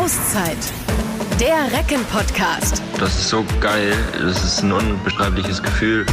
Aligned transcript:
Auszeit. 0.00 0.72
Der 1.38 1.70
Recken-Podcast. 1.78 2.89
Das 3.00 3.14
ist 3.14 3.30
so 3.30 3.42
geil. 3.60 3.94
Das 4.12 4.44
ist 4.44 4.62
ein 4.62 4.72
unbeschreibliches 4.72 5.62
Gefühl. 5.62 6.04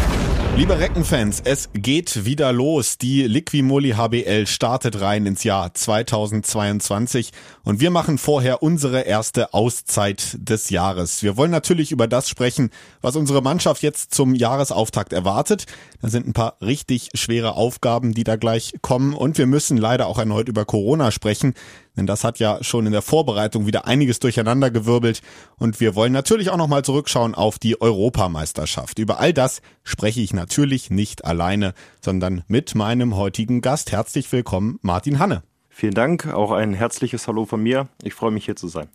Liebe 0.55 0.79
Reckenfans, 0.79 1.42
es 1.44 1.70
geht 1.74 2.26
wieder 2.26 2.52
los. 2.52 2.97
Die 2.97 3.28
Liquimoli 3.28 3.92
HBL 3.92 4.47
startet 4.47 5.02
rein 5.02 5.26
ins 5.26 5.44
Jahr 5.44 5.72
2022 5.73 7.31
und 7.63 7.79
wir 7.79 7.92
machen 7.92 8.18
vorher 8.18 8.63
unsere 8.63 9.01
erste 9.01 9.54
Auszeit 9.54 10.36
des 10.40 10.69
Jahres. 10.72 11.22
Wir 11.22 11.37
wollen 11.37 11.51
natürlich 11.51 11.92
über 11.92 12.08
das 12.08 12.28
sprechen, 12.28 12.72
was 13.01 13.15
unsere 13.15 13.44
Mannschaft 13.44 13.83
jetzt 13.83 14.15
zum 14.15 14.33
Jahresauftakt 14.33 15.13
erwartet. 15.13 15.65
Da 16.02 16.08
sind 16.08 16.26
ein 16.26 16.34
paar 16.34 16.55
richtig 16.59 17.09
schwere 17.13 17.54
Aufgaben, 17.54 18.13
die 18.13 18.23
da 18.23 18.35
gleich 18.35 18.73
kommen 18.81 19.13
und 19.13 19.38
wir 19.38 19.45
müssen 19.45 19.77
leider 19.77 20.08
auch 20.08 20.17
erneut 20.17 20.48
über 20.48 20.66
Corona 20.66 21.12
sprechen, 21.12 21.54
denn 21.98 22.05
das 22.05 22.24
hat 22.24 22.40
ja 22.40 22.63
schon 22.63 22.85
in 22.85 22.91
der 22.91 23.02
Vorbereitung 23.02 23.66
wieder 23.66 23.85
einiges 23.85 24.20
durcheinander 24.20 24.70
gewirbelt 24.70 25.22
und 25.58 25.80
wir 25.80 25.96
wollen 25.96 26.13
natürlich 26.13 26.52
auch 26.52 26.58
nochmal 26.77 26.84
zurückschauen 26.84 27.34
auf 27.34 27.58
die 27.58 27.81
Europameisterschaft. 27.81 28.99
Über 28.99 29.20
all 29.20 29.34
das 29.34 29.62
spreche 29.84 30.22
ich 30.22 30.31
natürlich 30.31 30.91
nicht 30.91 31.26
alleine, 31.26 31.73
sondern 32.02 32.44
mit 32.48 32.76
meinem 32.76 33.16
heutigen 33.16 33.62
Gast. 33.62 33.91
Herzlich 33.91 34.31
willkommen, 34.31 34.77
Martin 34.84 35.18
Hanne. 35.18 35.41
Vielen 35.70 35.95
Dank, 35.95 36.27
auch 36.27 36.52
ein 36.52 36.73
herzliches 36.73 37.27
Hallo 37.27 37.45
von 37.45 37.63
mir. 37.63 37.88
Ich 38.04 38.13
freue 38.13 38.30
mich 38.30 38.45
hier 38.45 38.55
zu 38.55 38.68
sein. 38.68 38.90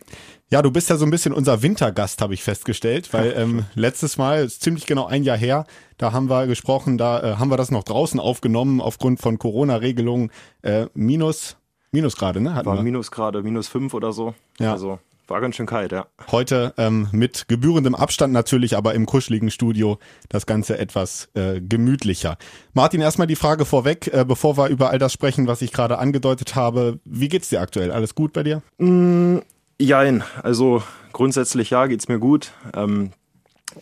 Ja, 0.48 0.62
du 0.62 0.70
bist 0.70 0.90
ja 0.90 0.96
so 0.96 1.04
ein 1.04 1.10
bisschen 1.10 1.32
unser 1.32 1.62
Wintergast, 1.62 2.22
habe 2.22 2.34
ich 2.34 2.44
festgestellt, 2.44 3.12
weil 3.12 3.34
ähm, 3.36 3.64
letztes 3.74 4.16
Mal, 4.16 4.44
ist 4.44 4.62
ziemlich 4.62 4.86
genau 4.86 5.06
ein 5.06 5.24
Jahr 5.24 5.36
her, 5.36 5.66
da 5.98 6.12
haben 6.12 6.30
wir 6.30 6.46
gesprochen, 6.46 6.98
da 6.98 7.20
äh, 7.20 7.36
haben 7.36 7.50
wir 7.50 7.56
das 7.56 7.72
noch 7.72 7.82
draußen 7.82 8.20
aufgenommen 8.20 8.80
aufgrund 8.80 9.20
von 9.20 9.38
Corona-Regelungen. 9.38 10.30
Äh, 10.62 10.86
minus 10.94 11.56
Minusgrade, 11.90 12.40
ne? 12.40 12.54
Hatten 12.54 12.66
war 12.66 12.76
wir. 12.76 12.82
Minusgrade, 12.82 13.42
minus 13.42 13.68
fünf 13.68 13.92
oder 13.92 14.12
so. 14.12 14.34
Ja. 14.58 14.72
Also 14.72 14.98
war 15.32 15.40
ganz 15.40 15.56
schön 15.56 15.66
kalt, 15.66 15.92
ja. 15.92 16.06
Heute 16.30 16.74
ähm, 16.76 17.08
mit 17.10 17.48
gebührendem 17.48 17.94
Abstand 17.94 18.32
natürlich, 18.32 18.76
aber 18.76 18.94
im 18.94 19.06
kuscheligen 19.06 19.50
Studio 19.50 19.98
das 20.28 20.46
Ganze 20.46 20.78
etwas 20.78 21.30
äh, 21.34 21.60
gemütlicher. 21.60 22.36
Martin, 22.74 23.00
erstmal 23.00 23.26
die 23.26 23.36
Frage 23.36 23.64
vorweg, 23.64 24.08
äh, 24.12 24.24
bevor 24.26 24.56
wir 24.56 24.68
über 24.68 24.90
all 24.90 24.98
das 24.98 25.12
sprechen, 25.12 25.46
was 25.46 25.62
ich 25.62 25.72
gerade 25.72 25.98
angedeutet 25.98 26.54
habe. 26.54 27.00
Wie 27.04 27.28
geht's 27.28 27.48
dir 27.48 27.60
aktuell? 27.60 27.90
Alles 27.90 28.14
gut 28.14 28.32
bei 28.32 28.42
dir? 28.42 28.62
Mm, 28.78 29.38
jein. 29.80 30.22
Also 30.42 30.82
grundsätzlich 31.12 31.70
ja, 31.70 31.86
geht's 31.86 32.08
mir 32.08 32.18
gut. 32.18 32.52
Ähm, 32.74 33.12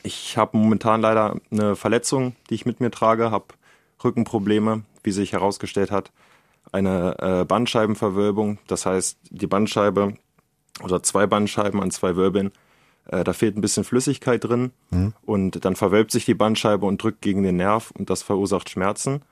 ich 0.05 0.39
habe 0.39 0.57
momentan 0.57 1.01
leider 1.01 1.37
eine 1.51 1.75
Verletzung, 1.75 2.37
die 2.49 2.55
ich 2.55 2.65
mit 2.65 2.81
mir 2.81 2.93
trage, 2.93 3.33
habe 3.33 3.47
Rückenprobleme, 4.03 4.85
wie 5.03 5.11
sich 5.11 5.33
herausgestellt 5.33 5.91
hat 5.91 6.13
eine 6.73 7.17
äh, 7.19 7.45
Bandscheibenverwölbung. 7.45 8.59
Das 8.67 8.87
heißt, 8.87 9.19
die 9.31 9.47
Bandscheibe 9.47 10.15
oder 10.83 11.03
zwei 11.03 11.27
Bandscheiben 11.27 11.81
an 11.81 11.91
zwei 11.91 12.17
Wirbeln, 12.17 12.53
äh, 13.09 13.25
da 13.25 13.33
fehlt 13.33 13.57
ein 13.57 13.61
bisschen 13.61 13.85
Flüssigkeit 13.85 14.45
drin 14.45 14.73
mhm. 14.91 15.15
und 15.23 15.65
dann 15.65 15.77
verwölbt 15.77 16.11
sich 16.11 16.25
die 16.25 16.35
Bandscheibe 16.35 16.87
und 16.87 17.03
drückt 17.03 17.23
gegen 17.23 17.43
den 17.43 17.57
Nerv 17.57 17.93
und 17.97 18.11
das 18.11 18.23
verursacht 18.23 18.71
Schmerzen. 18.71 19.23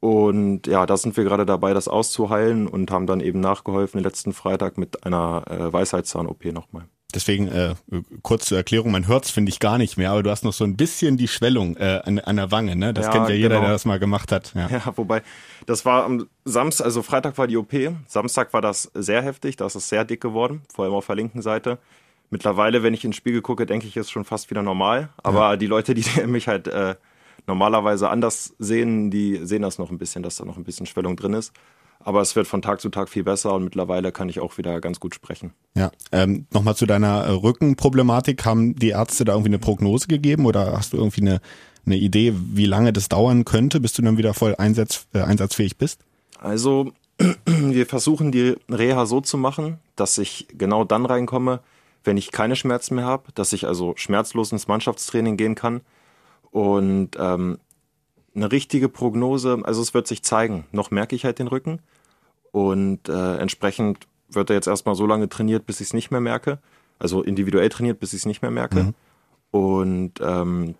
Und 0.00 0.66
ja, 0.66 0.84
da 0.84 0.98
sind 0.98 1.16
wir 1.16 1.24
gerade 1.24 1.46
dabei, 1.46 1.72
das 1.72 1.88
auszuheilen 1.88 2.66
und 2.68 2.90
haben 2.90 3.06
dann 3.06 3.20
eben 3.20 3.40
nachgeholfen 3.40 4.02
letzten 4.02 4.34
Freitag 4.34 4.76
mit 4.76 5.06
einer 5.06 5.44
äh, 5.48 5.72
Weisheitszahn-OP 5.72 6.44
nochmal. 6.46 6.84
Deswegen 7.14 7.48
äh, 7.48 7.74
kurz 8.22 8.46
zur 8.46 8.58
Erklärung, 8.58 8.90
man 8.90 9.06
hört's 9.06 9.30
finde 9.30 9.50
ich 9.50 9.60
gar 9.60 9.78
nicht 9.78 9.96
mehr, 9.96 10.10
aber 10.10 10.22
du 10.22 10.30
hast 10.30 10.44
noch 10.44 10.52
so 10.52 10.64
ein 10.64 10.76
bisschen 10.76 11.16
die 11.16 11.28
Schwellung 11.28 11.76
äh, 11.76 12.00
an, 12.04 12.18
an 12.18 12.36
der 12.36 12.50
Wange, 12.50 12.76
ne? 12.76 12.92
Das 12.92 13.06
ja, 13.06 13.12
kennt 13.12 13.28
ja 13.28 13.34
jeder, 13.34 13.56
genau. 13.56 13.62
der 13.62 13.70
das 13.70 13.84
mal 13.84 13.98
gemacht 13.98 14.32
hat. 14.32 14.52
Ja. 14.54 14.68
ja, 14.68 14.92
wobei, 14.96 15.22
das 15.66 15.84
war 15.84 16.04
am 16.04 16.26
Samstag, 16.44 16.84
also 16.86 17.02
Freitag 17.02 17.38
war 17.38 17.46
die 17.46 17.56
OP, 17.56 17.72
Samstag 18.06 18.52
war 18.52 18.60
das 18.60 18.90
sehr 18.94 19.22
heftig, 19.22 19.56
da 19.56 19.66
ist 19.66 19.74
es 19.74 19.88
sehr 19.88 20.04
dick 20.04 20.20
geworden, 20.20 20.62
vor 20.72 20.84
allem 20.84 20.94
auf 20.94 21.06
der 21.06 21.16
linken 21.16 21.42
Seite. 21.42 21.78
Mittlerweile, 22.30 22.82
wenn 22.82 22.94
ich 22.94 23.04
ins 23.04 23.16
Spiegel 23.16 23.42
gucke, 23.42 23.66
denke 23.66 23.86
ich, 23.86 23.96
ist 23.96 24.10
schon 24.10 24.24
fast 24.24 24.50
wieder 24.50 24.62
normal. 24.62 25.10
Aber 25.22 25.50
ja. 25.50 25.56
die 25.56 25.66
Leute, 25.66 25.94
die 25.94 26.04
mich 26.26 26.48
halt 26.48 26.66
äh, 26.66 26.96
normalerweise 27.46 28.08
anders 28.10 28.54
sehen, 28.58 29.10
die 29.10 29.40
sehen 29.44 29.62
das 29.62 29.78
noch 29.78 29.90
ein 29.90 29.98
bisschen, 29.98 30.22
dass 30.22 30.36
da 30.36 30.44
noch 30.44 30.56
ein 30.56 30.64
bisschen 30.64 30.86
Schwellung 30.86 31.16
drin 31.16 31.34
ist. 31.34 31.52
Aber 32.04 32.20
es 32.20 32.36
wird 32.36 32.46
von 32.46 32.60
Tag 32.60 32.82
zu 32.82 32.90
Tag 32.90 33.08
viel 33.08 33.24
besser 33.24 33.54
und 33.54 33.64
mittlerweile 33.64 34.12
kann 34.12 34.28
ich 34.28 34.38
auch 34.38 34.58
wieder 34.58 34.80
ganz 34.82 35.00
gut 35.00 35.14
sprechen. 35.14 35.54
Ja, 35.74 35.90
ähm, 36.12 36.46
nochmal 36.52 36.76
zu 36.76 36.84
deiner 36.84 37.24
äh, 37.24 37.30
Rückenproblematik. 37.30 38.44
Haben 38.44 38.76
die 38.76 38.90
Ärzte 38.90 39.24
da 39.24 39.32
irgendwie 39.32 39.48
eine 39.48 39.58
Prognose 39.58 40.06
gegeben 40.06 40.44
oder 40.44 40.76
hast 40.76 40.92
du 40.92 40.98
irgendwie 40.98 41.22
eine, 41.22 41.40
eine 41.86 41.96
Idee, 41.96 42.34
wie 42.36 42.66
lange 42.66 42.92
das 42.92 43.08
dauern 43.08 43.46
könnte, 43.46 43.80
bis 43.80 43.94
du 43.94 44.02
dann 44.02 44.18
wieder 44.18 44.34
voll 44.34 44.54
einsatz, 44.56 45.06
äh, 45.14 45.22
einsatzfähig 45.22 45.78
bist? 45.78 46.02
Also 46.38 46.92
wir 47.46 47.86
versuchen 47.86 48.32
die 48.32 48.54
Reha 48.70 49.06
so 49.06 49.22
zu 49.22 49.38
machen, 49.38 49.78
dass 49.96 50.18
ich 50.18 50.46
genau 50.52 50.84
dann 50.84 51.06
reinkomme, 51.06 51.60
wenn 52.04 52.18
ich 52.18 52.32
keine 52.32 52.54
Schmerzen 52.54 52.96
mehr 52.96 53.06
habe, 53.06 53.32
dass 53.34 53.54
ich 53.54 53.66
also 53.66 53.94
schmerzlos 53.96 54.52
ins 54.52 54.68
Mannschaftstraining 54.68 55.38
gehen 55.38 55.54
kann. 55.54 55.80
Und 56.50 57.12
ähm, 57.18 57.58
eine 58.34 58.52
richtige 58.52 58.90
Prognose, 58.90 59.62
also 59.64 59.80
es 59.80 59.94
wird 59.94 60.06
sich 60.06 60.22
zeigen. 60.22 60.66
Noch 60.70 60.90
merke 60.90 61.16
ich 61.16 61.24
halt 61.24 61.38
den 61.38 61.48
Rücken 61.48 61.80
und 62.54 63.08
äh, 63.08 63.38
entsprechend 63.38 64.06
wird 64.28 64.48
er 64.48 64.54
jetzt 64.54 64.68
erstmal 64.68 64.94
so 64.94 65.08
lange 65.08 65.28
trainiert, 65.28 65.66
bis 65.66 65.80
ich 65.80 65.88
es 65.88 65.92
nicht 65.92 66.12
mehr 66.12 66.20
merke. 66.20 66.60
Also 67.00 67.20
individuell 67.20 67.68
trainiert, 67.68 67.98
bis 67.98 68.12
ich 68.12 68.20
es 68.20 68.26
nicht 68.26 68.42
mehr 68.42 68.52
merke. 68.52 68.84
Mhm. 68.84 68.94
Und 69.50 70.12
ähm, 70.20 70.76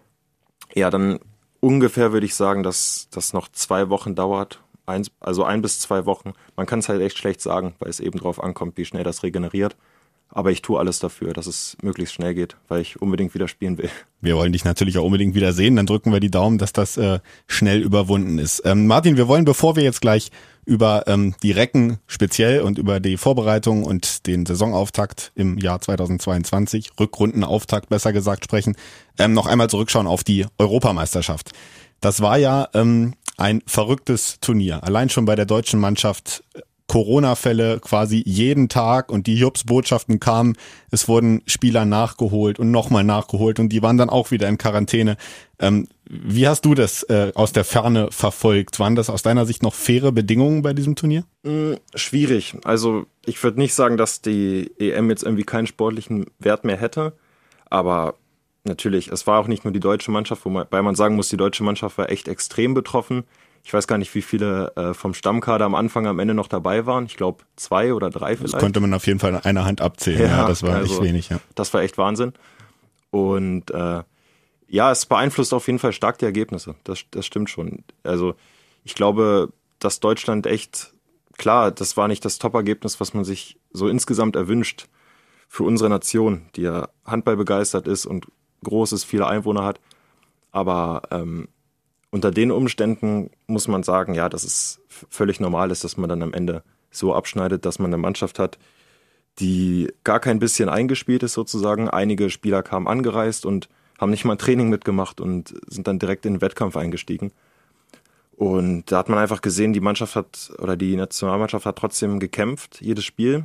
ja, 0.73 0.89
dann 0.91 1.19
ungefähr 1.59 2.13
würde 2.13 2.27
ich 2.27 2.37
sagen, 2.37 2.63
dass 2.63 3.09
das 3.11 3.33
noch 3.33 3.49
zwei 3.49 3.89
Wochen 3.89 4.15
dauert. 4.15 4.63
Eins, 4.87 5.11
also 5.19 5.43
ein 5.43 5.63
bis 5.63 5.81
zwei 5.81 6.07
Wochen. 6.07 6.35
Man 6.55 6.67
kann 6.67 6.79
es 6.79 6.89
halt 6.89 7.03
echt 7.03 7.19
schlecht 7.19 7.41
sagen, 7.41 7.75
weil 7.81 7.91
es 7.91 7.99
eben 7.99 8.21
drauf 8.21 8.41
ankommt, 8.41 8.77
wie 8.77 8.85
schnell 8.85 9.03
das 9.03 9.25
regeneriert. 9.25 9.75
Aber 10.29 10.51
ich 10.51 10.63
tue 10.63 10.81
alles 10.81 10.99
dafür, 10.99 11.33
dass 11.33 11.47
es 11.47 11.77
möglichst 11.81 12.15
schnell 12.15 12.35
geht, 12.35 12.57
weil 12.67 12.81
ich 12.81 13.01
unbedingt 13.01 13.35
wieder 13.35 13.47
spielen 13.47 13.79
will. 13.79 13.89
Wir 14.21 14.37
wollen 14.37 14.53
dich 14.53 14.65
natürlich 14.65 14.99
auch 14.99 15.05
unbedingt 15.05 15.37
wieder 15.37 15.53
sehen. 15.53 15.77
Dann 15.77 15.87
drücken 15.87 16.13
wir 16.13 16.19
die 16.19 16.31
Daumen, 16.31 16.59
dass 16.59 16.73
das 16.73 16.97
äh, 16.97 17.21
schnell 17.47 17.81
überwunden 17.81 18.39
ist. 18.39 18.63
Ähm, 18.65 18.89
Martin, 18.89 19.17
wir 19.17 19.29
wollen, 19.29 19.45
bevor 19.45 19.77
wir 19.77 19.85
jetzt 19.85 20.01
gleich 20.01 20.33
über 20.65 21.05
ähm, 21.07 21.35
die 21.43 21.53
Recken 21.53 21.99
speziell 22.07 22.63
und 22.63 22.79
über 22.79 22.99
die 22.99 23.17
Vorbereitung 23.17 23.85
und 23.85 24.27
den 24.27 24.45
Saisonauftakt 24.45 25.31
im 25.37 25.59
Jahr 25.59 25.81
2022, 25.81 26.93
Rückrundenauftakt 26.99 27.89
besser 27.89 28.13
gesagt 28.13 28.45
sprechen, 28.45 28.77
ähm, 29.19 29.35
noch 29.35 29.47
einmal 29.47 29.71
zurückschauen 29.71 30.07
auf 30.07 30.25
die 30.25 30.47
Europameisterschaft. 30.59 31.53
Das 32.01 32.21
war 32.21 32.39
ja 32.39 32.69
ähm, 32.75 33.15
ein 33.37 33.63
verrücktes 33.67 34.41
Turnier. 34.41 34.83
Allein 34.85 35.11
schon 35.11 35.27
bei 35.27 35.37
der 35.37 35.47
deutschen 35.47 35.81
Mannschaft 35.81 36.45
Corona-Fälle 36.87 37.81
quasi 37.81 38.23
jeden 38.27 38.69
Tag 38.69 39.11
und 39.11 39.27
die 39.27 39.37
Jobs-Botschaften 39.37 40.21
kamen, 40.21 40.57
es 40.91 41.09
wurden 41.09 41.43
Spieler 41.47 41.85
nachgeholt 41.85 42.59
und 42.59 42.71
nochmal 42.71 43.05
nachgeholt 43.05 43.59
und 43.59 43.71
die 43.71 43.83
waren 43.83 43.97
dann 43.97 44.11
auch 44.11 44.31
wieder 44.31 44.49
in 44.49 44.59
Quarantäne. 44.59 45.17
Ähm, 45.59 45.89
wie 46.09 46.47
hast 46.47 46.65
du 46.67 46.75
das 46.75 47.03
äh, 47.05 47.33
aus 47.35 47.53
der 47.53 47.65
Ferne 47.65 48.09
verfolgt? 48.11 48.79
Waren 48.81 48.97
das 48.97 49.09
aus 49.09 49.23
deiner 49.23 49.47
Sicht 49.47 49.63
noch 49.63 49.75
faire 49.75 50.13
Bedingungen 50.13 50.63
bei 50.63 50.75
diesem 50.75 50.95
Turnier? 50.95 51.25
Mm, 51.43 51.75
schwierig. 51.95 52.57
Also 52.65 53.07
ich 53.25 53.43
würde 53.43 53.59
nicht 53.59 53.75
sagen, 53.75 53.97
dass 53.97 54.21
die 54.21 54.71
EM 54.79 55.09
jetzt 55.09 55.23
irgendwie 55.23 55.45
keinen 55.45 55.67
sportlichen 55.67 56.27
Wert 56.39 56.65
mehr 56.65 56.77
hätte, 56.77 57.15
aber 57.71 58.15
natürlich, 58.65 59.09
es 59.09 59.27
war 59.27 59.41
auch 59.41 59.47
nicht 59.47 59.65
nur 59.65 59.73
die 59.73 59.81
deutsche 59.81 60.11
Mannschaft, 60.11 60.45
wobei 60.45 60.83
man 60.83 60.95
sagen 60.95 61.17
muss, 61.17 61.29
die 61.29 61.37
deutsche 61.37 61.65
Mannschaft 61.65 61.97
war 61.99 62.11
echt 62.11 62.29
extrem 62.29 62.75
betroffen. 62.75 63.25
Ich 63.67 63.73
weiß 63.73 63.87
gar 63.87 63.97
nicht, 63.97 64.15
wie 64.15 64.21
viele 64.21 64.73
äh, 64.77 64.93
vom 64.93 65.15
Stammkader 65.15 65.65
am 65.65 65.75
Anfang 65.75 66.07
am 66.07 66.19
Ende 66.19 66.35
noch 66.35 66.49
dabei 66.49 66.85
waren. 66.85 67.07
Ich 67.07 67.17
glaube 67.17 67.45
zwei 67.57 67.95
oder 67.95 68.11
drei 68.11 68.37
vielleicht. 68.37 68.55
Das 68.55 68.61
konnte 68.61 68.79
man 68.79 68.93
auf 68.93 69.07
jeden 69.07 69.19
Fall 69.19 69.31
in 69.31 69.37
einer 69.39 69.65
Hand 69.65 69.81
abzählen. 69.81 70.21
Ja, 70.21 70.27
ja 70.27 70.47
das 70.47 70.63
war 70.63 70.75
also, 70.75 70.97
echt 70.97 71.03
wenig. 71.03 71.31
Ja. 71.31 71.41
Das 71.55 71.73
war 71.73 71.81
echt 71.81 71.97
Wahnsinn. 71.97 72.35
Und 73.11 73.71
äh, 73.71 74.03
ja, 74.69 74.91
es 74.91 75.07
beeinflusst 75.07 75.55
auf 75.55 75.67
jeden 75.67 75.79
Fall 75.79 75.95
stark 75.95 76.19
die 76.19 76.27
Ergebnisse. 76.27 76.75
Das, 76.85 77.05
das 77.11 77.25
stimmt 77.25 77.49
schon. 77.49 77.85
Also 78.03 78.35
ich 78.85 78.95
glaube, 78.95 79.51
dass 79.79 79.99
Deutschland 79.99 80.47
echt, 80.47 80.93
klar, 81.39 81.71
das 81.71 81.97
war 81.97 82.07
nicht 82.07 82.25
das 82.25 82.39
Top-Ergebnis, 82.39 83.01
was 83.01 83.15
man 83.15 83.25
sich 83.25 83.59
so 83.73 83.89
insgesamt 83.89 84.37
erwünscht 84.37 84.89
für 85.49 85.63
unsere 85.63 85.89
Nation, 85.89 86.51
die 86.57 86.63
ja 86.63 86.89
Handball 87.07 87.37
begeistert 87.37 87.89
ist 87.89 88.05
und 88.05 88.27
großes, 88.63 89.05
viele 89.05 89.27
Einwohner 89.27 89.65
hat. 89.65 89.81
Aber 90.53 91.03
ähm, 91.11 91.49
unter 92.15 92.31
den 92.31 92.53
Umständen 92.53 93.29
muss 93.49 93.67
man 93.67 93.83
sagen, 93.83 94.15
ja, 94.15 94.29
dass 94.29 94.45
es 94.45 94.81
völlig 95.11 95.41
normal 95.41 95.73
ist, 95.73 95.83
dass 95.83 95.97
man 95.97 96.09
dann 96.09 96.23
am 96.23 96.33
Ende 96.33 96.63
so 96.93 97.13
abschneidet, 97.13 97.67
dass 97.67 97.81
man 97.81 97.89
eine 97.89 98.01
Mannschaft 98.01 98.39
hat, 98.39 98.57
die 99.41 99.93
gar 100.05 100.21
kein 100.21 100.39
bisschen 100.39 100.69
eingespielt 100.69 101.25
ist 101.25 101.33
sozusagen. 101.33 101.91
Einige 101.91 102.31
Spieler 102.31 102.63
kamen 102.63 102.87
angereist 102.87 103.45
und 103.45 103.69
haben 103.99 104.11
nicht 104.11 104.25
mal 104.25 104.37
ein 104.37 104.39
Training 104.39 104.69
mitgemacht 104.69 105.21
und 105.21 105.55
sind 105.67 105.89
dann 105.89 105.99
direkt 105.99 106.25
in 106.25 106.35
den 106.35 106.41
Wettkampf 106.41 106.77
eingestiegen. 106.77 107.33
Und 108.37 108.93
da 108.93 108.99
hat 108.99 109.09
man 109.09 109.19
einfach 109.19 109.43
gesehen, 109.43 109.73
die 109.73 109.81
Mannschaft 109.81 110.15
hat 110.15 110.53
oder 110.59 110.77
die 110.77 110.95
Nationalmannschaft 110.95 111.67
hat 111.67 111.79
trotzdem 111.79 112.21
gekämpft, 112.21 112.81
jedes 112.81 113.05
Spiel 113.05 113.43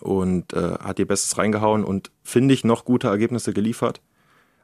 und 0.00 0.52
äh, 0.52 0.78
hat 0.80 0.98
ihr 0.98 1.06
Bestes 1.06 1.38
reingehauen 1.38 1.84
und 1.84 2.10
finde 2.24 2.54
ich 2.54 2.64
noch 2.64 2.84
gute 2.84 3.06
Ergebnisse 3.06 3.52
geliefert 3.52 4.00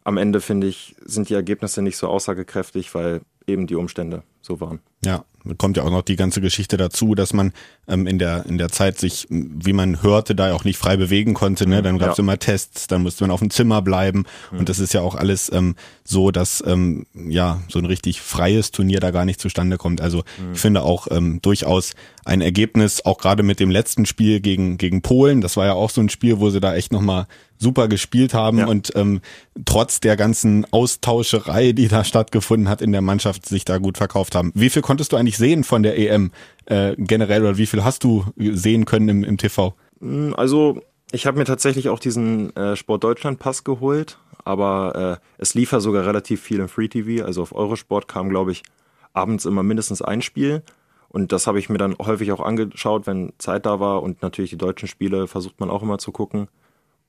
am 0.04 0.18
Ende 0.18 0.40
finde 0.40 0.66
ich, 0.66 0.94
sind 1.04 1.30
die 1.30 1.34
Ergebnisse 1.34 1.82
nicht 1.82 1.96
so 1.96 2.08
aussagekräftig, 2.08 2.94
weil 2.94 3.22
eben 3.46 3.66
die 3.66 3.74
Umstände 3.74 4.22
so 4.40 4.60
waren. 4.60 4.80
Ja, 5.04 5.24
kommt 5.58 5.76
ja 5.76 5.82
auch 5.82 5.90
noch 5.90 6.02
die 6.02 6.16
ganze 6.16 6.40
Geschichte 6.40 6.76
dazu, 6.76 7.14
dass 7.14 7.34
man 7.34 7.52
ähm, 7.86 8.06
in 8.06 8.18
der 8.18 8.46
in 8.46 8.56
der 8.56 8.70
Zeit 8.70 8.98
sich, 8.98 9.26
wie 9.28 9.72
man 9.74 10.02
hörte, 10.02 10.34
da 10.34 10.54
auch 10.54 10.64
nicht 10.64 10.78
frei 10.78 10.96
bewegen 10.96 11.34
konnte. 11.34 11.66
Ne? 11.68 11.82
Dann 11.82 11.98
gab 11.98 12.12
es 12.12 12.18
ja. 12.18 12.22
immer 12.22 12.38
Tests, 12.38 12.86
dann 12.86 13.02
musste 13.02 13.24
man 13.24 13.30
auf 13.30 13.40
dem 13.40 13.50
Zimmer 13.50 13.82
bleiben 13.82 14.24
mhm. 14.50 14.60
und 14.60 14.68
das 14.68 14.78
ist 14.78 14.94
ja 14.94 15.02
auch 15.02 15.14
alles 15.14 15.52
ähm, 15.52 15.76
so, 16.04 16.30
dass 16.30 16.62
ähm, 16.66 17.06
ja 17.14 17.62
so 17.68 17.78
ein 17.78 17.84
richtig 17.84 18.22
freies 18.22 18.70
Turnier 18.70 19.00
da 19.00 19.10
gar 19.10 19.24
nicht 19.26 19.40
zustande 19.40 19.76
kommt. 19.76 20.00
Also 20.00 20.18
mhm. 20.18 20.52
ich 20.54 20.60
finde 20.60 20.82
auch 20.82 21.08
ähm, 21.10 21.40
durchaus 21.42 21.94
ein 22.24 22.40
Ergebnis, 22.40 23.04
auch 23.04 23.18
gerade 23.18 23.42
mit 23.42 23.60
dem 23.60 23.70
letzten 23.70 24.06
Spiel 24.06 24.40
gegen 24.40 24.78
gegen 24.78 25.02
Polen. 25.02 25.42
Das 25.42 25.56
war 25.56 25.66
ja 25.66 25.74
auch 25.74 25.90
so 25.90 26.00
ein 26.00 26.08
Spiel, 26.08 26.40
wo 26.40 26.48
sie 26.48 26.60
da 26.60 26.74
echt 26.74 26.92
noch 26.92 27.02
mal 27.02 27.26
super 27.58 27.88
gespielt 27.88 28.34
haben 28.34 28.58
ja. 28.58 28.66
und 28.66 28.92
ähm, 28.94 29.20
trotz 29.64 30.00
der 30.00 30.16
ganzen 30.16 30.66
Austauscherei, 30.72 31.72
die 31.72 31.88
da 31.88 32.04
stattgefunden 32.04 32.68
hat 32.68 32.82
in 32.82 32.92
der 32.92 33.00
Mannschaft, 33.00 33.46
sich 33.46 33.64
da 33.64 33.78
gut 33.78 33.98
verkauft 33.98 34.34
haben. 34.34 34.52
Wie 34.54 34.70
viel 34.70 34.82
konntest 34.82 35.12
du 35.12 35.16
eigentlich 35.16 35.38
sehen 35.38 35.64
von 35.64 35.82
der 35.82 35.98
EM 35.98 36.32
äh, 36.66 36.94
generell 36.96 37.42
oder 37.42 37.58
wie 37.58 37.66
viel 37.66 37.84
hast 37.84 38.04
du 38.04 38.24
sehen 38.36 38.84
können 38.84 39.08
im, 39.08 39.24
im 39.24 39.38
TV? 39.38 39.74
Hm, 40.00 40.34
also 40.36 40.80
ich 41.12 41.26
habe 41.26 41.38
mir 41.38 41.44
tatsächlich 41.44 41.88
auch 41.88 41.98
diesen 41.98 42.54
äh, 42.56 42.76
Sport 42.76 43.04
Deutschland 43.04 43.38
Pass 43.38 43.62
geholt, 43.62 44.18
aber 44.44 45.20
äh, 45.20 45.26
es 45.38 45.54
lief 45.54 45.72
ja 45.72 45.80
sogar 45.80 46.06
relativ 46.06 46.42
viel 46.42 46.60
im 46.60 46.68
Free 46.68 46.88
TV. 46.88 47.24
Also 47.24 47.42
auf 47.42 47.54
Eurosport 47.54 48.08
kam, 48.08 48.28
glaube 48.28 48.52
ich, 48.52 48.62
abends 49.12 49.44
immer 49.44 49.62
mindestens 49.62 50.02
ein 50.02 50.22
Spiel. 50.22 50.62
Und 51.08 51.30
das 51.30 51.46
habe 51.46 51.60
ich 51.60 51.68
mir 51.68 51.78
dann 51.78 51.96
häufig 51.98 52.32
auch 52.32 52.40
angeschaut, 52.40 53.06
wenn 53.06 53.32
Zeit 53.38 53.66
da 53.66 53.78
war. 53.78 54.02
Und 54.02 54.22
natürlich 54.22 54.50
die 54.50 54.58
deutschen 54.58 54.88
Spiele 54.88 55.28
versucht 55.28 55.60
man 55.60 55.70
auch 55.70 55.82
immer 55.82 55.98
zu 55.98 56.10
gucken. 56.10 56.48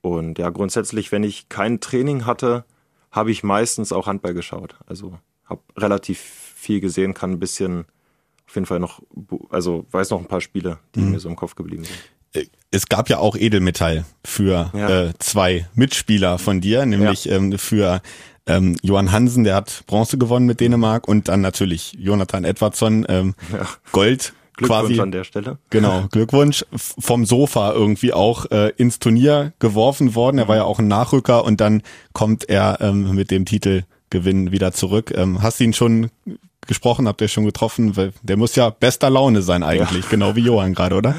Und 0.06 0.38
ja, 0.38 0.50
grundsätzlich, 0.50 1.12
wenn 1.12 1.24
ich 1.24 1.50
kein 1.50 1.80
Training 1.80 2.25
hatte, 2.25 2.66
habe 3.12 3.31
ich 3.31 3.44
meistens 3.44 3.92
auch 3.92 4.07
Handball 4.07 4.34
geschaut. 4.34 4.75
Also 4.86 5.18
habe 5.46 5.62
relativ 5.78 6.19
viel 6.19 6.80
gesehen, 6.80 7.13
kann 7.13 7.31
ein 7.31 7.40
bisschen 7.40 7.86
auf 8.48 8.56
jeden 8.56 8.68
Fall 8.68 8.80
noch, 8.80 9.02
also 9.50 9.86
weiß 9.92 10.12
noch 10.12 10.19
ein 10.19 10.28
paar 10.28 10.42
Spiele, 10.42 10.78
die 10.94 11.00
mhm. 11.00 11.12
mir 11.12 11.19
so 11.19 11.30
im 11.30 11.36
Kopf 11.36 11.56
geblieben 11.56 11.84
sind 11.84 11.98
äh, 12.34 12.46
es 12.72 12.90
gab 12.90 13.10
ja 13.10 13.19
auch 13.19 13.38
Edelmetall 13.38 14.04
für 14.25 14.69
ja. 14.74 15.07
äh, 15.07 15.13
zwei 15.19 15.66
Mitspieler 15.74 16.38
von 16.38 16.60
dir, 16.60 16.86
nämlich 16.86 17.25
ja. 17.25 17.38
ähm, 17.38 17.58
für 17.58 18.01
ähm, 18.48 18.75
Johann 18.81 19.13
Hansen, 19.13 19.46
der 19.46 19.56
hat 19.56 19.84
Bronze 19.88 20.18
gewonnen 20.18 20.46
mit 20.46 20.60
Dänemark 20.60 21.08
und 21.08 21.30
dann 21.30 21.40
natürlich 21.40 21.94
Jonathan 21.98 22.44
Edwardsson 22.44 23.06
ähm, 23.08 23.36
ja. 23.51 23.66
Gold 23.94 24.34
Glückwunsch 24.57 24.88
quasi, 24.88 25.02
an 25.02 25.12
der 25.12 25.24
Stelle. 25.24 25.57
Genau, 25.69 26.06
Glückwunsch. 26.12 26.66
Vom 26.75 27.25
Sofa 27.25 27.74
irgendwie 27.74 28.13
auch 28.13 28.50
äh, 28.52 28.72
ins 28.78 29.00
Turnier 29.00 29.54
geworfen 29.60 30.16
worden. 30.16 30.38
Er 30.38 30.48
war 30.48 30.56
ja 30.56 30.63
auch 30.63 30.80
ein 30.80 30.88
Nachrücker 30.88 31.44
und 31.44 31.60
dann 31.60 31.81
kommt 32.13 32.48
er 32.48 32.80
ähm, 32.80 33.13
mit 33.16 33.31
dem 33.31 33.46
Titelgewinn 33.46 34.52
wieder 34.52 34.72
zurück. 34.72 35.12
Ähm, 35.16 35.42
hast 35.42 35.60
du 35.60 35.66
ihn 35.66 35.74
schon 35.74 36.10
gesprochen? 36.68 37.07
Habt 37.07 37.22
ihr 37.22 37.28
schon 37.28 37.46
getroffen? 37.46 37.94
Der 38.24 38.38
muss 38.38 38.56
ja 38.56 38.69
bester 38.69 39.10
Laune 39.10 39.42
sein 39.42 39.63
eigentlich, 39.63 40.06
ja. 40.06 40.10
genau 40.10 40.36
wie 40.36 40.42
Johann 40.42 40.74
gerade, 40.74 40.96
oder? 40.96 41.16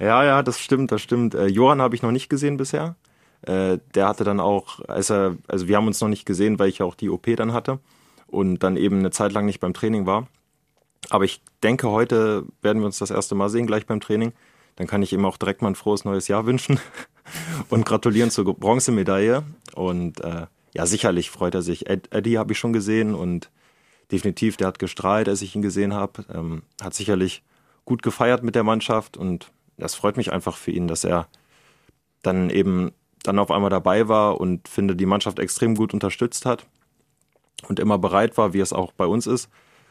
Ja, 0.00 0.24
ja, 0.24 0.42
das 0.42 0.58
stimmt, 0.58 0.92
das 0.92 1.02
stimmt. 1.02 1.34
Äh, 1.34 1.46
Johann 1.46 1.82
habe 1.82 1.94
ich 1.94 2.02
noch 2.02 2.12
nicht 2.12 2.30
gesehen 2.30 2.56
bisher. 2.56 2.96
Äh, 3.42 3.78
der 3.94 4.08
hatte 4.08 4.24
dann 4.24 4.40
auch, 4.40 4.80
als 4.88 5.10
er, 5.10 5.36
also 5.46 5.68
wir 5.68 5.76
haben 5.76 5.86
uns 5.86 6.00
noch 6.00 6.08
nicht 6.08 6.24
gesehen, 6.24 6.58
weil 6.58 6.68
ich 6.68 6.78
ja 6.78 6.86
auch 6.86 6.94
die 6.94 7.10
OP 7.10 7.26
dann 7.36 7.52
hatte 7.52 7.78
und 8.26 8.62
dann 8.62 8.76
eben 8.76 8.98
eine 8.98 9.10
Zeit 9.10 9.32
lang 9.32 9.46
nicht 9.46 9.60
beim 9.60 9.74
Training 9.74 10.06
war. 10.06 10.26
Aber 11.10 11.24
ich 11.24 11.40
denke, 11.62 11.90
heute 11.90 12.44
werden 12.62 12.80
wir 12.80 12.86
uns 12.86 12.98
das 12.98 13.10
erste 13.10 13.34
Mal 13.34 13.48
sehen, 13.48 13.66
gleich 13.66 13.86
beim 13.86 14.00
Training. 14.00 14.32
Dann 14.76 14.86
kann 14.86 15.02
ich 15.02 15.12
ihm 15.12 15.24
auch 15.24 15.36
direkt 15.36 15.62
mal 15.62 15.68
ein 15.68 15.74
frohes 15.74 16.04
neues 16.04 16.28
Jahr 16.28 16.46
wünschen 16.46 16.80
und 17.68 17.84
gratulieren 17.84 18.30
zur 18.30 18.54
Bronzemedaille. 18.54 19.44
Und 19.74 20.20
äh, 20.20 20.46
ja, 20.74 20.86
sicherlich 20.86 21.30
freut 21.30 21.54
er 21.54 21.62
sich. 21.62 21.88
Ed, 21.88 22.12
Eddie 22.12 22.38
habe 22.38 22.52
ich 22.52 22.58
schon 22.58 22.72
gesehen 22.72 23.14
und 23.14 23.50
definitiv, 24.12 24.56
der 24.56 24.68
hat 24.68 24.78
gestrahlt, 24.78 25.28
als 25.28 25.42
ich 25.42 25.54
ihn 25.54 25.62
gesehen 25.62 25.94
habe. 25.94 26.24
Ähm, 26.32 26.62
hat 26.80 26.94
sicherlich 26.94 27.42
gut 27.84 28.02
gefeiert 28.02 28.42
mit 28.42 28.54
der 28.54 28.64
Mannschaft 28.64 29.16
und 29.16 29.50
das 29.78 29.94
freut 29.94 30.16
mich 30.16 30.32
einfach 30.32 30.56
für 30.56 30.70
ihn, 30.70 30.88
dass 30.88 31.04
er 31.04 31.28
dann 32.22 32.50
eben 32.50 32.92
dann 33.22 33.38
auf 33.38 33.50
einmal 33.50 33.70
dabei 33.70 34.08
war 34.08 34.40
und 34.40 34.68
finde 34.68 34.94
die 34.94 35.06
Mannschaft 35.06 35.38
extrem 35.38 35.74
gut 35.74 35.94
unterstützt 35.94 36.46
hat 36.46 36.66
und 37.68 37.80
immer 37.80 37.98
bereit 37.98 38.36
war, 38.36 38.52
wie 38.52 38.60
es 38.60 38.72
auch 38.72 38.92
bei 38.92 39.06
uns 39.06 39.26
ist 39.26 39.48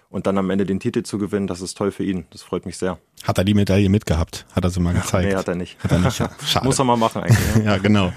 und 0.10 0.26
dann 0.28 0.38
am 0.38 0.50
Ende 0.50 0.66
den 0.66 0.80
Titel 0.80 1.04
zu 1.04 1.18
gewinnen, 1.18 1.48
das 1.48 1.62
ist 1.62 1.78
toll 1.78 1.92
für 1.92 2.04
ihn. 2.04 2.26
Das 2.32 2.42
freut 2.42 2.66
mich 2.66 2.78
sehr. 2.78 2.98
Hat 3.24 3.38
er 3.38 3.44
die 3.44 3.54
Medaille 3.54 3.90
mitgehabt? 3.90 4.46
Hat 4.54 4.64
er 4.64 4.70
sie 4.70 4.80
mal 4.80 4.94
gezeigt? 4.94 5.30
nee, 5.30 5.36
hat 5.36 5.48
er 5.48 5.56
nicht. 5.56 5.78
Hat 5.84 5.92
er 5.92 6.00
nicht. 6.00 6.16
Schade. 6.46 6.66
Muss 6.66 6.80
er 6.80 6.86
mal 6.86 6.96
machen 6.96 7.24
eigentlich. 7.24 7.56
Ja, 7.58 7.62
ja 7.74 7.78
genau. 7.78 8.14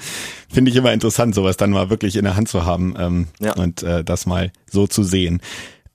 Finde 0.48 0.70
ich 0.70 0.76
immer 0.76 0.92
interessant, 0.92 1.34
sowas 1.34 1.56
dann 1.56 1.70
mal 1.70 1.90
wirklich 1.90 2.16
in 2.16 2.24
der 2.24 2.36
Hand 2.36 2.48
zu 2.48 2.64
haben 2.64 2.94
ähm, 2.98 3.26
ja. 3.40 3.54
und 3.54 3.82
äh, 3.82 4.04
das 4.04 4.26
mal 4.26 4.52
so 4.70 4.86
zu 4.86 5.02
sehen. 5.02 5.40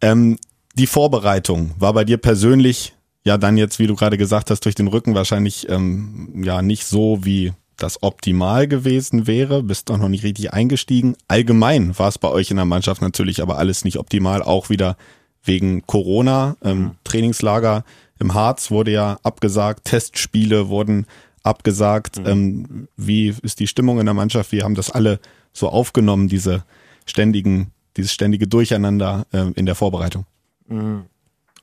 Ähm, 0.01 0.37
die 0.73 0.87
Vorbereitung 0.87 1.71
war 1.79 1.93
bei 1.93 2.03
dir 2.03 2.17
persönlich 2.17 2.93
ja 3.23 3.37
dann 3.37 3.57
jetzt, 3.57 3.79
wie 3.79 3.87
du 3.87 3.95
gerade 3.95 4.17
gesagt 4.17 4.51
hast, 4.51 4.65
durch 4.65 4.75
den 4.75 4.87
Rücken 4.87 5.15
wahrscheinlich 5.15 5.69
ähm, 5.69 6.43
ja 6.43 6.61
nicht 6.61 6.85
so 6.85 7.19
wie 7.23 7.53
das 7.77 8.03
optimal 8.03 8.67
gewesen 8.67 9.27
wäre, 9.27 9.63
bist 9.63 9.89
doch 9.89 9.97
noch 9.97 10.07
nicht 10.07 10.23
richtig 10.23 10.53
eingestiegen. 10.53 11.15
Allgemein 11.27 11.97
war 11.97 12.07
es 12.07 12.17
bei 12.17 12.29
euch 12.29 12.51
in 12.51 12.57
der 12.57 12.65
Mannschaft 12.65 13.01
natürlich 13.01 13.41
aber 13.41 13.57
alles 13.57 13.83
nicht 13.83 13.97
optimal, 13.97 14.41
auch 14.41 14.69
wieder 14.69 14.97
wegen 15.45 15.85
Corona. 15.85 16.57
Ähm, 16.63 16.79
mhm. 16.79 16.91
Trainingslager 17.03 17.83
im 18.19 18.33
Harz 18.33 18.71
wurde 18.71 18.91
ja 18.91 19.19
abgesagt, 19.23 19.85
Testspiele 19.85 20.69
wurden 20.69 21.05
abgesagt. 21.43 22.19
Mhm. 22.19 22.25
Ähm, 22.25 22.87
wie 22.97 23.33
ist 23.41 23.59
die 23.59 23.67
Stimmung 23.67 23.99
in 23.99 24.05
der 24.05 24.15
Mannschaft? 24.15 24.51
Wir 24.51 24.63
haben 24.63 24.75
das 24.75 24.91
alle 24.91 25.19
so 25.53 25.69
aufgenommen, 25.69 26.27
diese 26.27 26.63
ständigen, 27.05 27.71
dieses 27.97 28.11
ständige 28.11 28.47
Durcheinander 28.47 29.25
äh, 29.31 29.51
in 29.55 29.65
der 29.65 29.75
Vorbereitung. 29.75 30.25
Mhm. 30.67 31.05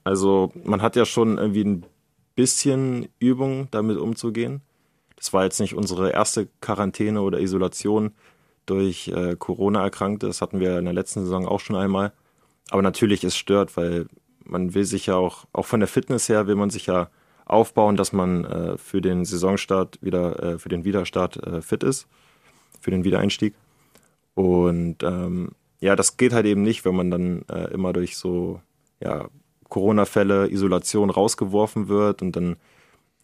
Also 0.05 0.53
man 0.65 0.83
hat 0.83 0.97
ja 0.97 1.05
schon 1.05 1.39
irgendwie 1.39 1.65
ein 1.65 1.85
bisschen 2.35 3.09
Übung, 3.19 3.69
damit 3.71 3.99
umzugehen. 3.99 4.63
Das 5.17 5.33
war 5.33 5.45
jetzt 5.45 5.61
nicht 5.61 5.75
unsere 5.75 6.11
erste 6.11 6.49
Quarantäne 6.61 7.23
oder 7.23 7.41
Isolation 7.41 8.13
durch 8.67 9.09
äh, 9.09 9.37
Corona 9.39 9.83
erkrankte. 9.83 10.27
Das 10.27 10.41
hatten 10.41 10.61
wir 10.61 10.79
in 10.79 10.85
der 10.85 10.95
letzten 10.95 11.21
Saison 11.25 11.47
auch 11.47 11.61
schon 11.61 11.77
einmal. 11.77 12.13
Aber 12.71 12.83
natürlich, 12.83 13.25
es 13.25 13.37
stört, 13.37 13.77
weil 13.77 14.07
man 14.45 14.75
will 14.75 14.85
sich 14.85 15.07
ja 15.07 15.17
auch, 15.17 15.45
auch 15.53 15.67
von 15.67 15.81
der 15.81 15.89
Fitness 15.89 16.29
her 16.29 16.47
will 16.47 16.57
man 16.57 16.71
sich 16.71 16.87
ja 16.87 17.11
aufbauen, 17.45 17.97
dass 17.97 18.13
man 18.13 18.45
äh, 18.45 18.79
für 18.79 19.01
den 19.01 19.25
Saisonstart 19.25 19.99
wieder, 20.01 20.43
äh, 20.43 20.59
für 20.59 20.69
den 20.69 20.85
Wiederstart 20.85 21.37
äh, 21.37 21.63
fit 21.63 21.83
ist, 21.83 22.07
für 22.81 22.91
den 22.91 23.05
Wiedereinstieg. 23.05 23.55
Und 24.35 25.03
ähm, 25.03 25.51
ja, 25.81 25.97
das 25.97 26.17
geht 26.17 26.33
halt 26.33 26.47
eben 26.47 26.63
nicht, 26.63 26.85
wenn 26.85 26.95
man 26.95 27.11
dann 27.11 27.45
äh, 27.49 27.73
immer 27.73 27.93
durch 27.93 28.17
so 28.17 28.61
ja, 29.01 29.29
Corona-Fälle, 29.69 30.51
Isolation 30.51 31.11
rausgeworfen 31.11 31.89
wird 31.89 32.23
und 32.23 32.37
dann 32.37 32.57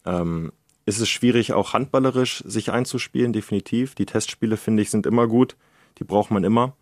ähm, 0.05 0.51
ist 0.85 0.99
es 0.99 1.09
schwierig, 1.09 1.53
auch 1.53 1.73
handballerisch 1.73 2.43
sich 2.45 2.71
einzuspielen, 2.71 3.33
definitiv. 3.33 3.95
Die 3.95 4.05
Testspiele, 4.05 4.57
finde 4.57 4.81
ich, 4.81 4.89
sind 4.89 5.05
immer 5.05 5.27
gut, 5.27 5.55
die 5.99 6.03
braucht 6.03 6.31
man 6.31 6.43
immer. 6.43 6.73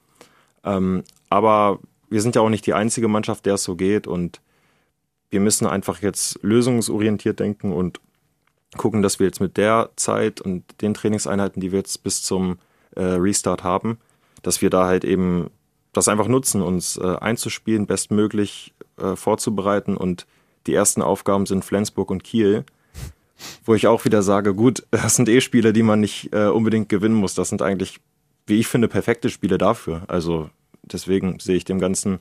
Ähm, 0.63 1.03
aber 1.29 1.79
wir 2.09 2.21
sind 2.21 2.35
ja 2.35 2.41
auch 2.41 2.49
nicht 2.49 2.65
die 2.65 2.73
einzige 2.73 3.07
Mannschaft, 3.07 3.45
der 3.45 3.55
es 3.55 3.63
so 3.63 3.75
geht 3.75 4.07
und 4.07 4.41
wir 5.29 5.39
müssen 5.39 5.67
einfach 5.67 6.01
jetzt 6.01 6.39
lösungsorientiert 6.41 7.39
denken 7.39 7.73
und 7.73 7.99
gucken, 8.77 9.01
dass 9.01 9.19
wir 9.19 9.27
jetzt 9.27 9.41
mit 9.41 9.57
der 9.57 9.89
Zeit 9.95 10.41
und 10.41 10.63
den 10.81 10.93
Trainingseinheiten, 10.93 11.61
die 11.61 11.71
wir 11.71 11.79
jetzt 11.79 12.03
bis 12.03 12.23
zum 12.23 12.59
äh, 12.95 13.01
Restart 13.01 13.63
haben, 13.63 13.97
dass 14.41 14.61
wir 14.61 14.69
da 14.69 14.85
halt 14.85 15.03
eben 15.03 15.49
das 15.93 16.07
einfach 16.07 16.27
nutzen, 16.27 16.61
uns 16.61 16.97
äh, 16.97 17.15
einzuspielen, 17.19 17.87
bestmöglich 17.87 18.73
äh, 18.97 19.15
vorzubereiten 19.15 19.97
und 19.97 20.27
die 20.67 20.73
ersten 20.73 21.01
Aufgaben 21.01 21.45
sind 21.45 21.65
Flensburg 21.65 22.11
und 22.11 22.23
Kiel, 22.23 22.65
wo 23.65 23.73
ich 23.73 23.87
auch 23.87 24.05
wieder 24.05 24.21
sage, 24.21 24.53
gut, 24.53 24.85
das 24.91 25.15
sind 25.15 25.29
eh 25.29 25.41
Spiele, 25.41 25.73
die 25.73 25.83
man 25.83 25.99
nicht 25.99 26.33
äh, 26.33 26.47
unbedingt 26.47 26.89
gewinnen 26.89 27.15
muss. 27.15 27.33
Das 27.33 27.49
sind 27.49 27.61
eigentlich, 27.61 27.99
wie 28.45 28.59
ich 28.59 28.67
finde, 28.67 28.87
perfekte 28.87 29.29
Spiele 29.29 29.57
dafür. 29.57 30.03
Also 30.07 30.49
deswegen 30.93 31.39
sehe 31.39 31.55
ich 31.55 31.65
dem 31.65 31.79
Ganzen, 31.79 32.19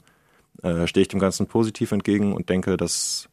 äh, 0.62 0.86
stehe 0.86 1.02
ich 1.02 1.08
dem 1.08 1.20
Ganzen 1.20 1.46
positiv 1.46 1.92
entgegen 1.92 2.32
und 2.32 2.48
denke, 2.48 2.76
dass 2.76 3.28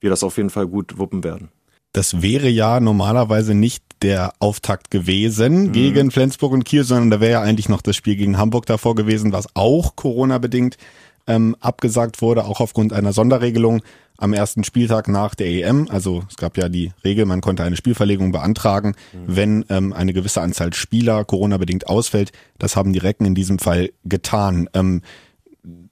wir 0.00 0.10
das 0.10 0.22
auf 0.22 0.36
jeden 0.36 0.50
Fall 0.50 0.66
gut 0.66 0.98
wuppen 0.98 1.24
werden. 1.24 1.48
Das 1.92 2.22
wäre 2.22 2.48
ja 2.48 2.80
normalerweise 2.80 3.54
nicht 3.54 3.82
der 4.02 4.34
Auftakt 4.38 4.90
gewesen 4.90 5.68
mhm. 5.68 5.72
gegen 5.72 6.10
Flensburg 6.10 6.52
und 6.52 6.64
Kiel, 6.64 6.84
sondern 6.84 7.10
da 7.10 7.20
wäre 7.20 7.32
ja 7.32 7.42
eigentlich 7.42 7.68
noch 7.68 7.82
das 7.82 7.96
Spiel 7.96 8.16
gegen 8.16 8.38
Hamburg 8.38 8.66
davor 8.66 8.94
gewesen, 8.94 9.32
was 9.32 9.48
auch 9.54 9.96
Corona-bedingt 9.96 10.76
ähm, 11.28 11.54
abgesagt 11.60 12.20
wurde, 12.20 12.44
auch 12.44 12.60
aufgrund 12.60 12.92
einer 12.92 13.12
Sonderregelung 13.12 13.82
am 14.16 14.32
ersten 14.32 14.64
Spieltag 14.64 15.06
nach 15.06 15.36
der 15.36 15.46
EM. 15.46 15.86
Also 15.90 16.24
es 16.28 16.36
gab 16.36 16.56
ja 16.56 16.68
die 16.68 16.92
Regel, 17.04 17.24
man 17.24 17.40
konnte 17.40 17.62
eine 17.62 17.76
Spielverlegung 17.76 18.32
beantragen, 18.32 18.96
mhm. 19.12 19.18
wenn 19.26 19.64
ähm, 19.68 19.92
eine 19.92 20.12
gewisse 20.12 20.40
Anzahl 20.40 20.72
Spieler 20.72 21.24
Corona-bedingt 21.24 21.86
ausfällt. 21.86 22.32
Das 22.58 22.74
haben 22.74 22.92
die 22.92 22.98
Recken 22.98 23.26
in 23.26 23.36
diesem 23.36 23.60
Fall 23.60 23.90
getan. 24.04 24.68
Ähm, 24.74 25.02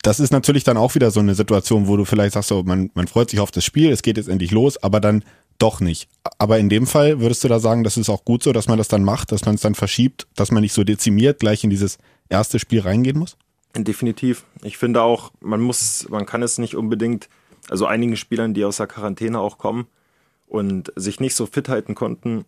das 0.02 0.18
ist 0.18 0.32
natürlich 0.32 0.64
dann 0.64 0.76
auch 0.76 0.94
wieder 0.94 1.10
so 1.10 1.20
eine 1.20 1.34
Situation, 1.34 1.86
wo 1.86 1.96
du 1.96 2.04
vielleicht 2.04 2.34
sagst, 2.34 2.48
so, 2.48 2.62
man, 2.62 2.90
man 2.94 3.06
freut 3.06 3.30
sich 3.30 3.40
auf 3.40 3.50
das 3.50 3.64
Spiel, 3.64 3.90
es 3.90 4.02
geht 4.02 4.16
jetzt 4.16 4.28
endlich 4.28 4.50
los, 4.50 4.82
aber 4.82 5.00
dann 5.00 5.22
doch 5.58 5.80
nicht. 5.80 6.08
Aber 6.38 6.58
in 6.58 6.68
dem 6.68 6.86
Fall 6.86 7.20
würdest 7.20 7.44
du 7.44 7.48
da 7.48 7.60
sagen, 7.60 7.84
das 7.84 7.96
ist 7.96 8.08
auch 8.08 8.24
gut 8.24 8.42
so, 8.42 8.52
dass 8.52 8.68
man 8.68 8.78
das 8.78 8.88
dann 8.88 9.04
macht, 9.04 9.32
dass 9.32 9.44
man 9.44 9.54
es 9.54 9.60
dann 9.60 9.74
verschiebt, 9.74 10.26
dass 10.34 10.50
man 10.50 10.62
nicht 10.62 10.72
so 10.72 10.84
dezimiert 10.84 11.40
gleich 11.40 11.64
in 11.64 11.70
dieses 11.70 11.98
erste 12.28 12.58
Spiel 12.58 12.80
reingehen 12.80 13.18
muss? 13.18 13.36
Definitiv. 13.84 14.44
Ich 14.62 14.78
finde 14.78 15.02
auch, 15.02 15.32
man 15.40 15.60
muss, 15.60 16.08
man 16.08 16.26
kann 16.26 16.42
es 16.42 16.58
nicht 16.58 16.76
unbedingt 16.76 17.28
also 17.68 17.86
einigen 17.86 18.16
Spielern, 18.16 18.54
die 18.54 18.64
aus 18.64 18.76
der 18.76 18.86
Quarantäne 18.86 19.40
auch 19.40 19.58
kommen 19.58 19.86
und 20.46 20.92
sich 20.96 21.20
nicht 21.20 21.34
so 21.34 21.46
fit 21.46 21.68
halten 21.68 21.94
konnten, 21.94 22.44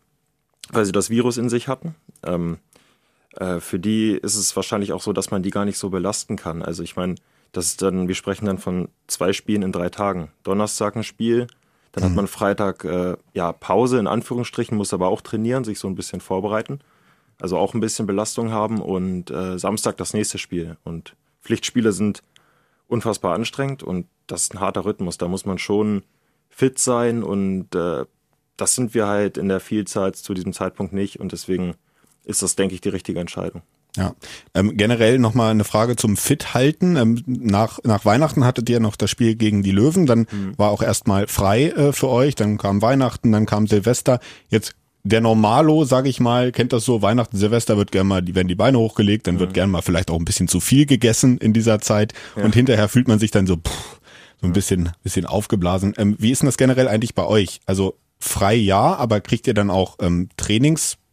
weil 0.71 0.85
sie 0.85 0.93
das 0.93 1.11
Virus 1.11 1.37
in 1.37 1.49
sich 1.49 1.69
hatten. 1.69 1.95
Ähm, 2.23 2.59
äh, 3.37 3.61
für 3.61 3.79
die 3.79 4.13
ist 4.13 4.37
es 4.37 4.55
wahrscheinlich 4.55 4.93
auch 4.93 5.03
so, 5.03 5.13
dass 5.13 5.31
man 5.31 5.43
die 5.43 5.51
gar 5.51 5.65
nicht 5.65 5.79
so 5.79 5.91
belasten 5.91 6.37
kann. 6.37 6.63
Also 6.63 6.83
ich 6.83 6.97
meine, 6.97 7.17
das 7.53 7.67
ist 7.67 7.83
dann, 7.83 8.09
wir 8.09 8.15
sprechen 8.15 8.47
dann 8.47 8.59
von 8.59 8.89
zwei 9.07 9.33
Spielen 9.33 9.63
in 9.63 9.73
drei 9.73 9.89
Tagen. 9.89 10.31
Donnerstag 10.43 10.97
ein 10.97 11.05
Spiel, 11.05 11.47
dann 11.93 12.05
mhm. 12.05 12.09
hat 12.09 12.17
man 12.17 12.27
Freitag 12.29 12.85
äh, 12.85 13.17
ja 13.35 13.53
Pause 13.53 13.99
in 13.99 14.07
Anführungsstrichen, 14.07 14.77
muss 14.77 14.93
aber 14.95 15.09
auch 15.09 15.21
trainieren, 15.21 15.65
sich 15.65 15.79
so 15.79 15.89
ein 15.89 15.95
bisschen 15.95 16.21
vorbereiten. 16.21 16.81
Also 17.41 17.57
auch 17.57 17.75
ein 17.75 17.81
bisschen 17.81 18.07
Belastung 18.07 18.51
haben 18.51 18.81
und 18.81 19.31
äh, 19.31 19.59
Samstag 19.59 19.97
das 19.97 20.13
nächste 20.13 20.39
Spiel. 20.39 20.77
Und 20.85 21.15
Pflichtspiele 21.43 21.93
sind 21.93 22.23
unfassbar 22.89 23.35
anstrengend 23.35 23.83
und 23.83 24.07
das 24.27 24.43
ist 24.43 24.55
ein 24.55 24.61
harter 24.61 24.85
Rhythmus. 24.85 25.19
Da 25.19 25.29
muss 25.29 25.47
man 25.47 25.59
schon 25.59 26.03
fit 26.49 26.79
sein 26.79 27.23
und 27.23 27.75
äh, 27.75 28.05
das 28.57 28.75
sind 28.75 28.95
wir 28.95 29.07
halt 29.07 29.39
in 29.39 29.49
der 29.49 29.61
Vielzahl 29.61 30.15
zu 30.15 30.35
diesem 30.35 30.53
Zeitpunkt 30.53 30.93
nicht 30.93 31.21
und 31.21 31.33
deswegen 31.33 31.75
ist 32.25 32.43
das, 32.43 32.57
denke 32.57 32.75
ich, 32.75 32.81
die 32.81 32.89
richtige 32.89 33.21
Entscheidung. 33.21 33.63
Ja, 33.97 34.15
ähm, 34.55 34.77
generell 34.77 35.19
nochmal 35.19 35.51
eine 35.51 35.65
Frage 35.65 35.97
zum 35.97 36.17
Fit-Halten. 36.17 36.97
Ähm, 36.97 37.23
nach, 37.27 37.81
nach 37.85 38.05
Weihnachten 38.05 38.45
hattet 38.45 38.69
ihr 38.69 38.81
noch 38.81 38.97
das 38.97 39.11
Spiel 39.11 39.35
gegen 39.35 39.63
die 39.63 39.73
Löwen, 39.73 40.07
dann 40.07 40.27
mhm. 40.31 40.57
war 40.57 40.71
auch 40.71 40.83
erstmal 40.83 41.27
frei 41.27 41.71
äh, 41.71 41.93
für 41.93 42.09
euch, 42.09 42.35
dann 42.35 42.59
kam 42.59 42.83
Weihnachten, 42.83 43.33
dann 43.33 43.47
kam 43.47 43.67
Silvester. 43.67 44.21
Jetzt 44.49 44.77
der 45.05 45.21
Normalo, 45.21 45.85
sage 45.85 46.09
ich 46.09 46.21
mal, 46.21 46.53
kennt 46.53 46.73
das 46.73 46.85
so, 46.85 47.03
Weihnachten, 47.03 47.37
Silvester 47.37 47.77
wird 47.77 47.93
gerne 47.93 48.09
mal, 48.09 48.23
die 48.23 48.35
werden 48.35 48.49
die 48.49 48.55
Beine 48.55 48.79
hochgelegt, 48.79 49.27
dann 49.27 49.37
mhm. 49.37 49.41
wird 49.41 49.55
gerne 49.55 49.73
mal 49.73 49.83
vielleicht 49.83 50.11
auch 50.11 50.19
ein 50.19 50.25
bisschen 50.25 50.49
zu 50.49 50.61
viel 50.61 50.87
gegessen 50.87 51.39
in 51.39 51.53
dieser 51.53 51.81
Zeit 51.81 52.13
ja. 52.37 52.45
und 52.45 52.55
hinterher 52.55 52.89
fühlt 52.89 53.09
man 53.09 53.19
sich 53.19 53.31
dann 53.31 53.47
so, 53.47 53.57
pff, 53.57 54.01
so 54.41 54.47
ein 54.47 54.53
bisschen, 54.53 54.93
bisschen 55.03 55.27
aufgeblasen. 55.27 55.95
Ähm, 55.99 56.17
wie 56.19 56.31
ist 56.31 56.43
denn 56.43 56.47
das 56.47 56.57
generell 56.57 56.89
eigentlich 56.89 57.15
bei 57.15 57.25
euch? 57.25 57.61
Also 57.67 57.97
frei 58.21 58.55
ja, 58.55 58.95
aber 58.97 59.21
kriegt 59.21 59.47
ihr 59.47 59.55
dann 59.55 59.71
auch 59.71 59.97
ähm, 60.01 60.29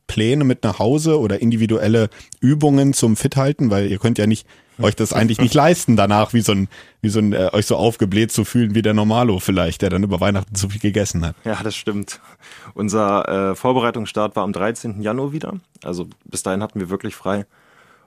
Trainingspläne 0.08 0.44
mit 0.44 0.64
nach 0.64 0.80
Hause 0.80 1.20
oder 1.20 1.42
individuelle 1.42 2.10
Übungen 2.40 2.94
zum 2.94 3.16
Fithalten? 3.16 3.70
Weil 3.70 3.90
ihr 3.90 4.00
könnt 4.00 4.18
ja 4.18 4.28
nicht 4.28 4.48
euch 4.82 4.96
das 4.96 5.14
eigentlich 5.14 5.40
nicht 5.40 5.54
leisten, 5.54 5.96
danach 5.96 6.34
wie 6.34 6.42
so 6.42 6.52
ein, 6.52 6.68
wie 7.02 7.08
so 7.08 7.20
ein, 7.20 7.32
äh, 7.32 7.50
euch 7.54 7.66
so 7.66 7.78
aufgebläht 7.78 8.34
zu 8.34 8.44
fühlen 8.44 8.76
wie 8.76 8.82
der 8.82 8.94
Normalo 8.94 9.40
vielleicht, 9.40 9.82
der 9.82 9.90
dann 9.90 10.04
über 10.04 10.20
Weihnachten 10.20 10.54
zu 10.54 10.68
viel 10.70 10.82
gegessen 10.82 11.26
hat. 11.26 11.36
Ja, 11.46 11.62
das 11.64 11.78
stimmt. 11.78 12.20
Unser 12.74 13.52
äh, 13.52 13.56
Vorbereitungsstart 13.56 14.36
war 14.36 14.44
am 14.44 14.52
13. 14.52 15.02
Januar 15.02 15.32
wieder. 15.32 15.54
Also 15.84 16.08
bis 16.26 16.44
dahin 16.44 16.62
hatten 16.62 16.80
wir 16.80 16.90
wirklich 16.90 17.16
frei. 17.16 17.46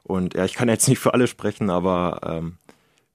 Und 0.03 0.35
ja, 0.35 0.45
ich 0.45 0.55
kann 0.55 0.69
jetzt 0.69 0.89
nicht 0.89 0.99
für 0.99 1.15
alle 1.15 1.27
sprechen, 1.27 1.71
aber 1.71 2.21
ähm, 2.23 2.57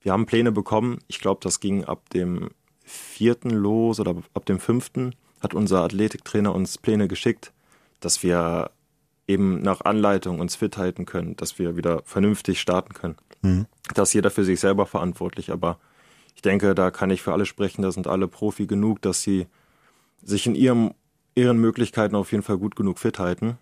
wir 0.01 0.13
haben 0.13 0.25
Pläne 0.25 0.51
bekommen. 0.51 0.99
Ich 1.07 1.19
glaube, 1.19 1.39
das 1.43 1.59
ging 1.59 1.83
ab 1.83 2.09
dem 2.09 2.49
vierten 2.83 3.51
los 3.51 3.99
oder 3.99 4.15
ab 4.33 4.45
dem 4.45 4.59
fünften 4.59 5.13
hat 5.41 5.53
unser 5.53 5.81
Athletiktrainer 5.81 6.55
uns 6.55 6.77
Pläne 6.77 7.07
geschickt, 7.07 7.51
dass 8.03 8.23
wir 8.23 8.71
eben 9.27 9.61
nach 9.61 9.81
Anleitung 9.81 10.39
uns 10.39 10.55
fit 10.55 10.77
halten 10.77 11.05
können, 11.05 11.35
dass 11.37 11.57
wir 11.59 11.77
wieder 11.77 12.01
vernünftig 12.05 12.59
starten 12.59 12.93
können. 12.93 13.15
Mhm. 13.41 13.65
Da 13.93 14.03
ist 14.03 14.13
jeder 14.13 14.31
für 14.31 14.43
sich 14.43 14.59
selber 14.59 14.85
verantwortlich, 14.85 15.51
aber 15.51 15.79
ich 16.35 16.41
denke, 16.41 16.75
da 16.75 16.91
kann 16.91 17.09
ich 17.09 17.21
für 17.21 17.33
alle 17.33 17.45
sprechen, 17.45 17.83
da 17.83 17.91
sind 17.91 18.07
alle 18.07 18.27
Profi 18.27 18.67
genug, 18.67 19.01
dass 19.01 19.21
sie 19.21 19.47
sich 20.21 20.45
in 20.45 20.55
ihrem, 20.55 20.93
ihren 21.35 21.57
Möglichkeiten 21.57 22.15
auf 22.15 22.31
jeden 22.31 22.43
Fall 22.43 22.57
gut 22.57 22.75
genug 22.75 22.99
fit 22.99 23.19
halten. 23.19 23.57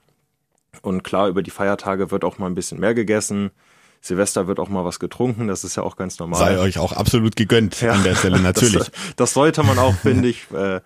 Und 0.81 1.03
klar, 1.03 1.27
über 1.27 1.43
die 1.43 1.51
Feiertage 1.51 2.11
wird 2.11 2.23
auch 2.23 2.37
mal 2.37 2.47
ein 2.47 2.55
bisschen 2.55 2.79
mehr 2.79 2.93
gegessen. 2.93 3.51
Silvester 3.99 4.47
wird 4.47 4.59
auch 4.59 4.69
mal 4.69 4.83
was 4.83 4.99
getrunken, 4.99 5.47
das 5.47 5.63
ist 5.63 5.75
ja 5.75 5.83
auch 5.83 5.95
ganz 5.95 6.17
normal. 6.17 6.39
Sei 6.39 6.57
euch 6.57 6.79
auch 6.79 6.93
absolut 6.93 7.35
gegönnt 7.35 7.81
ja, 7.81 7.91
an 7.91 8.03
der 8.03 8.15
Stelle, 8.15 8.39
natürlich. 8.41 8.89
Das, 8.89 8.91
das 9.15 9.33
sollte 9.33 9.61
man 9.61 9.77
auch, 9.77 9.93
finde 9.93 10.29
ich, 10.29 10.49
äh, 10.51 10.81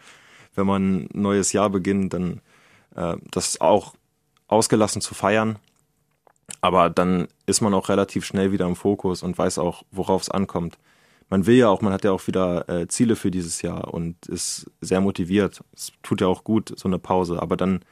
wenn 0.56 0.68
man 0.68 1.04
ein 1.04 1.10
neues 1.14 1.54
Jahr 1.54 1.70
beginnt, 1.70 2.14
dann 2.14 2.42
äh, 2.96 3.16
das 3.32 3.62
auch 3.62 3.96
ausgelassen 4.48 5.02
zu 5.02 5.14
feiern. 5.14 5.60
Aber 6.62 6.90
dann 6.90 7.28
ist 7.46 7.62
man 7.62 7.74
auch 7.74 7.90
relativ 7.90 8.26
schnell 8.26 8.52
wieder 8.52 8.66
im 8.66 8.76
Fokus 8.76 9.24
und 9.24 9.38
weiß 9.38 9.58
auch, 9.58 9.84
worauf 9.92 10.24
es 10.24 10.30
ankommt. 10.30 10.78
Man 11.30 11.48
will 11.48 11.56
ja 11.56 11.70
auch, 11.70 11.82
man 11.82 11.94
hat 11.94 12.04
ja 12.04 12.12
auch 12.12 12.28
wieder 12.28 12.70
äh, 12.70 12.88
Ziele 12.88 13.16
für 13.16 13.32
dieses 13.32 13.62
Jahr 13.62 13.94
und 13.94 14.28
ist 14.28 14.70
sehr 14.82 15.02
motiviert. 15.02 15.64
Es 15.76 15.92
tut 16.04 16.22
ja 16.22 16.28
auch 16.28 16.44
gut, 16.44 16.74
so 16.78 16.88
eine 16.88 17.00
Pause. 17.00 17.42
Aber 17.42 17.58
dann, 17.58 17.84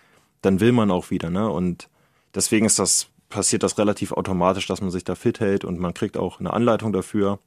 dann 0.42 0.60
will 0.60 0.72
man 0.72 0.92
auch 0.92 1.10
wieder, 1.10 1.32
ne? 1.32 1.50
Und 1.50 1.90
deswegen 2.36 2.66
ist 2.68 2.78
das, 2.78 3.08
passiert 3.30 3.64
das 3.64 3.80
relativ 3.80 4.12
automatisch, 4.12 4.68
dass 4.68 4.82
man 4.82 4.92
sich 4.92 5.04
da 5.04 5.16
fit 5.16 5.40
hält 5.40 5.66
und 5.66 5.80
man 5.80 5.96
kriegt 5.96 6.18
auch 6.18 6.40
eine 6.40 6.54
Anleitung 6.54 6.94
dafür. 6.94 7.40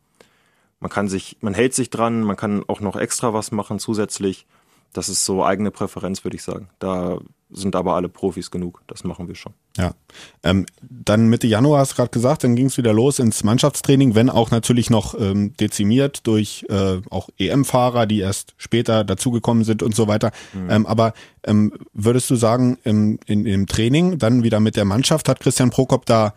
Man 0.80 0.90
kann 0.90 1.08
sich, 1.08 1.36
man 1.40 1.54
hält 1.54 1.74
sich 1.74 1.88
dran, 1.90 2.22
man 2.22 2.36
kann 2.36 2.64
auch 2.66 2.80
noch 2.80 2.96
extra 2.96 3.32
was 3.32 3.52
machen 3.52 3.78
zusätzlich. 3.78 4.46
Das 4.92 5.08
ist 5.08 5.24
so 5.24 5.44
eigene 5.44 5.70
Präferenz, 5.70 6.24
würde 6.24 6.36
ich 6.36 6.42
sagen. 6.42 6.68
Da 6.80 7.20
sind 7.50 7.76
aber 7.76 7.94
alle 7.94 8.08
Profis 8.08 8.50
genug. 8.50 8.82
Das 8.86 9.04
machen 9.04 9.28
wir 9.28 9.34
schon. 9.34 9.52
Ja. 9.76 9.94
Ähm, 10.42 10.66
dann 10.82 11.28
Mitte 11.28 11.46
Januar 11.46 11.80
hast 11.80 11.92
du 11.92 11.96
gerade 11.96 12.10
gesagt, 12.10 12.44
dann 12.44 12.56
ging 12.56 12.66
es 12.66 12.76
wieder 12.76 12.92
los 12.92 13.18
ins 13.18 13.44
Mannschaftstraining, 13.44 14.14
wenn 14.14 14.30
auch 14.30 14.50
natürlich 14.50 14.90
noch 14.90 15.18
ähm, 15.18 15.52
dezimiert 15.56 16.26
durch 16.26 16.66
äh, 16.68 17.00
auch 17.10 17.28
EM-Fahrer, 17.38 18.06
die 18.06 18.20
erst 18.20 18.54
später 18.56 19.04
dazugekommen 19.04 19.64
sind 19.64 19.82
und 19.82 19.94
so 19.94 20.08
weiter. 20.08 20.32
Mhm. 20.54 20.70
Ähm, 20.70 20.86
aber 20.86 21.12
ähm, 21.44 21.72
würdest 21.92 22.28
du 22.30 22.36
sagen, 22.36 22.78
im, 22.84 23.18
in, 23.26 23.46
im 23.46 23.66
Training, 23.66 24.18
dann 24.18 24.42
wieder 24.42 24.58
mit 24.58 24.76
der 24.76 24.84
Mannschaft, 24.84 25.28
hat 25.28 25.40
Christian 25.40 25.70
Prokop 25.70 26.06
da 26.06 26.34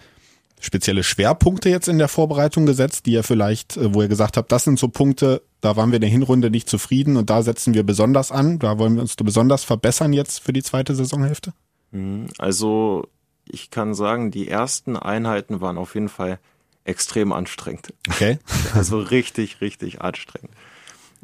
spezielle 0.59 1.03
Schwerpunkte 1.03 1.69
jetzt 1.69 1.87
in 1.87 1.97
der 1.97 2.09
Vorbereitung 2.09 2.65
gesetzt, 2.65 3.05
die 3.05 3.15
er 3.15 3.23
vielleicht, 3.23 3.77
äh, 3.77 3.93
wo 3.93 4.01
er 4.01 4.07
gesagt 4.07 4.37
hat, 4.37 4.51
das 4.51 4.65
sind 4.65 4.77
so 4.77 4.89
Punkte, 4.89 5.41
da 5.61 5.75
waren 5.75 5.91
wir 5.91 5.97
in 5.97 6.01
der 6.01 6.09
Hinrunde 6.09 6.49
nicht 6.49 6.69
zufrieden 6.69 7.17
und 7.17 7.29
da 7.29 7.41
setzen 7.41 7.73
wir 7.73 7.83
besonders 7.83 8.31
an, 8.31 8.59
da 8.59 8.79
wollen 8.79 8.95
wir 8.95 9.01
uns 9.01 9.15
besonders 9.15 9.63
verbessern 9.63 10.13
jetzt 10.13 10.39
für 10.39 10.53
die 10.53 10.63
zweite 10.63 10.95
Saisonhälfte? 10.95 11.53
Mhm. 11.91 12.27
Also 12.37 13.07
ich 13.45 13.71
kann 13.71 13.93
sagen, 13.93 14.31
die 14.31 14.47
ersten 14.47 14.95
Einheiten 14.95 15.59
waren 15.61 15.77
auf 15.77 15.95
jeden 15.95 16.09
Fall 16.09 16.39
extrem 16.83 17.31
anstrengend. 17.31 17.93
Okay. 18.09 18.39
Also 18.73 18.99
richtig, 18.99 19.61
richtig 19.61 20.01
anstrengend. 20.01 20.51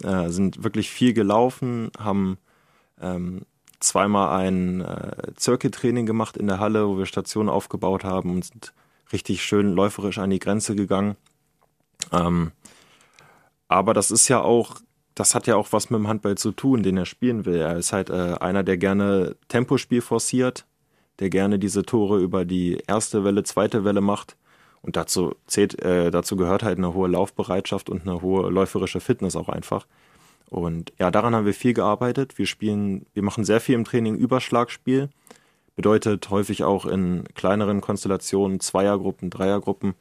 Äh, 0.03 0.29
sind 0.29 0.63
wirklich 0.63 0.89
viel 0.89 1.13
gelaufen, 1.13 1.91
haben 1.97 2.37
ähm, 2.99 3.43
zweimal 3.79 4.39
ein 4.39 4.81
äh, 4.81 5.31
Circuit-Training 5.39 6.05
gemacht 6.05 6.37
in 6.37 6.47
der 6.47 6.59
Halle, 6.59 6.87
wo 6.87 6.97
wir 6.97 7.05
Stationen 7.05 7.49
aufgebaut 7.49 8.03
haben 8.03 8.31
und 8.31 8.45
sind 8.45 8.73
richtig 9.13 9.43
schön 9.43 9.71
läuferisch 9.71 10.17
an 10.17 10.29
die 10.29 10.39
Grenze 10.39 10.75
gegangen. 10.75 11.15
Ähm, 12.11 12.51
aber 13.67 13.93
das 13.93 14.11
ist 14.11 14.27
ja 14.27 14.41
auch, 14.41 14.77
das 15.15 15.35
hat 15.35 15.47
ja 15.47 15.55
auch 15.55 15.71
was 15.71 15.89
mit 15.89 15.99
dem 15.99 16.07
Handball 16.07 16.37
zu 16.37 16.51
tun, 16.51 16.83
den 16.83 16.97
er 16.97 17.05
spielen 17.05 17.45
will. 17.45 17.57
Er 17.57 17.77
ist 17.77 17.93
halt 17.93 18.09
äh, 18.09 18.35
einer, 18.39 18.63
der 18.63 18.77
gerne 18.77 19.35
Tempospiel 19.47 20.01
forciert, 20.01 20.65
der 21.19 21.29
gerne 21.29 21.59
diese 21.59 21.83
Tore 21.83 22.19
über 22.19 22.45
die 22.45 22.77
erste 22.87 23.23
Welle, 23.23 23.43
zweite 23.43 23.83
Welle 23.83 24.01
macht. 24.01 24.35
Und 24.81 24.97
dazu 24.97 25.33
zählt, 25.47 25.81
äh, 25.81 26.11
dazu 26.11 26.35
gehört 26.35 26.61
halt 26.61 26.77
eine 26.77 26.93
hohe 26.93 27.07
Laufbereitschaft 27.07 27.89
und 27.89 28.03
eine 28.03 28.21
hohe 28.21 28.49
läuferische 28.51 28.99
Fitness 28.99 29.35
auch 29.35 29.49
einfach. 29.49 29.87
Und 30.49 30.93
ja, 30.99 31.09
daran 31.09 31.33
haben 31.33 31.45
wir 31.45 31.53
viel 31.55 31.73
gearbeitet. 31.73 32.37
Wir 32.37 32.45
spielen, 32.45 33.07
wir 33.13 33.23
machen 33.23 33.43
sehr 33.43 33.59
viel 33.59 33.75
im 33.75 33.83
Training 33.83 34.15
Überschlagspiel. 34.15 35.09
Bedeutet 35.75 36.29
häufig 36.29 36.63
auch 36.63 36.85
in 36.85 37.23
kleineren 37.33 37.81
Konstellationen, 37.81 38.59
Zweiergruppen, 38.59 39.29
Dreiergruppen, 39.29 39.95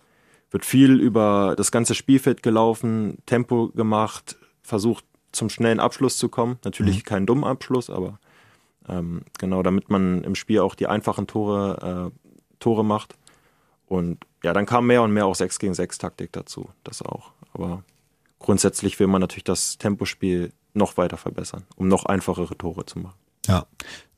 wird 0.54 0.64
viel 0.64 1.00
über 1.00 1.54
das 1.56 1.72
ganze 1.72 1.96
Spielfeld 1.96 2.44
gelaufen, 2.44 3.18
Tempo 3.26 3.70
gemacht, 3.70 4.36
versucht 4.62 5.04
zum 5.32 5.50
schnellen 5.50 5.80
Abschluss 5.80 6.16
zu 6.16 6.28
kommen. 6.28 6.60
Natürlich 6.62 6.98
mhm. 6.98 7.02
kein 7.02 7.26
dummer 7.26 7.48
Abschluss, 7.48 7.90
aber 7.90 8.20
ähm, 8.88 9.22
genau, 9.36 9.64
damit 9.64 9.90
man 9.90 10.22
im 10.22 10.36
Spiel 10.36 10.60
auch 10.60 10.76
die 10.76 10.86
einfachen 10.86 11.26
Tore, 11.26 12.12
äh, 12.14 12.36
Tore 12.60 12.84
macht. 12.84 13.16
Und 13.86 14.18
ja, 14.44 14.52
dann 14.52 14.64
kam 14.64 14.86
mehr 14.86 15.02
und 15.02 15.12
mehr 15.12 15.26
auch 15.26 15.34
6 15.34 15.58
gegen 15.58 15.74
6 15.74 15.98
Taktik 15.98 16.30
dazu, 16.30 16.70
das 16.84 17.02
auch. 17.02 17.32
Aber 17.52 17.82
grundsätzlich 18.38 19.00
will 19.00 19.08
man 19.08 19.20
natürlich 19.20 19.42
das 19.42 19.76
Tempospiel 19.78 20.52
noch 20.72 20.96
weiter 20.96 21.16
verbessern, 21.16 21.64
um 21.74 21.88
noch 21.88 22.06
einfachere 22.06 22.56
Tore 22.56 22.86
zu 22.86 23.00
machen. 23.00 23.18
Ja, 23.46 23.66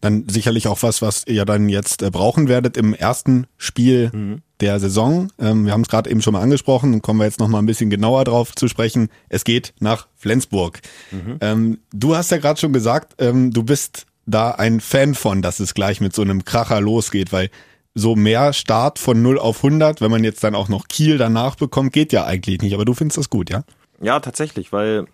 dann 0.00 0.28
sicherlich 0.28 0.68
auch 0.68 0.82
was, 0.82 1.02
was 1.02 1.26
ihr 1.26 1.44
dann 1.44 1.68
jetzt 1.68 2.02
äh, 2.02 2.10
brauchen 2.10 2.48
werdet 2.48 2.76
im 2.76 2.94
ersten 2.94 3.46
Spiel 3.56 4.10
mhm. 4.12 4.42
der 4.60 4.78
Saison. 4.78 5.32
Ähm, 5.38 5.64
wir 5.64 5.72
haben 5.72 5.82
es 5.82 5.88
gerade 5.88 6.10
eben 6.10 6.22
schon 6.22 6.34
mal 6.34 6.42
angesprochen 6.42 6.94
und 6.94 7.02
kommen 7.02 7.18
wir 7.18 7.24
jetzt 7.24 7.40
noch 7.40 7.48
mal 7.48 7.58
ein 7.58 7.66
bisschen 7.66 7.90
genauer 7.90 8.24
drauf 8.24 8.54
zu 8.54 8.68
sprechen. 8.68 9.08
Es 9.28 9.44
geht 9.44 9.74
nach 9.80 10.06
Flensburg. 10.14 10.80
Mhm. 11.10 11.38
Ähm, 11.40 11.78
du 11.92 12.14
hast 12.14 12.30
ja 12.30 12.38
gerade 12.38 12.60
schon 12.60 12.72
gesagt, 12.72 13.14
ähm, 13.18 13.52
du 13.52 13.62
bist 13.62 14.06
da 14.26 14.50
ein 14.50 14.80
Fan 14.80 15.14
von, 15.14 15.40
dass 15.40 15.60
es 15.60 15.74
gleich 15.74 16.00
mit 16.00 16.14
so 16.14 16.22
einem 16.22 16.44
Kracher 16.44 16.80
losgeht, 16.80 17.32
weil 17.32 17.50
so 17.94 18.14
mehr 18.14 18.52
Start 18.52 18.98
von 18.98 19.22
0 19.22 19.38
auf 19.38 19.64
100, 19.64 20.00
wenn 20.00 20.10
man 20.10 20.22
jetzt 20.22 20.44
dann 20.44 20.54
auch 20.54 20.68
noch 20.68 20.86
Kiel 20.88 21.16
danach 21.16 21.56
bekommt, 21.56 21.92
geht 21.92 22.12
ja 22.12 22.26
eigentlich 22.26 22.60
nicht. 22.60 22.74
Aber 22.74 22.84
du 22.84 22.92
findest 22.92 23.16
das 23.16 23.30
gut, 23.30 23.48
ja? 23.48 23.64
Ja, 24.02 24.20
tatsächlich, 24.20 24.70
weil, 24.72 25.06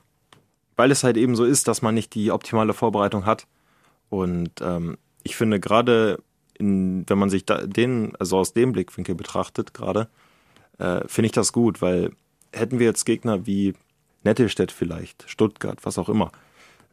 weil 0.76 0.90
es 0.90 1.04
halt 1.04 1.16
eben 1.16 1.37
so 1.37 1.45
ist, 1.45 1.69
dass 1.69 1.83
man 1.83 1.95
nicht 1.95 2.14
die 2.14 2.33
optimale 2.33 2.75
Vorbereitung 2.75 3.25
hat. 3.25 3.47
Und 4.12 4.50
ähm, 4.61 4.99
ich 5.23 5.37
finde 5.37 5.59
gerade, 5.59 6.19
wenn 6.59 7.07
man 7.09 7.31
sich 7.31 7.47
da, 7.47 7.62
den, 7.62 8.14
also 8.16 8.37
aus 8.37 8.52
dem 8.52 8.73
Blickwinkel 8.73 9.14
betrachtet 9.14 9.73
gerade, 9.73 10.07
äh, 10.78 11.00
finde 11.09 11.26
ich 11.26 11.33
das 11.33 11.54
gut, 11.54 11.81
weil 11.81 12.11
hätten 12.52 12.78
wir 12.78 12.85
jetzt 12.85 13.07
Gegner 13.07 13.47
wie 13.47 13.73
Nettelstedt 14.23 14.71
vielleicht, 14.71 15.25
Stuttgart, 15.31 15.78
was 15.85 15.97
auch 15.97 16.11
immer. 16.11 16.31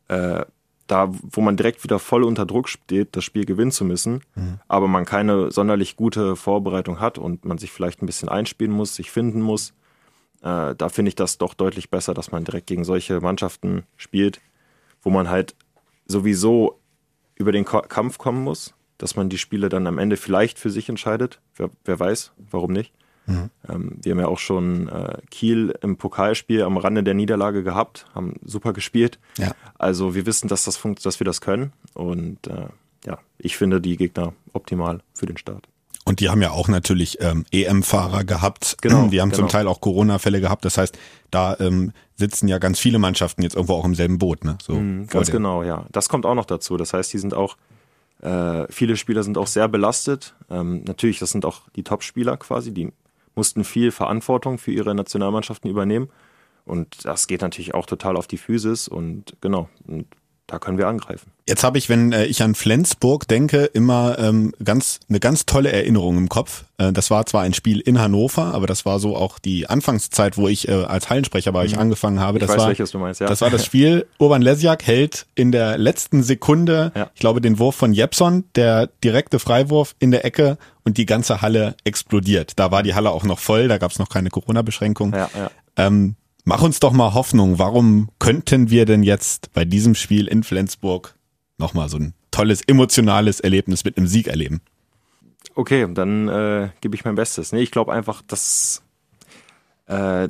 Äh, 0.07 0.45
da, 0.87 1.09
wo 1.11 1.41
man 1.41 1.57
direkt 1.57 1.83
wieder 1.83 1.99
voll 1.99 2.23
unter 2.23 2.45
Druck 2.45 2.69
steht, 2.69 3.17
das 3.17 3.25
Spiel 3.25 3.43
gewinnen 3.43 3.71
zu 3.71 3.83
müssen, 3.83 4.21
mhm. 4.35 4.61
aber 4.69 4.87
man 4.87 5.03
keine 5.03 5.51
sonderlich 5.51 5.97
gute 5.97 6.37
Vorbereitung 6.37 7.01
hat 7.01 7.17
und 7.17 7.43
man 7.43 7.57
sich 7.57 7.73
vielleicht 7.73 8.01
ein 8.01 8.05
bisschen 8.05 8.29
einspielen 8.29 8.71
muss, 8.71 8.95
sich 8.95 9.11
finden 9.11 9.41
muss, 9.41 9.73
äh, 10.41 10.73
da 10.73 10.87
finde 10.87 11.09
ich 11.09 11.15
das 11.15 11.37
doch 11.37 11.53
deutlich 11.53 11.89
besser, 11.89 12.13
dass 12.13 12.31
man 12.31 12.45
direkt 12.45 12.67
gegen 12.67 12.85
solche 12.85 13.19
Mannschaften 13.19 13.83
spielt, 13.97 14.39
wo 15.01 15.09
man 15.09 15.29
halt 15.29 15.53
sowieso 16.05 16.78
über 17.39 17.51
den 17.51 17.65
Kampf 17.65 18.19
kommen 18.19 18.43
muss, 18.43 18.75
dass 18.99 19.15
man 19.15 19.29
die 19.29 19.37
Spiele 19.39 19.69
dann 19.69 19.87
am 19.87 19.97
Ende 19.97 20.17
vielleicht 20.17 20.59
für 20.59 20.69
sich 20.69 20.89
entscheidet. 20.89 21.39
Wer, 21.55 21.71
wer 21.85 21.99
weiß, 21.99 22.33
warum 22.51 22.73
nicht. 22.73 22.93
Mhm. 23.25 23.49
Ähm, 23.67 23.97
wir 24.01 24.11
haben 24.11 24.19
ja 24.19 24.27
auch 24.27 24.39
schon 24.39 24.89
äh, 24.89 25.17
Kiel 25.31 25.73
im 25.81 25.97
Pokalspiel 25.97 26.63
am 26.63 26.77
Rande 26.77 27.03
der 27.03 27.13
Niederlage 27.13 27.63
gehabt, 27.63 28.05
haben 28.13 28.35
super 28.43 28.73
gespielt. 28.73 29.19
Ja. 29.37 29.55
Also 29.77 30.15
wir 30.15 30.25
wissen, 30.25 30.47
dass, 30.47 30.65
das 30.65 30.81
dass 31.01 31.19
wir 31.19 31.25
das 31.25 31.41
können. 31.41 31.73
Und 31.93 32.47
äh, 32.47 32.67
ja, 33.05 33.19
ich 33.37 33.55
finde 33.55 33.79
die 33.79 33.97
Gegner 33.97 34.33
optimal 34.53 34.99
für 35.13 35.25
den 35.25 35.37
Start. 35.37 35.67
Und 36.09 36.21
die 36.21 36.29
haben 36.29 36.41
ja 36.41 36.49
auch 36.49 36.67
natürlich 36.67 37.21
ähm, 37.21 37.45
EM-Fahrer 37.51 38.23
gehabt. 38.23 38.77
Genau. 38.81 39.09
Die 39.09 39.21
haben 39.21 39.29
genau. 39.29 39.43
zum 39.43 39.47
Teil 39.47 39.67
auch 39.67 39.79
Corona-Fälle 39.79 40.41
gehabt. 40.41 40.65
Das 40.65 40.79
heißt, 40.79 40.97
da 41.29 41.55
ähm, 41.59 41.91
sitzen 42.15 42.47
ja 42.47 42.57
ganz 42.57 42.79
viele 42.79 42.97
Mannschaften 42.97 43.43
jetzt 43.43 43.53
irgendwo 43.55 43.75
auch 43.75 43.85
im 43.85 43.93
selben 43.93 44.17
Boot. 44.17 44.43
Ne? 44.43 44.57
So 44.59 44.73
mhm, 44.73 45.05
ganz 45.05 45.29
genau, 45.29 45.61
ja. 45.61 45.85
Das 45.91 46.09
kommt 46.09 46.25
auch 46.25 46.33
noch 46.33 46.45
dazu. 46.45 46.77
Das 46.77 46.93
heißt, 46.93 47.13
die 47.13 47.19
sind 47.19 47.35
auch, 47.35 47.57
äh, 48.23 48.65
viele 48.71 48.97
Spieler 48.97 49.21
sind 49.21 49.37
auch 49.37 49.45
sehr 49.45 49.67
belastet. 49.67 50.33
Ähm, 50.49 50.83
natürlich, 50.87 51.19
das 51.19 51.29
sind 51.29 51.45
auch 51.45 51.61
die 51.75 51.83
Top-Spieler 51.83 52.37
quasi, 52.37 52.73
die 52.73 52.91
mussten 53.35 53.63
viel 53.63 53.91
Verantwortung 53.91 54.57
für 54.57 54.71
ihre 54.71 54.95
Nationalmannschaften 54.95 55.69
übernehmen. 55.69 56.09
Und 56.65 57.05
das 57.05 57.27
geht 57.27 57.43
natürlich 57.43 57.75
auch 57.75 57.85
total 57.85 58.17
auf 58.17 58.25
die 58.25 58.37
Physis 58.37 58.87
und 58.87 59.35
genau, 59.41 59.69
und 59.85 60.07
da 60.49 60.57
können 60.59 60.77
wir 60.77 60.87
angreifen. 60.87 61.31
Jetzt 61.47 61.63
habe 61.63 61.77
ich, 61.77 61.89
wenn 61.89 62.11
äh, 62.11 62.25
ich 62.25 62.41
an 62.41 62.55
Flensburg 62.55 63.27
denke, 63.27 63.65
immer 63.65 64.17
ähm, 64.19 64.53
ganz 64.63 64.99
eine 65.07 65.19
ganz 65.19 65.45
tolle 65.45 65.71
Erinnerung 65.71 66.17
im 66.17 66.27
Kopf. 66.27 66.65
Äh, 66.77 66.91
das 66.91 67.11
war 67.11 67.25
zwar 67.25 67.43
ein 67.43 67.53
Spiel 67.53 67.79
in 67.79 67.99
Hannover, 67.99 68.53
aber 68.53 68.67
das 68.67 68.85
war 68.85 68.99
so 68.99 69.15
auch 69.15 69.39
die 69.39 69.69
Anfangszeit, 69.69 70.37
wo 70.37 70.47
ich 70.47 70.67
äh, 70.67 70.73
als 70.73 71.09
Hallensprecher 71.09 71.51
bei 71.51 71.61
euch 71.61 71.73
mhm. 71.73 71.79
angefangen 71.79 72.19
habe. 72.19 72.39
Ich 72.39 72.41
das 72.41 72.51
weiß, 72.51 72.57
war, 72.59 72.67
welches 72.69 72.91
du 72.91 72.97
meinst, 72.97 73.21
ja. 73.21 73.27
Das 73.27 73.41
war 73.41 73.49
das 73.49 73.63
Spiel. 73.63 74.07
Urban 74.17 74.41
Lesjak 74.41 74.85
hält 74.85 75.27
in 75.35 75.51
der 75.51 75.77
letzten 75.77 76.23
Sekunde, 76.23 76.91
ja. 76.95 77.09
ich 77.13 77.19
glaube, 77.19 77.41
den 77.41 77.59
Wurf 77.59 77.75
von 77.75 77.93
Jepson, 77.93 78.45
der 78.55 78.87
direkte 79.03 79.39
Freiwurf 79.39 79.95
in 79.99 80.11
der 80.11 80.25
Ecke 80.25 80.57
und 80.83 80.97
die 80.97 81.05
ganze 81.05 81.41
Halle 81.41 81.75
explodiert. 81.83 82.53
Da 82.55 82.71
war 82.71 82.81
die 82.81 82.95
Halle 82.95 83.11
auch 83.11 83.23
noch 83.23 83.39
voll, 83.39 83.67
da 83.67 83.77
gab 83.77 83.91
es 83.91 83.99
noch 83.99 84.09
keine 84.09 84.29
Corona-Beschränkung. 84.29 85.13
Ja, 85.13 85.29
ja. 85.35 85.51
Ähm, 85.77 86.15
mach 86.49 86.63
uns 86.63 86.79
doch 86.79 86.93
mal 86.93 87.13
Hoffnung. 87.13 87.59
Warum 87.59 88.09
könnten 88.17 88.71
wir 88.71 88.85
denn 88.85 89.03
jetzt 89.03 89.53
bei 89.53 89.65
diesem 89.65 89.93
Spiel 89.93 90.27
in 90.27 90.41
Flensburg 90.41 91.15
nochmal 91.59 91.89
so 91.89 91.97
ein 91.97 92.15
tolles 92.31 92.61
emotionales 92.65 93.39
Erlebnis 93.39 93.85
mit 93.85 93.97
einem 93.97 94.07
Sieg 94.07 94.27
erleben? 94.27 94.59
Okay, 95.53 95.87
dann 95.93 96.27
äh, 96.27 96.69
gebe 96.81 96.95
ich 96.95 97.05
mein 97.05 97.13
Bestes. 97.13 97.51
Nee, 97.51 97.61
ich 97.61 97.69
glaube 97.69 97.93
einfach, 97.93 98.23
dass, 98.23 98.81
äh, 99.85 100.29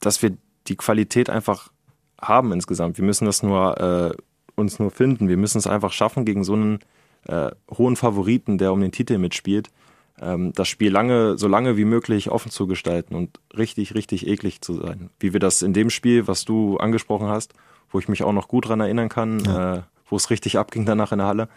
dass 0.00 0.20
wir 0.20 0.36
die 0.66 0.76
Qualität 0.76 1.30
einfach 1.30 1.72
haben 2.20 2.52
insgesamt. 2.52 2.98
Wir 2.98 3.04
müssen 3.04 3.24
das 3.24 3.42
nur 3.42 3.80
äh, 3.80 4.14
uns 4.56 4.78
nur 4.78 4.90
finden. 4.90 5.30
Wir 5.30 5.38
müssen 5.38 5.56
es 5.56 5.66
einfach 5.66 5.92
schaffen 5.92 6.26
gegen 6.26 6.44
so 6.44 6.52
einen 6.52 6.80
äh, 7.28 7.50
hohen 7.70 7.96
Favoriten, 7.96 8.58
der 8.58 8.74
um 8.74 8.80
den 8.82 8.92
Titel 8.92 9.16
mitspielt, 9.16 9.70
ähm, 10.20 10.52
das 10.54 10.68
Spiel 10.68 10.90
lange, 10.90 11.38
so 11.38 11.48
lange 11.48 11.76
wie 11.76 11.84
möglich 11.84 12.30
offen 12.30 12.50
zu 12.50 12.66
gestalten 12.66 13.14
und 13.14 13.40
richtig, 13.56 13.94
richtig 13.94 14.26
eklig 14.26 14.60
zu 14.60 14.74
sein. 14.74 15.10
Wie 15.18 15.32
wir 15.32 15.40
das 15.40 15.62
in 15.62 15.72
dem 15.72 15.90
Spiel, 15.90 16.26
was 16.26 16.44
du 16.44 16.78
angesprochen 16.78 17.28
hast, 17.28 17.54
wo 17.90 17.98
ich 17.98 18.08
mich 18.08 18.22
auch 18.22 18.32
noch 18.32 18.48
gut 18.48 18.68
dran 18.68 18.80
erinnern 18.80 19.08
kann, 19.08 19.40
ja. 19.40 19.74
äh, 19.74 19.82
wo 20.08 20.16
es 20.16 20.30
richtig 20.30 20.58
abging 20.58 20.86
danach 20.86 21.12
in 21.12 21.18
der 21.18 21.26
Halle, 21.26 21.48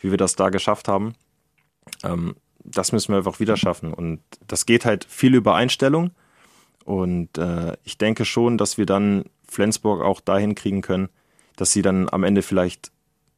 wie 0.00 0.10
wir 0.10 0.18
das 0.18 0.36
da 0.36 0.48
geschafft 0.48 0.88
haben. 0.88 1.14
Ähm, 2.02 2.34
das 2.64 2.92
müssen 2.92 3.12
wir 3.12 3.18
einfach 3.18 3.40
wieder 3.40 3.56
schaffen. 3.56 3.94
Und 3.94 4.20
das 4.46 4.66
geht 4.66 4.84
halt 4.84 5.04
viel 5.04 5.34
über 5.34 5.54
Einstellung. 5.54 6.10
Und 6.84 7.38
äh, 7.38 7.76
ich 7.84 7.98
denke 7.98 8.24
schon, 8.24 8.58
dass 8.58 8.78
wir 8.78 8.86
dann 8.86 9.24
Flensburg 9.46 10.02
auch 10.02 10.20
dahin 10.20 10.54
kriegen 10.54 10.82
können, 10.82 11.08
dass 11.56 11.72
sie 11.72 11.82
dann 11.82 12.08
am 12.10 12.24
Ende 12.24 12.42
vielleicht 12.42 12.92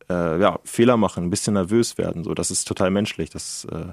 äh, 0.08 0.40
ja, 0.40 0.58
Fehler 0.64 0.96
machen, 0.96 1.24
ein 1.24 1.30
bisschen 1.30 1.54
nervös 1.54 1.98
werden. 1.98 2.24
So, 2.24 2.34
das 2.34 2.50
ist 2.50 2.66
total 2.66 2.90
menschlich. 2.90 3.30
Das 3.30 3.66
äh, 3.66 3.92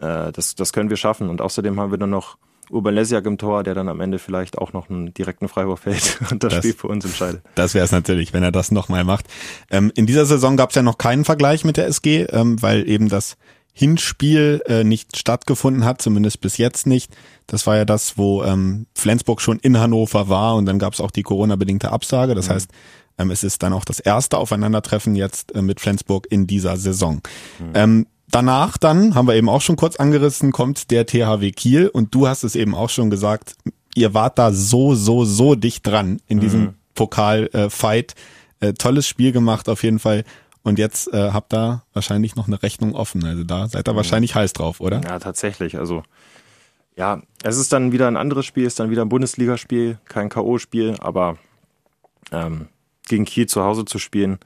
äh, 0.00 0.32
das, 0.32 0.54
das 0.54 0.72
können 0.72 0.90
wir 0.90 0.96
schaffen. 0.96 1.28
Und 1.28 1.40
außerdem 1.40 1.78
haben 1.78 1.90
wir 1.90 1.98
dann 1.98 2.10
noch 2.10 2.36
Urban 2.70 2.94
Lesiak 2.94 3.26
im 3.26 3.38
Tor, 3.38 3.62
der 3.62 3.74
dann 3.74 3.88
am 3.88 4.00
Ende 4.00 4.18
vielleicht 4.18 4.58
auch 4.58 4.72
noch 4.72 4.88
einen 4.88 5.12
direkten 5.12 5.48
Freiwurf 5.48 5.84
hält 5.86 6.18
und 6.30 6.42
das, 6.42 6.54
das 6.54 6.58
Spiel 6.58 6.74
für 6.74 6.88
uns 6.88 7.04
entscheidet. 7.04 7.42
Das 7.54 7.74
wäre 7.74 7.84
es 7.84 7.92
natürlich, 7.92 8.32
wenn 8.32 8.42
er 8.42 8.52
das 8.52 8.70
nochmal 8.70 9.04
macht. 9.04 9.26
Ähm, 9.70 9.92
in 9.94 10.06
dieser 10.06 10.26
Saison 10.26 10.56
gab 10.56 10.70
es 10.70 10.76
ja 10.76 10.82
noch 10.82 10.98
keinen 10.98 11.24
Vergleich 11.24 11.64
mit 11.64 11.76
der 11.76 11.86
SG, 11.86 12.22
ähm, 12.30 12.60
weil 12.62 12.88
eben 12.88 13.08
das 13.08 13.36
Hinspiel 13.72 14.62
äh, 14.66 14.84
nicht 14.84 15.16
stattgefunden 15.18 15.84
hat, 15.84 16.00
zumindest 16.00 16.40
bis 16.40 16.58
jetzt 16.58 16.86
nicht. 16.86 17.12
Das 17.46 17.66
war 17.66 17.76
ja 17.76 17.84
das, 17.84 18.16
wo 18.16 18.44
ähm, 18.44 18.86
Flensburg 18.94 19.40
schon 19.40 19.58
in 19.58 19.78
Hannover 19.78 20.28
war 20.28 20.54
und 20.54 20.66
dann 20.66 20.78
gab 20.78 20.92
es 20.92 21.00
auch 21.00 21.10
die 21.10 21.24
Corona-bedingte 21.24 21.90
Absage. 21.90 22.36
Das 22.36 22.48
mhm. 22.48 22.52
heißt, 22.52 22.70
ähm, 23.18 23.30
es 23.32 23.42
ist 23.42 23.62
dann 23.62 23.72
auch 23.72 23.84
das 23.84 23.98
erste 23.98 24.38
Aufeinandertreffen 24.38 25.16
jetzt 25.16 25.54
äh, 25.54 25.62
mit 25.62 25.80
Flensburg 25.80 26.28
in 26.30 26.46
dieser 26.46 26.76
Saison. 26.76 27.20
Mhm. 27.58 27.70
Ähm, 27.74 28.06
Danach 28.34 28.78
dann, 28.78 29.14
haben 29.14 29.28
wir 29.28 29.36
eben 29.36 29.48
auch 29.48 29.60
schon 29.60 29.76
kurz 29.76 29.94
angerissen, 29.94 30.50
kommt 30.50 30.90
der 30.90 31.06
THW 31.06 31.52
Kiel 31.52 31.86
und 31.86 32.12
du 32.12 32.26
hast 32.26 32.42
es 32.42 32.56
eben 32.56 32.74
auch 32.74 32.90
schon 32.90 33.08
gesagt, 33.08 33.54
ihr 33.94 34.12
wart 34.12 34.40
da 34.40 34.50
so, 34.50 34.96
so, 34.96 35.24
so 35.24 35.54
dicht 35.54 35.86
dran 35.86 36.20
in 36.26 36.40
diesem 36.40 36.60
mhm. 36.60 36.74
Pokal-Fight. 36.96 38.16
Äh, 38.58 38.72
tolles 38.72 39.06
Spiel 39.06 39.30
gemacht 39.30 39.68
auf 39.68 39.84
jeden 39.84 40.00
Fall. 40.00 40.24
Und 40.64 40.80
jetzt 40.80 41.14
äh, 41.14 41.30
habt 41.30 41.52
da 41.52 41.84
wahrscheinlich 41.92 42.34
noch 42.34 42.48
eine 42.48 42.60
Rechnung 42.60 42.96
offen. 42.96 43.24
Also 43.24 43.44
da 43.44 43.68
seid 43.68 43.88
ihr 43.88 43.92
mhm. 43.92 43.98
wahrscheinlich 43.98 44.34
heiß 44.34 44.52
drauf, 44.52 44.80
oder? 44.80 45.00
Ja, 45.02 45.20
tatsächlich. 45.20 45.78
Also 45.78 46.02
ja, 46.96 47.22
es 47.44 47.56
ist 47.56 47.72
dann 47.72 47.92
wieder 47.92 48.08
ein 48.08 48.16
anderes 48.16 48.46
Spiel, 48.46 48.64
ist 48.64 48.80
dann 48.80 48.90
wieder 48.90 49.02
ein 49.02 49.10
Bundesligaspiel, 49.10 50.00
kein 50.06 50.28
K.O.-Spiel, 50.28 50.98
aber 50.98 51.38
ähm, 52.32 52.66
gegen 53.06 53.26
Kiel 53.26 53.46
zu 53.46 53.62
Hause 53.62 53.84
zu 53.84 54.00
spielen, 54.00 54.40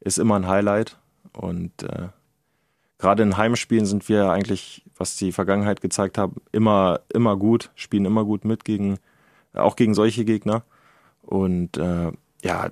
ist 0.00 0.18
immer 0.18 0.36
ein 0.36 0.48
Highlight. 0.48 0.98
Und 1.32 1.82
äh, 1.84 2.08
gerade 3.02 3.24
in 3.24 3.36
Heimspielen 3.36 3.84
sind 3.84 4.08
wir 4.08 4.30
eigentlich, 4.30 4.84
was 4.96 5.16
die 5.16 5.32
Vergangenheit 5.32 5.80
gezeigt 5.80 6.18
hat, 6.18 6.30
immer, 6.52 7.00
immer 7.12 7.36
gut, 7.36 7.70
spielen 7.74 8.04
immer 8.04 8.24
gut 8.24 8.44
mit 8.44 8.64
gegen, 8.64 8.98
auch 9.54 9.74
gegen 9.74 9.94
solche 9.94 10.24
Gegner. 10.24 10.62
Und 11.20 11.76
äh, 11.78 12.12
ja, 12.44 12.70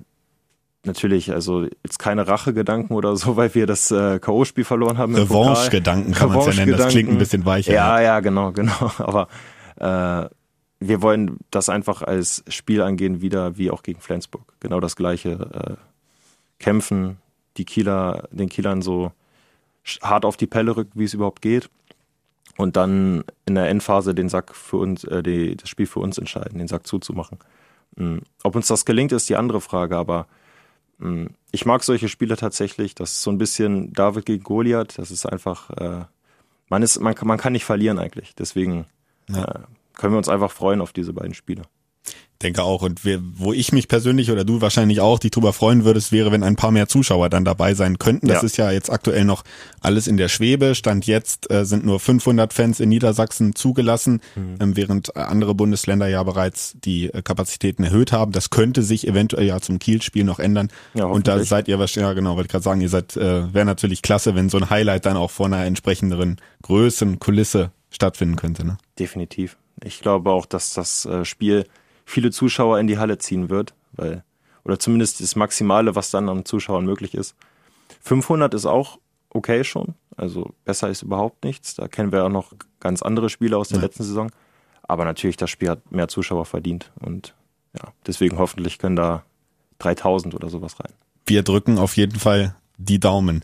natürlich, 0.85 1.33
also 1.33 1.63
jetzt 1.83 1.99
keine 1.99 2.29
Rachegedanken 2.29 2.95
oder 2.95 3.17
so, 3.17 3.35
weil 3.35 3.53
wir 3.53 3.67
das 3.67 3.91
äh, 3.91 4.19
K.O.-Spiel 4.19 4.63
verloren 4.63 4.97
haben. 4.97 5.15
Revanche-Gedanken 5.15 6.13
kann 6.13 6.29
man 6.29 6.39
es 6.39 6.45
ja 6.55 6.65
nennen, 6.65 6.77
das 6.77 6.93
klingt 6.93 7.09
ein 7.09 7.17
bisschen 7.17 7.45
weicher. 7.45 7.73
Ja, 7.73 7.99
ja, 7.99 8.21
genau, 8.21 8.51
genau. 8.53 8.91
Aber 8.99 9.27
äh, 9.75 10.29
wir 10.79 11.01
wollen 11.01 11.39
das 11.51 11.67
einfach 11.67 12.03
als 12.03 12.45
Spiel 12.47 12.81
angehen, 12.81 13.21
wieder 13.21 13.57
wie 13.57 13.69
auch 13.69 13.83
gegen 13.83 13.99
Flensburg. 13.99 14.53
Genau 14.61 14.79
das 14.79 14.95
gleiche. 14.95 15.31
Äh, 15.31 16.63
kämpfen, 16.63 17.17
die 17.57 17.65
Kieler, 17.65 18.29
den 18.31 18.47
Kielern 18.47 18.81
so 18.81 19.11
hart 20.01 20.25
auf 20.25 20.37
die 20.37 20.47
Pelle 20.47 20.75
rückt, 20.75 20.93
wie 20.95 21.03
es 21.03 21.13
überhaupt 21.13 21.41
geht. 21.41 21.69
Und 22.57 22.75
dann 22.75 23.23
in 23.45 23.55
der 23.55 23.69
Endphase 23.69 24.13
den 24.13 24.29
Sack 24.29 24.55
für 24.55 24.77
uns, 24.77 25.03
äh, 25.05 25.23
die, 25.23 25.55
das 25.55 25.69
Spiel 25.69 25.87
für 25.87 25.99
uns 25.99 26.17
entscheiden, 26.17 26.59
den 26.59 26.67
Sack 26.67 26.85
zuzumachen. 26.85 27.39
Mhm. 27.95 28.21
Ob 28.43 28.55
uns 28.55 28.67
das 28.67 28.85
gelingt, 28.85 29.11
ist 29.11 29.29
die 29.29 29.35
andere 29.35 29.61
Frage, 29.61 29.97
aber 29.97 30.27
mh, 30.99 31.29
ich 31.51 31.65
mag 31.65 31.83
solche 31.83 32.09
Spiele 32.09 32.37
tatsächlich. 32.37 32.93
Das 32.93 33.13
ist 33.13 33.23
so 33.23 33.31
ein 33.31 33.37
bisschen 33.37 33.93
David 33.93 34.25
gegen 34.25 34.43
Goliath. 34.43 34.97
Das 34.97 35.11
ist 35.11 35.25
einfach, 35.25 35.69
äh, 35.71 36.05
man, 36.69 36.83
ist, 36.83 36.99
man, 36.99 37.15
man 37.23 37.37
kann 37.37 37.53
nicht 37.53 37.65
verlieren 37.65 37.99
eigentlich. 37.99 38.35
Deswegen 38.35 38.85
ja. 39.29 39.43
äh, 39.43 39.59
können 39.95 40.13
wir 40.13 40.17
uns 40.17 40.29
einfach 40.29 40.51
freuen 40.51 40.81
auf 40.81 40.93
diese 40.93 41.13
beiden 41.13 41.33
Spiele 41.33 41.63
denke 42.41 42.63
auch. 42.63 42.81
Und 42.81 43.05
wir, 43.05 43.21
wo 43.21 43.53
ich 43.53 43.71
mich 43.71 43.87
persönlich 43.87 44.31
oder 44.31 44.43
du 44.43 44.61
wahrscheinlich 44.61 44.99
auch 45.01 45.19
dich 45.19 45.31
drüber 45.31 45.53
freuen 45.53 45.85
würdest, 45.85 46.11
wäre, 46.11 46.31
wenn 46.31 46.43
ein 46.43 46.55
paar 46.55 46.71
mehr 46.71 46.87
Zuschauer 46.87 47.29
dann 47.29 47.45
dabei 47.45 47.73
sein 47.73 47.99
könnten. 47.99 48.27
Das 48.27 48.41
ja. 48.41 48.45
ist 48.45 48.57
ja 48.57 48.71
jetzt 48.71 48.91
aktuell 48.91 49.25
noch 49.25 49.43
alles 49.79 50.07
in 50.07 50.17
der 50.17 50.29
Schwebe. 50.29 50.75
Stand 50.75 51.07
jetzt 51.07 51.51
äh, 51.51 51.65
sind 51.65 51.85
nur 51.85 51.99
500 51.99 52.53
Fans 52.53 52.79
in 52.79 52.89
Niedersachsen 52.89 53.55
zugelassen, 53.55 54.21
mhm. 54.35 54.55
ähm, 54.59 54.77
während 54.77 55.15
andere 55.15 55.55
Bundesländer 55.55 56.07
ja 56.07 56.23
bereits 56.23 56.75
die 56.83 57.13
äh, 57.13 57.21
Kapazitäten 57.21 57.83
erhöht 57.83 58.11
haben. 58.11 58.31
Das 58.31 58.49
könnte 58.49 58.83
sich 58.83 59.07
eventuell 59.07 59.45
ja 59.45 59.59
zum 59.59 59.79
Kielspiel 59.79 60.23
noch 60.23 60.39
ändern. 60.39 60.69
Ja, 60.93 61.05
Und 61.05 61.27
da 61.27 61.43
seid 61.43 61.67
ihr 61.67 61.79
wahrscheinlich, 61.79 62.09
ja 62.09 62.13
genau, 62.13 62.35
wollte 62.35 62.47
ich 62.47 62.51
gerade 62.51 62.63
sagen, 62.63 62.81
ihr 62.81 62.89
seid, 62.89 63.15
äh, 63.17 63.53
wäre 63.53 63.65
natürlich 63.65 64.01
klasse, 64.01 64.35
wenn 64.35 64.49
so 64.49 64.57
ein 64.57 64.69
Highlight 64.69 65.05
dann 65.05 65.17
auch 65.17 65.31
vor 65.31 65.45
einer 65.45 65.65
entsprechenden 65.65 66.37
Größen, 66.61 67.19
Kulisse 67.19 67.71
stattfinden 67.89 68.35
könnte. 68.35 68.65
Ne? 68.65 68.77
Definitiv. 68.97 69.57
Ich 69.83 70.01
glaube 70.01 70.31
auch, 70.31 70.45
dass 70.45 70.73
das 70.73 71.05
äh, 71.05 71.25
Spiel 71.25 71.65
viele 72.11 72.31
Zuschauer 72.31 72.79
in 72.79 72.87
die 72.87 72.97
Halle 72.97 73.17
ziehen 73.17 73.49
wird, 73.49 73.73
weil, 73.93 74.23
oder 74.63 74.79
zumindest 74.79 75.21
das 75.21 75.35
Maximale, 75.35 75.95
was 75.95 76.11
dann 76.11 76.29
an 76.29 76.45
Zuschauern 76.45 76.85
möglich 76.85 77.15
ist. 77.15 77.35
500 78.01 78.53
ist 78.53 78.65
auch 78.65 78.99
okay 79.29 79.63
schon, 79.63 79.95
also 80.17 80.53
besser 80.65 80.89
ist 80.89 81.01
überhaupt 81.01 81.43
nichts. 81.43 81.75
Da 81.75 81.87
kennen 81.87 82.11
wir 82.11 82.25
auch 82.25 82.29
noch 82.29 82.53
ganz 82.79 83.01
andere 83.01 83.29
Spiele 83.29 83.57
aus 83.57 83.69
der 83.69 83.77
ja. 83.77 83.85
letzten 83.85 84.03
Saison. 84.03 84.31
Aber 84.83 85.05
natürlich, 85.05 85.37
das 85.37 85.49
Spiel 85.49 85.69
hat 85.69 85.91
mehr 85.91 86.07
Zuschauer 86.07 86.45
verdient 86.45 86.91
und 86.99 87.33
ja, 87.73 87.93
deswegen 88.05 88.37
hoffentlich 88.37 88.77
können 88.77 88.97
da 88.97 89.23
3000 89.79 90.35
oder 90.35 90.49
sowas 90.49 90.79
rein. 90.79 90.91
Wir 91.25 91.43
drücken 91.43 91.77
auf 91.77 91.95
jeden 91.95 92.19
Fall 92.19 92.55
die 92.83 92.99
Daumen. 92.99 93.43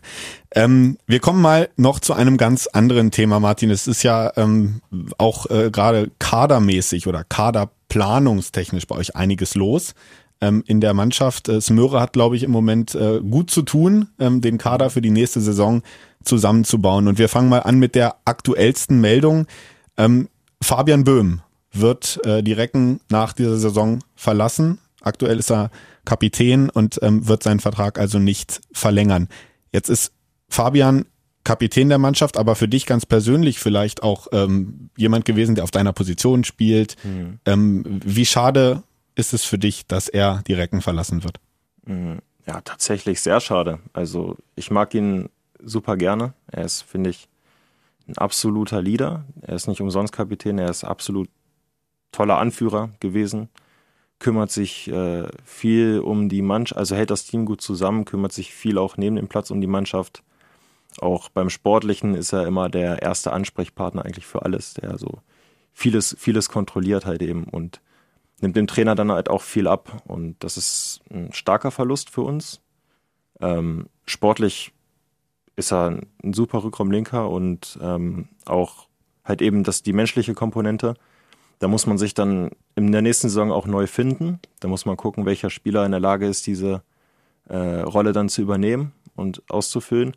Ähm, 0.54 0.98
wir 1.06 1.20
kommen 1.20 1.40
mal 1.40 1.68
noch 1.76 2.00
zu 2.00 2.14
einem 2.14 2.36
ganz 2.36 2.66
anderen 2.66 3.10
Thema, 3.10 3.40
Martin. 3.40 3.70
Es 3.70 3.86
ist 3.86 4.02
ja 4.02 4.32
ähm, 4.36 4.80
auch 5.18 5.46
äh, 5.50 5.70
gerade 5.70 6.10
kadermäßig 6.18 7.06
oder 7.06 7.24
kaderplanungstechnisch 7.24 8.86
bei 8.86 8.96
euch 8.96 9.16
einiges 9.16 9.54
los 9.54 9.94
ähm, 10.40 10.62
in 10.66 10.80
der 10.80 10.94
Mannschaft. 10.94 11.48
Äh, 11.48 11.60
Smöre 11.60 12.00
hat, 12.00 12.12
glaube 12.12 12.36
ich, 12.36 12.42
im 12.42 12.50
Moment 12.50 12.94
äh, 12.94 13.20
gut 13.20 13.50
zu 13.50 13.62
tun, 13.62 14.08
ähm, 14.18 14.40
den 14.40 14.58
Kader 14.58 14.90
für 14.90 15.02
die 15.02 15.10
nächste 15.10 15.40
Saison 15.40 15.82
zusammenzubauen. 16.24 17.08
Und 17.08 17.18
wir 17.18 17.28
fangen 17.28 17.48
mal 17.48 17.60
an 17.60 17.78
mit 17.78 17.94
der 17.94 18.16
aktuellsten 18.24 19.00
Meldung. 19.00 19.46
Ähm, 19.96 20.28
Fabian 20.62 21.04
Böhm 21.04 21.40
wird 21.72 22.20
äh, 22.24 22.42
die 22.42 22.52
Recken 22.52 23.00
nach 23.08 23.32
dieser 23.32 23.58
Saison 23.58 24.00
verlassen. 24.14 24.78
Aktuell 25.02 25.38
ist 25.38 25.50
er 25.50 25.70
Kapitän 26.08 26.70
und 26.70 26.98
ähm, 27.02 27.28
wird 27.28 27.42
seinen 27.42 27.60
Vertrag 27.60 27.98
also 27.98 28.18
nicht 28.18 28.62
verlängern. 28.72 29.28
Jetzt 29.72 29.90
ist 29.90 30.14
Fabian 30.48 31.04
Kapitän 31.44 31.90
der 31.90 31.98
Mannschaft, 31.98 32.38
aber 32.38 32.54
für 32.54 32.66
dich 32.66 32.86
ganz 32.86 33.04
persönlich 33.04 33.58
vielleicht 33.58 34.02
auch 34.02 34.26
ähm, 34.32 34.88
jemand 34.96 35.26
gewesen, 35.26 35.54
der 35.54 35.64
auf 35.64 35.70
deiner 35.70 35.92
Position 35.92 36.44
spielt. 36.44 36.96
Mhm. 37.04 37.40
Ähm, 37.44 38.00
wie 38.02 38.24
schade 38.24 38.84
ist 39.16 39.34
es 39.34 39.44
für 39.44 39.58
dich, 39.58 39.86
dass 39.86 40.08
er 40.08 40.42
die 40.46 40.54
Recken 40.54 40.80
verlassen 40.80 41.24
wird? 41.24 41.40
Mhm. 41.84 42.20
Ja, 42.46 42.62
tatsächlich 42.62 43.20
sehr 43.20 43.40
schade. 43.40 43.78
Also 43.92 44.38
ich 44.56 44.70
mag 44.70 44.94
ihn 44.94 45.28
super 45.62 45.98
gerne. 45.98 46.32
Er 46.50 46.64
ist, 46.64 46.80
finde 46.80 47.10
ich, 47.10 47.28
ein 48.08 48.16
absoluter 48.16 48.80
Leader. 48.80 49.26
Er 49.42 49.56
ist 49.56 49.68
nicht 49.68 49.82
umsonst 49.82 50.14
Kapitän, 50.14 50.56
er 50.56 50.70
ist 50.70 50.84
absolut 50.84 51.28
toller 52.12 52.38
Anführer 52.38 52.88
gewesen, 53.00 53.50
kümmert 54.18 54.50
sich 54.50 54.88
äh, 54.88 55.28
viel 55.44 56.00
um 56.00 56.28
die 56.28 56.42
Mannschaft, 56.42 56.78
also 56.78 56.96
hält 56.96 57.10
das 57.10 57.24
Team 57.24 57.44
gut 57.44 57.60
zusammen, 57.60 58.04
kümmert 58.04 58.32
sich 58.32 58.52
viel 58.52 58.78
auch 58.78 58.96
neben 58.96 59.16
dem 59.16 59.28
Platz 59.28 59.50
um 59.50 59.60
die 59.60 59.66
Mannschaft. 59.66 60.22
Auch 61.00 61.28
beim 61.28 61.50
Sportlichen 61.50 62.14
ist 62.14 62.32
er 62.32 62.46
immer 62.46 62.68
der 62.68 63.02
erste 63.02 63.32
Ansprechpartner 63.32 64.04
eigentlich 64.04 64.26
für 64.26 64.42
alles, 64.42 64.74
der 64.74 64.98
so 64.98 65.20
vieles, 65.72 66.16
vieles 66.18 66.48
kontrolliert 66.48 67.06
halt 67.06 67.22
eben 67.22 67.44
und 67.44 67.80
nimmt 68.40 68.56
dem 68.56 68.66
Trainer 68.66 68.94
dann 68.94 69.12
halt 69.12 69.30
auch 69.30 69.42
viel 69.42 69.68
ab. 69.68 70.02
Und 70.06 70.36
das 70.42 70.56
ist 70.56 71.00
ein 71.10 71.32
starker 71.32 71.70
Verlust 71.70 72.10
für 72.10 72.22
uns. 72.22 72.60
Ähm, 73.40 73.88
sportlich 74.06 74.72
ist 75.54 75.72
er 75.72 76.00
ein 76.22 76.32
super 76.34 76.64
Rückraumlinker 76.64 77.28
und 77.28 77.78
ähm, 77.80 78.28
auch 78.46 78.88
halt 79.24 79.42
eben 79.42 79.62
das, 79.62 79.82
die 79.82 79.92
menschliche 79.92 80.34
Komponente 80.34 80.94
da 81.58 81.68
muss 81.68 81.86
man 81.86 81.98
sich 81.98 82.14
dann 82.14 82.50
in 82.76 82.92
der 82.92 83.02
nächsten 83.02 83.28
Saison 83.28 83.50
auch 83.50 83.66
neu 83.66 83.86
finden. 83.86 84.38
Da 84.60 84.68
muss 84.68 84.86
man 84.86 84.96
gucken, 84.96 85.26
welcher 85.26 85.50
Spieler 85.50 85.84
in 85.84 85.90
der 85.90 86.00
Lage 86.00 86.26
ist, 86.26 86.46
diese 86.46 86.82
äh, 87.48 87.80
Rolle 87.80 88.12
dann 88.12 88.28
zu 88.28 88.42
übernehmen 88.42 88.92
und 89.16 89.42
auszufüllen. 89.50 90.16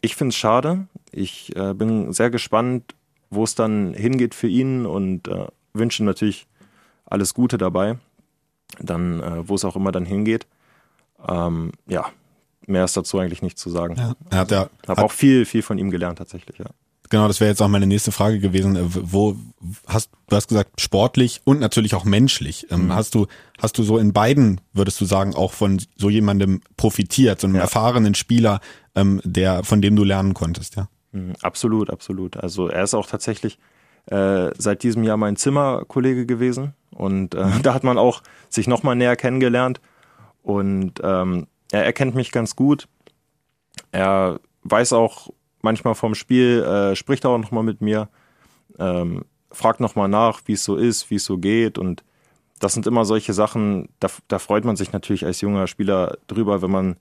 Ich 0.00 0.14
finde 0.14 0.30
es 0.30 0.36
schade. 0.36 0.86
Ich 1.10 1.54
äh, 1.56 1.74
bin 1.74 2.12
sehr 2.12 2.30
gespannt, 2.30 2.94
wo 3.30 3.44
es 3.44 3.54
dann 3.54 3.94
hingeht 3.94 4.34
für 4.34 4.48
ihn 4.48 4.86
und 4.86 5.28
äh, 5.28 5.46
wünsche 5.72 6.04
natürlich 6.04 6.46
alles 7.04 7.34
Gute 7.34 7.58
dabei. 7.58 7.98
Dann, 8.78 9.20
äh, 9.20 9.48
wo 9.48 9.54
es 9.54 9.64
auch 9.64 9.76
immer 9.76 9.92
dann 9.92 10.04
hingeht. 10.04 10.46
Ähm, 11.26 11.72
ja, 11.86 12.06
mehr 12.66 12.84
ist 12.84 12.96
dazu 12.96 13.18
eigentlich 13.18 13.42
nicht 13.42 13.58
zu 13.58 13.70
sagen. 13.70 13.96
Ja, 13.96 14.14
er 14.30 14.38
hat 14.38 14.50
ja, 14.50 14.68
habe 14.86 15.02
auch 15.02 15.12
viel, 15.12 15.44
viel 15.44 15.62
von 15.62 15.78
ihm 15.78 15.90
gelernt 15.90 16.18
tatsächlich, 16.18 16.58
ja. 16.58 16.66
Genau, 17.10 17.28
das 17.28 17.40
wäre 17.40 17.50
jetzt 17.50 17.62
auch 17.62 17.68
meine 17.68 17.86
nächste 17.86 18.12
Frage 18.12 18.38
gewesen. 18.38 18.76
Äh, 18.76 18.82
wo 18.86 19.36
hast 19.86 20.10
du 20.28 20.36
hast 20.36 20.48
gesagt 20.48 20.80
sportlich 20.80 21.40
und 21.44 21.60
natürlich 21.60 21.94
auch 21.94 22.04
menschlich. 22.04 22.66
Ähm, 22.70 22.86
mhm. 22.86 22.94
Hast 22.94 23.14
du 23.14 23.26
hast 23.60 23.78
du 23.78 23.82
so 23.82 23.98
in 23.98 24.12
beiden 24.12 24.60
würdest 24.72 25.00
du 25.00 25.04
sagen 25.04 25.34
auch 25.34 25.52
von 25.52 25.80
so 25.96 26.10
jemandem 26.10 26.60
profitiert, 26.76 27.40
so 27.40 27.46
einem 27.46 27.56
ja. 27.56 27.62
erfahrenen 27.62 28.14
Spieler, 28.14 28.60
ähm, 28.94 29.20
der 29.24 29.62
von 29.64 29.80
dem 29.80 29.96
du 29.96 30.04
lernen 30.04 30.34
konntest, 30.34 30.76
ja? 30.76 30.88
Mhm, 31.12 31.34
absolut, 31.42 31.90
absolut. 31.90 32.36
Also 32.36 32.68
er 32.68 32.84
ist 32.84 32.94
auch 32.94 33.06
tatsächlich 33.06 33.58
äh, 34.06 34.50
seit 34.58 34.82
diesem 34.82 35.04
Jahr 35.04 35.16
mein 35.16 35.36
Zimmerkollege 35.36 36.26
gewesen 36.26 36.74
und 36.90 37.34
äh, 37.34 37.44
mhm. 37.44 37.52
da 37.62 37.74
hat 37.74 37.84
man 37.84 37.98
auch 37.98 38.22
sich 38.48 38.66
noch 38.66 38.82
mal 38.82 38.94
näher 38.94 39.16
kennengelernt 39.16 39.80
und 40.42 41.00
ähm, 41.02 41.46
er 41.72 41.84
erkennt 41.84 42.14
mich 42.14 42.32
ganz 42.32 42.56
gut. 42.56 42.88
Er 43.92 44.40
weiß 44.62 44.92
auch 44.92 45.30
manchmal 45.62 45.94
vom 45.94 46.14
Spiel, 46.14 46.62
äh, 46.62 46.96
spricht 46.96 47.26
auch 47.26 47.38
nochmal 47.38 47.64
mit 47.64 47.80
mir, 47.80 48.08
ähm, 48.78 49.24
fragt 49.50 49.80
nochmal 49.80 50.08
nach, 50.08 50.40
wie 50.46 50.52
es 50.52 50.64
so 50.64 50.76
ist, 50.76 51.10
wie 51.10 51.16
es 51.16 51.24
so 51.24 51.38
geht 51.38 51.78
und 51.78 52.04
das 52.58 52.72
sind 52.72 52.86
immer 52.86 53.04
solche 53.04 53.32
Sachen, 53.32 53.88
da, 54.00 54.08
da 54.28 54.38
freut 54.38 54.64
man 54.64 54.76
sich 54.76 54.92
natürlich 54.92 55.26
als 55.26 55.40
junger 55.40 55.66
Spieler 55.66 56.18
drüber, 56.26 56.62
wenn 56.62 56.70
man 56.70 56.96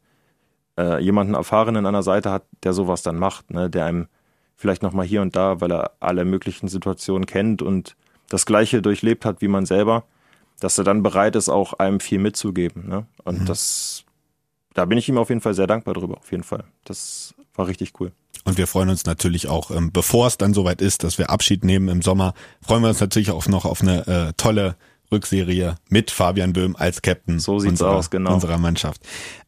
äh, 0.77 1.01
jemanden 1.01 1.33
Erfahrenen 1.33 1.85
an 1.85 1.93
der 1.93 2.03
Seite 2.03 2.31
hat, 2.31 2.43
der 2.63 2.73
sowas 2.73 3.03
dann 3.03 3.17
macht, 3.17 3.51
ne, 3.51 3.69
der 3.69 3.85
einem 3.85 4.07
vielleicht 4.55 4.83
nochmal 4.83 5.05
hier 5.05 5.21
und 5.21 5.35
da, 5.35 5.61
weil 5.61 5.71
er 5.71 5.91
alle 5.99 6.25
möglichen 6.25 6.67
Situationen 6.67 7.25
kennt 7.25 7.61
und 7.61 7.95
das 8.29 8.45
Gleiche 8.45 8.81
durchlebt 8.81 9.25
hat 9.25 9.41
wie 9.41 9.47
man 9.47 9.65
selber, 9.65 10.03
dass 10.59 10.77
er 10.77 10.83
dann 10.83 11.03
bereit 11.03 11.35
ist, 11.35 11.49
auch 11.49 11.73
einem 11.73 11.99
viel 11.99 12.19
mitzugeben. 12.19 12.87
Ne? 12.87 13.05
Und 13.23 13.41
mhm. 13.41 13.45
das, 13.45 14.05
da 14.73 14.85
bin 14.85 14.97
ich 14.97 15.09
ihm 15.09 15.17
auf 15.17 15.29
jeden 15.29 15.41
Fall 15.41 15.53
sehr 15.53 15.67
dankbar 15.67 15.93
drüber, 15.93 16.17
auf 16.17 16.31
jeden 16.31 16.43
Fall. 16.43 16.63
Das 16.85 17.35
war 17.53 17.67
richtig 17.67 17.93
cool. 17.99 18.11
Und 18.45 18.57
wir 18.57 18.67
freuen 18.67 18.89
uns 18.89 19.05
natürlich 19.05 19.47
auch, 19.47 19.71
ähm, 19.71 19.91
bevor 19.91 20.27
es 20.27 20.37
dann 20.37 20.53
soweit 20.53 20.81
ist, 20.81 21.03
dass 21.03 21.17
wir 21.17 21.29
Abschied 21.29 21.65
nehmen 21.65 21.89
im 21.89 22.01
Sommer, 22.01 22.33
freuen 22.61 22.83
wir 22.83 22.89
uns 22.89 23.01
natürlich 23.01 23.31
auch 23.31 23.47
noch 23.47 23.65
auf 23.65 23.81
eine 23.81 24.07
äh, 24.07 24.33
tolle 24.37 24.75
Rückserie 25.11 25.75
mit 25.89 26.11
Fabian 26.11 26.53
Böhm 26.53 26.75
als 26.75 27.01
Captain 27.01 27.39
so 27.39 27.59
sieht's 27.59 27.71
unserer, 27.71 27.91
aus, 27.91 28.09
genau. 28.09 28.33
unserer 28.33 28.57
Mannschaft. 28.57 29.01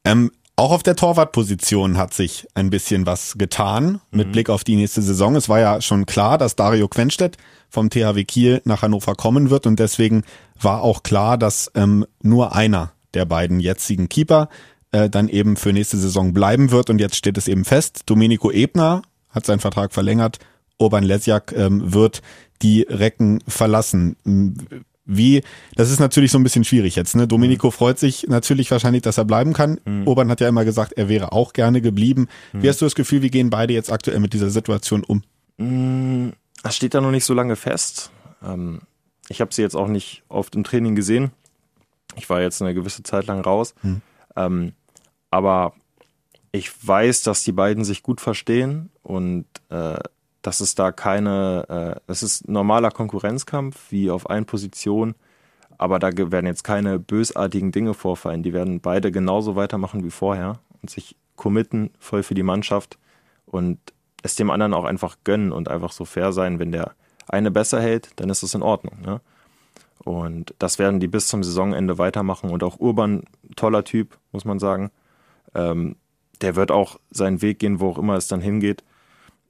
Ähm, 0.03 0.31
auch 0.55 0.71
auf 0.71 0.81
der 0.81 0.95
Torwartposition 0.95 1.97
hat 1.97 2.15
sich 2.15 2.47
ein 2.55 2.71
bisschen 2.71 3.05
was 3.05 3.38
getan 3.38 4.01
mit 4.10 4.29
mhm. 4.29 4.31
Blick 4.31 4.49
auf 4.49 4.63
die 4.63 4.75
nächste 4.75 5.03
Saison. 5.03 5.36
Es 5.36 5.49
war 5.49 5.60
ja 5.60 5.81
schon 5.81 6.07
klar, 6.07 6.39
dass 6.39 6.55
Dario 6.55 6.88
Quenstedt 6.88 7.38
vom 7.69 7.91
THW 7.91 8.23
Kiel 8.23 8.62
nach 8.65 8.81
Hannover 8.81 9.13
kommen 9.13 9.51
wird 9.51 9.67
und 9.67 9.77
deswegen 9.77 10.23
war 10.60 10.81
auch 10.81 11.03
klar, 11.03 11.38
dass 11.38 11.71
ähm, 11.75 12.07
nur 12.23 12.55
einer 12.55 12.93
der 13.13 13.25
beiden 13.25 13.60
jetzigen 13.60 14.10
Keeper 14.10 14.49
äh, 14.97 15.10
dann 15.10 15.29
eben 15.29 15.57
für 15.57 15.73
nächste 15.73 15.97
Saison 15.97 16.33
bleiben 16.33 16.71
wird. 16.71 16.89
Und 16.89 16.99
jetzt 16.99 17.15
steht 17.15 17.38
es 17.38 17.47
eben 17.47 17.65
fest, 17.65 18.01
Domenico 18.07 18.51
Ebner 18.51 19.03
hat 19.29 19.45
seinen 19.45 19.60
Vertrag 19.60 19.93
verlängert, 19.93 20.39
Urban 20.79 21.03
Lesjak 21.03 21.53
ähm, 21.55 21.93
wird 21.93 22.21
die 22.62 22.81
Recken 22.81 23.43
verlassen. 23.47 24.15
Wie, 25.05 25.43
das 25.75 25.91
ist 25.91 25.99
natürlich 25.99 26.31
so 26.31 26.39
ein 26.39 26.43
bisschen 26.43 26.63
schwierig 26.63 26.95
jetzt. 26.95 27.15
Ne? 27.15 27.27
Domenico 27.27 27.67
mhm. 27.67 27.71
freut 27.71 27.99
sich 27.99 28.27
natürlich 28.27 28.71
wahrscheinlich, 28.71 29.03
dass 29.03 29.17
er 29.17 29.25
bleiben 29.25 29.53
kann. 29.53 29.79
Mhm. 29.86 30.07
Urban 30.07 30.29
hat 30.29 30.41
ja 30.41 30.47
immer 30.47 30.65
gesagt, 30.65 30.93
er 30.93 31.10
wäre 31.10 31.31
auch 31.31 31.53
gerne 31.53 31.81
geblieben. 31.81 32.27
Mhm. 32.53 32.63
Wie 32.63 32.69
hast 32.69 32.81
du 32.81 32.86
das 32.86 32.95
Gefühl, 32.95 33.21
wie 33.21 33.29
gehen 33.29 33.49
beide 33.49 33.73
jetzt 33.73 33.91
aktuell 33.91 34.19
mit 34.19 34.33
dieser 34.33 34.49
Situation 34.49 35.03
um? 35.03 35.23
Mm, 35.57 36.31
das 36.63 36.75
steht 36.75 36.93
da 36.93 37.01
noch 37.01 37.12
nicht 37.12 37.25
so 37.25 37.33
lange 37.33 37.55
fest. 37.55 38.12
Ähm, 38.43 38.81
ich 39.29 39.41
habe 39.41 39.53
sie 39.53 39.62
jetzt 39.62 39.75
auch 39.75 39.88
nicht 39.88 40.23
oft 40.29 40.55
im 40.55 40.63
Training 40.63 40.95
gesehen. 40.95 41.31
Ich 42.15 42.29
war 42.29 42.41
jetzt 42.41 42.62
eine 42.62 42.73
gewisse 42.73 43.03
Zeit 43.03 43.27
lang 43.27 43.41
raus. 43.41 43.75
Mhm. 43.83 44.01
Ähm, 44.36 44.73
aber 45.32 45.74
ich 46.52 46.72
weiß, 46.88 47.24
dass 47.24 47.44
die 47.44 47.52
beiden 47.52 47.84
sich 47.84 48.04
gut 48.04 48.22
verstehen 48.22 48.90
und 49.04 49.46
äh, 49.70 50.00
dass 50.42 50.60
es 50.60 50.76
da 50.76 50.92
keine, 50.92 52.00
äh, 52.08 52.12
es 52.12 52.24
ist 52.24 52.48
ein 52.48 52.54
normaler 52.54 52.92
Konkurrenzkampf 52.92 53.92
wie 53.92 54.10
auf 54.10 54.30
allen 54.30 54.46
Positionen, 54.46 55.16
aber 55.78 56.00
da 56.00 56.10
werden 56.16 56.46
jetzt 56.46 56.63
keine 56.63 57.00
bösartigen 57.00 57.72
Dinge 57.72 57.94
vorfallen. 57.94 58.44
Die 58.44 58.54
werden 58.54 58.80
beide 58.80 59.12
genauso 59.12 59.56
weitermachen 59.56 60.04
wie 60.04 60.12
vorher 60.12 60.60
und 60.82 60.90
sich 60.90 61.16
committen 61.36 61.92
voll 62.00 62.24
für 62.24 62.34
die 62.34 62.44
Mannschaft 62.44 62.98
und 63.46 63.80
es 64.24 64.36
dem 64.36 64.50
anderen 64.50 64.74
auch 64.74 64.86
einfach 64.86 65.18
gönnen 65.24 65.52
und 65.52 65.70
einfach 65.70 65.92
so 65.92 66.06
fair 66.06 66.34
sein, 66.34 66.60
wenn 66.60 66.72
der 66.72 66.94
eine 67.28 67.52
besser 67.52 67.82
hält, 67.82 68.12
dann 68.16 68.30
ist 68.30 68.44
es 68.44 68.54
in 68.54 68.62
Ordnung. 68.62 69.02
Ne? 69.02 69.22
Und 70.04 70.54
das 70.60 70.80
werden 70.80 71.00
die 71.00 71.08
bis 71.08 71.28
zum 71.28 71.44
Saisonende 71.44 71.98
weitermachen. 71.98 72.50
Und 72.50 72.63
auch 72.63 72.80
Urban, 72.80 73.24
toller 73.56 73.84
Typ, 73.84 74.18
muss 74.32 74.46
man 74.46 74.60
sagen. 74.60 74.92
Ähm, 75.58 75.98
der 76.41 76.56
wird 76.56 76.72
auch 76.72 77.00
seinen 77.10 77.41
Weg 77.41 77.60
gehen, 77.60 77.80
wo 77.80 77.89
auch 77.89 77.98
immer 77.98 78.15
es 78.15 78.28
dann 78.28 78.41
hingeht. 78.41 78.84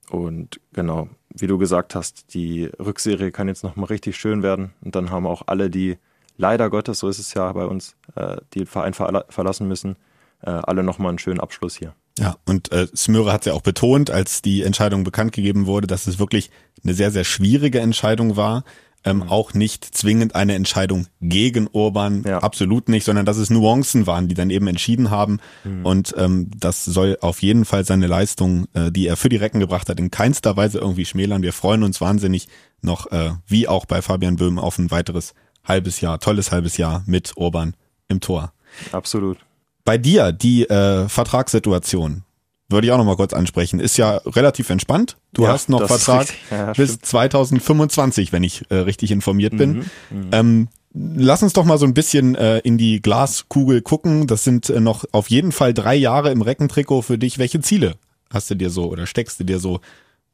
Und 0.09 0.59
genau, 0.73 1.09
wie 1.29 1.47
du 1.47 1.57
gesagt 1.57 1.95
hast, 1.95 2.33
die 2.33 2.65
Rückserie 2.79 3.31
kann 3.31 3.47
jetzt 3.47 3.63
nochmal 3.63 3.87
richtig 3.87 4.17
schön 4.17 4.41
werden. 4.41 4.73
Und 4.81 4.95
dann 4.95 5.11
haben 5.11 5.27
auch 5.27 5.43
alle, 5.47 5.69
die 5.69 5.97
leider 6.37 6.69
Gottes, 6.69 6.99
so 6.99 7.09
ist 7.09 7.19
es 7.19 7.33
ja 7.33 7.51
bei 7.51 7.65
uns, 7.65 7.95
äh, 8.15 8.37
die 8.53 8.65
Verein 8.65 8.93
verlassen 8.93 9.67
müssen, 9.67 9.97
äh, 10.41 10.49
alle 10.49 10.81
nochmal 10.83 11.09
einen 11.09 11.19
schönen 11.19 11.41
Abschluss 11.41 11.75
hier. 11.75 11.93
Ja, 12.17 12.37
und 12.45 12.71
äh, 12.71 12.87
Smöre 12.95 13.31
hat 13.31 13.45
ja 13.45 13.53
auch 13.53 13.61
betont, 13.61 14.09
als 14.09 14.41
die 14.41 14.63
Entscheidung 14.63 15.03
bekannt 15.03 15.33
gegeben 15.33 15.67
wurde, 15.67 15.87
dass 15.87 16.07
es 16.07 16.19
wirklich 16.19 16.49
eine 16.83 16.93
sehr, 16.93 17.11
sehr 17.11 17.23
schwierige 17.23 17.79
Entscheidung 17.79 18.37
war 18.37 18.63
ähm, 19.03 19.17
mhm. 19.17 19.23
auch 19.29 19.53
nicht 19.53 19.85
zwingend 19.85 20.35
eine 20.35 20.55
Entscheidung 20.55 21.07
gegen 21.21 21.67
Urban, 21.71 22.23
ja. 22.25 22.39
absolut 22.39 22.89
nicht, 22.89 23.03
sondern 23.03 23.25
dass 23.25 23.37
es 23.37 23.49
Nuancen 23.49 24.07
waren, 24.07 24.27
die 24.27 24.35
dann 24.35 24.49
eben 24.49 24.67
entschieden 24.67 25.09
haben. 25.09 25.39
Mhm. 25.63 25.85
Und 25.85 26.15
ähm, 26.17 26.51
das 26.57 26.85
soll 26.85 27.17
auf 27.21 27.41
jeden 27.41 27.65
Fall 27.65 27.85
seine 27.85 28.07
Leistung, 28.07 28.67
äh, 28.73 28.91
die 28.91 29.07
er 29.07 29.15
für 29.15 29.29
die 29.29 29.37
Recken 29.37 29.59
gebracht 29.59 29.89
hat, 29.89 29.99
in 29.99 30.11
keinster 30.11 30.57
Weise 30.57 30.79
irgendwie 30.79 31.05
schmälern. 31.05 31.41
Wir 31.41 31.53
freuen 31.53 31.83
uns 31.83 32.01
wahnsinnig 32.01 32.47
noch, 32.81 33.11
äh, 33.11 33.31
wie 33.47 33.67
auch 33.67 33.85
bei 33.85 34.01
Fabian 34.01 34.35
Böhm, 34.35 34.59
auf 34.59 34.77
ein 34.77 34.91
weiteres 34.91 35.33
halbes 35.63 36.01
Jahr, 36.01 36.19
tolles 36.19 36.51
halbes 36.51 36.77
Jahr 36.77 37.03
mit 37.05 37.33
Urban 37.35 37.75
im 38.07 38.19
Tor. 38.19 38.53
Absolut. 38.91 39.37
Bei 39.85 39.97
dir, 39.97 40.31
die 40.31 40.69
äh, 40.69 41.07
Vertragssituation, 41.07 42.23
würde 42.69 42.87
ich 42.87 42.91
auch 42.93 42.97
noch 42.97 43.05
mal 43.05 43.15
kurz 43.15 43.33
ansprechen, 43.33 43.79
ist 43.79 43.97
ja 43.97 44.17
relativ 44.25 44.69
entspannt. 44.69 45.17
Du 45.33 45.43
Ja, 45.43 45.49
hast 45.53 45.69
noch 45.69 45.85
Vertrag. 45.87 46.27
Ja, 46.51 46.73
bis 46.73 46.89
stimmt. 46.93 47.05
2025, 47.05 48.31
wenn 48.33 48.43
ich 48.43 48.63
äh, 48.69 48.75
richtig 48.75 49.11
informiert 49.11 49.57
bin. 49.57 49.85
Mhm, 50.09 50.29
Ähm, 50.31 50.67
lass 50.93 51.43
uns 51.43 51.53
doch 51.53 51.65
mal 51.65 51.77
so 51.77 51.85
ein 51.85 51.93
bisschen 51.93 52.35
äh, 52.35 52.59
in 52.59 52.77
die 52.77 53.01
Glaskugel 53.01 53.81
gucken. 53.81 54.27
Das 54.27 54.43
sind 54.43 54.69
äh, 54.69 54.79
noch 54.79 55.05
auf 55.11 55.29
jeden 55.29 55.51
Fall 55.51 55.73
drei 55.73 55.95
Jahre 55.95 56.31
im 56.31 56.41
Reckentrikot 56.41 57.03
für 57.03 57.17
dich. 57.17 57.37
Welche 57.39 57.61
Ziele 57.61 57.95
hast 58.31 58.49
du 58.49 58.55
dir 58.55 58.69
so 58.69 58.85
oder 58.91 59.05
steckst 59.07 59.39
du 59.39 59.43
dir 59.43 59.59
so? 59.59 59.79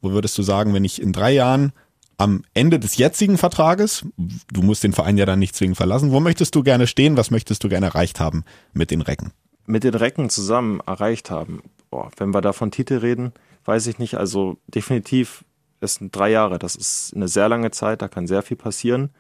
Wo 0.02 0.12
würdest 0.12 0.38
du 0.38 0.44
sagen, 0.44 0.74
wenn 0.74 0.84
ich 0.86 1.02
in 1.02 1.14
drei 1.14 1.32
Jahren 1.32 1.72
am 2.18 2.44
Ende 2.54 2.80
des 2.80 2.98
jetzigen 2.98 3.38
Vertrages, 3.38 4.06
du 4.52 4.62
musst 4.62 4.84
den 4.84 4.94
Verein 4.94 5.18
ja 5.18 5.26
dann 5.26 5.40
nicht 5.40 5.56
zwingend 5.56 5.78
verlassen, 5.78 6.12
wo 6.12 6.20
möchtest 6.20 6.54
du 6.56 6.64
gerne 6.64 6.88
stehen? 6.88 7.18
Was 7.18 7.32
möchtest 7.32 7.64
du 7.64 7.70
gerne 7.70 7.88
erreicht 7.88 8.20
haben 8.20 8.44
mit 8.74 8.92
den 8.92 9.02
Recken? 9.02 9.32
mit 9.66 9.86
den 9.86 9.94
Recken 9.94 10.30
zusammen 10.30 10.82
erreicht 10.86 11.32
haben. 11.32 11.62
Boah, 11.94 12.10
wenn 12.18 12.34
wir 12.34 12.42
da 12.42 12.54
von 12.54 12.72
Titel 12.72 12.96
reden, 12.96 13.34
weiß 13.66 13.86
ich 13.86 14.00
nicht. 14.00 14.16
Also 14.16 14.58
definitiv, 14.66 15.46
es 15.80 15.94
sind 15.96 16.16
drei 16.16 16.32
Jahre. 16.32 16.58
Das 16.58 16.76
ist 16.76 17.16
eine 17.16 17.28
sehr 17.28 17.48
lange 17.48 17.70
Zeit. 17.70 18.02
Da 18.02 18.08
kann 18.08 18.26
sehr 18.26 18.42
viel 18.42 18.58
passieren. 18.58 19.12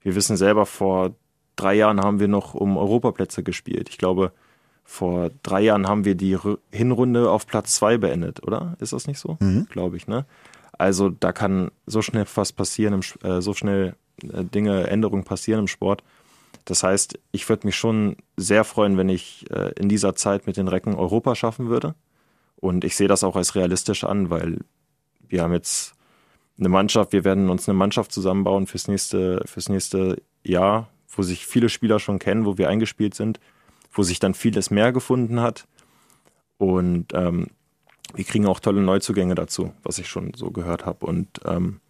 Wir 0.00 0.14
wissen 0.14 0.36
selber, 0.36 0.64
vor 0.64 1.16
drei 1.56 1.74
Jahren 1.74 2.00
haben 2.00 2.20
wir 2.20 2.28
noch 2.28 2.54
um 2.54 2.76
Europaplätze 2.76 3.42
gespielt. 3.42 3.88
Ich 3.88 3.98
glaube, 3.98 4.30
vor 4.84 5.32
drei 5.42 5.62
Jahren 5.62 5.88
haben 5.88 6.04
wir 6.04 6.14
die 6.14 6.38
Hinrunde 6.70 7.28
auf 7.28 7.48
Platz 7.48 7.74
zwei 7.74 7.98
beendet, 7.98 8.44
oder? 8.46 8.76
Ist 8.78 8.92
das 8.92 9.08
nicht 9.08 9.18
so? 9.18 9.36
Glaube 9.68 9.96
ich, 9.96 10.06
ne? 10.06 10.24
Also 10.78 11.08
da 11.08 11.32
kann 11.32 11.72
so 11.84 12.00
schnell 12.00 12.26
was 12.36 12.52
passieren, 12.52 12.94
im, 12.94 13.28
äh, 13.28 13.42
so 13.42 13.54
schnell 13.54 13.96
äh, 14.22 14.44
Dinge, 14.44 14.86
Änderungen 14.86 15.24
passieren 15.24 15.58
im 15.62 15.68
Sport. 15.68 16.04
Das 16.64 16.84
heißt, 16.84 17.18
ich 17.32 17.48
würde 17.48 17.66
mich 17.66 17.76
schon 17.76 18.16
sehr 18.36 18.62
freuen, 18.62 18.96
wenn 18.96 19.08
ich 19.08 19.50
äh, 19.50 19.72
in 19.78 19.88
dieser 19.88 20.14
Zeit 20.14 20.46
mit 20.46 20.56
den 20.56 20.68
Recken 20.68 20.94
Europa 20.94 21.34
schaffen 21.34 21.68
würde. 21.68 21.96
Und 22.64 22.82
ich 22.82 22.96
sehe 22.96 23.08
das 23.08 23.22
auch 23.24 23.36
als 23.36 23.54
realistisch 23.56 24.04
an, 24.04 24.30
weil 24.30 24.60
wir 25.28 25.42
haben 25.42 25.52
jetzt 25.52 25.92
eine 26.58 26.70
Mannschaft, 26.70 27.12
wir 27.12 27.22
werden 27.22 27.50
uns 27.50 27.68
eine 27.68 27.76
Mannschaft 27.76 28.10
zusammenbauen 28.10 28.66
fürs 28.66 28.88
nächste, 28.88 29.42
fürs 29.44 29.68
nächste 29.68 30.22
Jahr, 30.42 30.88
wo 31.14 31.22
sich 31.22 31.46
viele 31.46 31.68
Spieler 31.68 31.98
schon 31.98 32.18
kennen, 32.18 32.46
wo 32.46 32.56
wir 32.56 32.70
eingespielt 32.70 33.14
sind, 33.14 33.38
wo 33.92 34.02
sich 34.02 34.18
dann 34.18 34.32
vieles 34.32 34.70
mehr 34.70 34.92
gefunden 34.92 35.42
hat. 35.42 35.68
Und 36.56 37.12
ähm, 37.12 37.48
wir 38.14 38.24
kriegen 38.24 38.46
auch 38.46 38.60
tolle 38.60 38.80
Neuzugänge 38.80 39.34
dazu, 39.34 39.74
was 39.82 39.98
ich 39.98 40.08
schon 40.08 40.32
so 40.34 40.50
gehört 40.50 40.86
habe. 40.86 41.04
Und 41.04 41.40
ähm, 41.44 41.80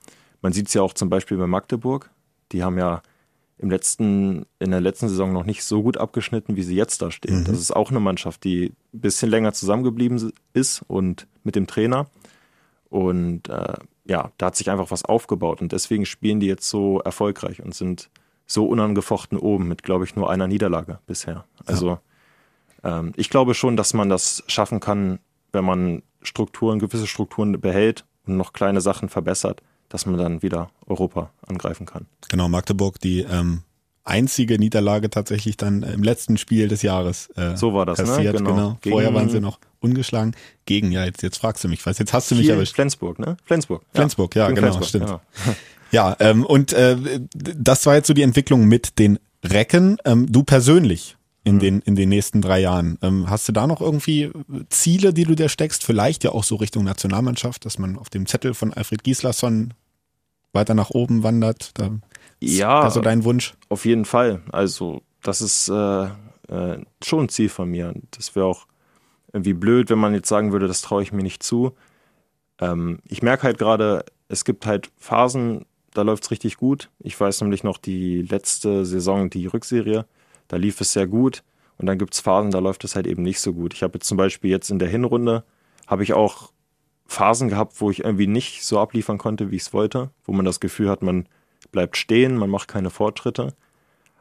man 0.43 0.53
sieht 0.53 0.67
es 0.67 0.75
ja 0.75 0.83
auch 0.83 0.95
zum 0.95 1.09
Beispiel 1.09 1.37
bei 1.37 1.47
Magdeburg. 1.47 2.11
Die 2.51 2.65
haben 2.65 2.79
ja 2.79 3.01
im 3.59 3.71
letzten, 3.71 4.47
in 4.59 4.71
der 4.71 4.81
letzten 4.81 5.09
Saison 5.09 5.33
noch 5.33 5.45
nicht 5.45 5.64
so 5.64 5.83
gut 5.83 5.97
abgeschnitten, 5.97 6.57
wie 6.57 6.62
sie 6.62 6.75
jetzt 6.75 7.03
da 7.03 7.11
stehen. 7.11 7.45
Das 7.45 7.59
ist 7.59 7.75
auch 7.75 7.90
eine 7.90 8.01
Mannschaft, 8.01 8.45
die 8.45 8.73
ein 8.93 9.01
bisschen 9.01 9.31
länger 9.31 9.53
zusammengeblieben 9.53 10.33
ist 10.53 10.83
und 10.88 11.27
mit 11.45 11.55
dem 11.55 11.67
Trainer. 11.67 12.09
Und 12.90 13.49
äh, 13.49 13.75
ja, 14.05 14.33
da 14.38 14.47
hat 14.47 14.57
sich 14.57 14.71
einfach 14.71 14.90
was 14.90 15.05
aufgebaut 15.05 15.61
und 15.62 15.73
deswegen 15.73 16.05
spielen 16.05 16.40
die 16.40 16.47
jetzt 16.47 16.69
so 16.69 17.01
erfolgreich 17.01 17.62
und 17.62 17.75
sind 17.75 18.11
so 18.47 18.67
unangefochten 18.67 19.38
oben 19.38 19.69
mit, 19.69 19.83
glaube 19.83 20.05
ich, 20.05 20.17
nur 20.17 20.31
einer 20.31 20.47
Niederlage 20.47 20.99
bisher. 21.07 21.45
Also 21.64 21.99
ähm, 22.83 23.12
ich 23.17 23.31
glaube 23.31 23.55
schon, 23.55 23.77
dass 23.77 23.95
man 23.95 24.09
das 24.09 24.45
schaffen 24.47 24.81
kann, 24.81 25.19
wenn 25.53 25.64
man 25.64 26.03
Strukturen, 26.23 26.79
gewisse 26.79 27.07
Strukturen 27.07 27.59
behält 27.61 28.05
und 28.27 28.37
noch 28.37 28.53
kleine 28.53 28.81
Sachen 28.81 29.09
verbessert, 29.09 29.62
dass 29.94 30.07
man 30.07 30.18
dann 30.18 30.42
wieder 30.42 30.70
Europa 30.88 31.30
angreifen 31.46 31.87
kann. 31.87 32.07
Genau, 32.28 32.48
Magdeburg, 32.48 32.98
die 32.98 33.20
ähm, 33.20 33.62
einzige 34.02 34.59
Niederlage 34.59 35.09
tatsächlich 35.09 35.57
dann 35.57 35.85
im 35.85 36.02
letzten 36.02 36.37
Spiel 36.37 36.66
des 36.66 36.83
Jahres 36.83 37.28
äh, 37.37 37.57
So 37.57 37.74
war 37.74 37.87
das, 37.87 37.98
ne? 38.00 38.04
kassiert. 38.07 38.37
Genau. 38.37 38.50
Genau. 38.50 38.78
Gegen- 38.80 38.92
Vorher 38.94 39.14
waren 39.14 39.30
sie 39.30 39.38
noch 39.40 39.61
ungeschlagen. 39.78 40.35
Gegen, 40.66 40.90
ja, 40.90 41.04
jetzt, 41.04 41.22
jetzt 41.22 41.38
fragst 41.38 41.62
du 41.62 41.68
mich 41.68 41.87
was. 41.87 41.98
Jetzt 42.00 42.12
hast 42.12 42.28
du 42.30 42.35
mich 42.35 42.48
erwischt. 42.48 42.74
Flensburg, 42.74 43.20
ne? 43.20 43.37
Flensburg. 43.44 43.83
Flensburg, 43.94 44.35
ja, 44.35 44.48
Gegen 44.48 44.57
genau, 44.57 44.72
Flensburg, 44.72 44.88
stimmt. 44.88 45.07
genau. 45.07 45.20
Ja, 45.92 46.16
ähm, 46.18 46.44
und 46.44 46.72
äh, 46.72 46.96
das 47.37 47.87
war 47.87 47.94
jetzt 47.94 48.09
so 48.09 48.14
die 48.14 48.22
Entwicklung 48.22 48.66
mit 48.66 48.98
den 48.98 49.20
Recken. 49.44 49.98
Ähm, 50.04 50.26
du 50.30 50.42
persönlich 50.42 51.16
Mhm. 51.46 51.50
in 51.52 51.59
den 51.61 51.80
in 51.83 51.94
den 51.94 52.09
nächsten 52.09 52.40
drei 52.40 52.59
Jahren, 52.61 52.98
ähm, 53.02 53.28
hast 53.28 53.46
du 53.48 53.52
da 53.52 53.66
noch 53.66 53.83
irgendwie 53.83 54.30
Ziele, 54.70 55.12
die 55.12 55.24
du 55.24 55.35
dir 55.35 55.50
steckst? 55.50 55.85
Vielleicht 55.85 56.24
ja 56.24 56.30
auch 56.33 56.42
so 56.42 56.57
Richtung 56.57 56.85
Nationalmannschaft, 56.85 57.64
dass 57.66 57.78
man 57.78 57.98
auf 57.98 58.09
dem 58.09 58.24
Zettel 58.26 58.54
von 58.54 58.72
Alfred 58.72 59.04
Gislason 59.04 59.74
weiter 60.55 60.75
nach 60.75 60.90
oben 60.90 61.23
wandert. 61.23 61.79
Da 61.79 61.90
Ja, 62.40 62.81
also 62.81 63.01
dein 63.01 63.25
Wunsch. 63.25 63.55
Auf 63.69 63.85
jeden 63.85 64.05
Fall. 64.05 64.43
Also, 64.53 65.03
das 65.23 65.40
ist 65.40 65.69
äh, 65.69 66.05
äh, 66.05 66.79
schon 67.03 67.25
ein 67.25 67.29
Ziel 67.29 67.49
von 67.49 67.71
mir. 67.71 67.95
Das 68.11 68.35
wäre 68.37 68.47
auch 68.47 68.67
irgendwie 69.33 69.55
blöd, 69.55 69.90
wenn 69.90 69.99
man 69.99 70.14
jetzt 70.14 70.29
sagen 70.29 70.53
würde, 70.53 70.69
das 70.69 70.83
traue 70.83 71.03
ich 71.03 71.12
mir 71.12 71.23
nicht 71.23 71.43
zu. 71.43 71.75
Ähm, 72.61 73.01
ich 73.09 73.23
merke 73.23 73.43
halt 73.43 73.59
gerade, 73.59 74.05
es 74.29 74.45
gibt 74.45 74.64
halt 74.67 74.90
Phasen, 74.97 75.64
da 75.93 76.03
läuft 76.03 76.25
es 76.25 76.31
richtig 76.31 76.57
gut. 76.57 76.90
Ich 77.01 77.19
weiß 77.19 77.40
nämlich 77.40 77.64
noch 77.64 77.79
die 77.79 78.23
letzte 78.23 78.87
Saison, 78.87 79.31
die 79.31 79.47
Rückserie, 79.47 80.07
da 80.49 80.57
lief 80.57 80.81
es 80.81 80.93
sehr 80.93 81.07
gut. 81.07 81.43
Und 81.79 81.87
dann 81.87 81.99
gibt 81.99 82.14
es 82.14 82.21
Phasen, 82.21 82.53
da 82.53 82.61
läuft 82.61 82.85
es 82.85 82.95
halt 82.95 83.07
eben 83.07 83.23
nicht 83.23 83.40
so 83.40 83.53
gut. 83.53 83.75
Ich 83.75 83.83
habe 83.83 83.95
jetzt 83.95 84.07
zum 84.07 84.17
Beispiel 84.17 84.51
jetzt 84.51 84.71
in 84.71 84.79
der 84.79 84.88
Hinrunde, 84.88 85.45
habe 85.87 86.05
ich 86.05 86.12
auch 86.12 86.53
Phasen 87.07 87.49
gehabt, 87.49 87.81
wo 87.81 87.90
ich 87.90 88.05
irgendwie 88.05 88.27
nicht 88.27 88.64
so 88.64 88.81
abliefern 88.81 89.19
konnte, 89.19 89.51
wie 89.51 89.57
ich 89.57 89.62
es 89.62 89.73
wollte, 89.73 90.11
wo 90.25 90.33
man 90.33 90.45
das 90.45 90.61
Gefühl 90.61 90.88
hat, 90.88 91.03
man 91.03 91.27
bleibt 91.71 91.97
stehen, 91.97 92.37
man 92.37 92.51
macht 92.51 92.69
keine 92.69 92.90
Fortschritte. 92.90 93.55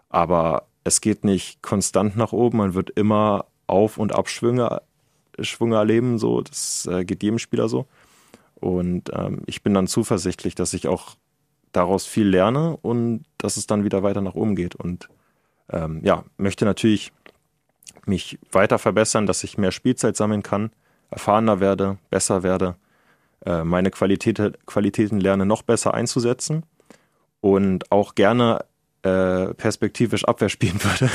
Aber 0.10 0.68
es 0.84 1.02
geht 1.02 1.24
nicht 1.24 1.62
konstant 1.62 2.16
nach 2.16 2.34
oben, 2.34 2.58
man 2.58 2.74
wird 2.74 2.90
immer 2.92 3.46
Auf- 3.68 3.98
und 3.98 4.14
Abschwünge 4.14 4.82
Schwünge 5.40 5.78
erleben, 5.78 6.20
so. 6.20 6.42
Das 6.42 6.88
äh, 6.92 7.06
geht 7.06 7.24
jedem 7.24 7.40
Spieler 7.40 7.70
so. 7.70 7.88
Und 8.56 9.12
ähm, 9.14 9.42
ich 9.46 9.64
bin 9.64 9.74
dann 9.74 9.88
zuversichtlich, 9.88 10.56
dass 10.56 10.74
ich 10.74 10.88
auch 10.88 11.16
daraus 11.72 12.06
viel 12.06 12.28
lerne 12.28 12.78
und 12.78 13.26
dass 13.38 13.58
es 13.58 13.68
dann 13.68 13.84
wieder 13.84 14.04
weiter 14.04 14.22
nach 14.22 14.36
oben 14.36 14.56
geht. 14.56 14.76
Und 14.76 15.10
ähm, 15.70 16.02
ja, 16.04 16.24
möchte 16.38 16.66
natürlich 16.66 17.12
mich 18.06 18.40
weiter 18.52 18.80
verbessern, 18.80 19.26
dass 19.26 19.44
ich 19.44 19.58
mehr 19.58 19.72
Spielzeit 19.72 20.16
sammeln 20.16 20.44
kann, 20.44 20.72
erfahrener 21.12 21.60
werde, 21.60 21.98
besser 22.10 22.44
werde, 22.44 22.76
äh, 23.46 23.64
meine 23.64 23.92
Qualität, 23.92 24.66
Qualitäten 24.66 25.20
lerne, 25.20 25.46
noch 25.46 25.62
besser 25.62 25.94
einzusetzen 25.94 26.64
und 27.42 27.92
auch 27.92 28.16
gerne 28.16 28.66
äh, 29.04 29.54
perspektivisch 29.54 30.26
Abwehr 30.26 30.50
spielen 30.50 30.82
würde, 30.84 31.12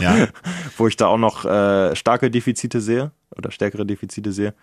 Ja. 0.00 0.28
wo 0.76 0.86
ich 0.88 0.96
da 0.96 1.06
auch 1.06 1.18
noch 1.18 1.44
äh, 1.44 1.94
starke 1.94 2.30
Defizite 2.30 2.80
sehe 2.80 3.12
oder 3.36 3.50
stärkere 3.50 3.84
Defizite 3.84 4.32
sehe. 4.32 4.54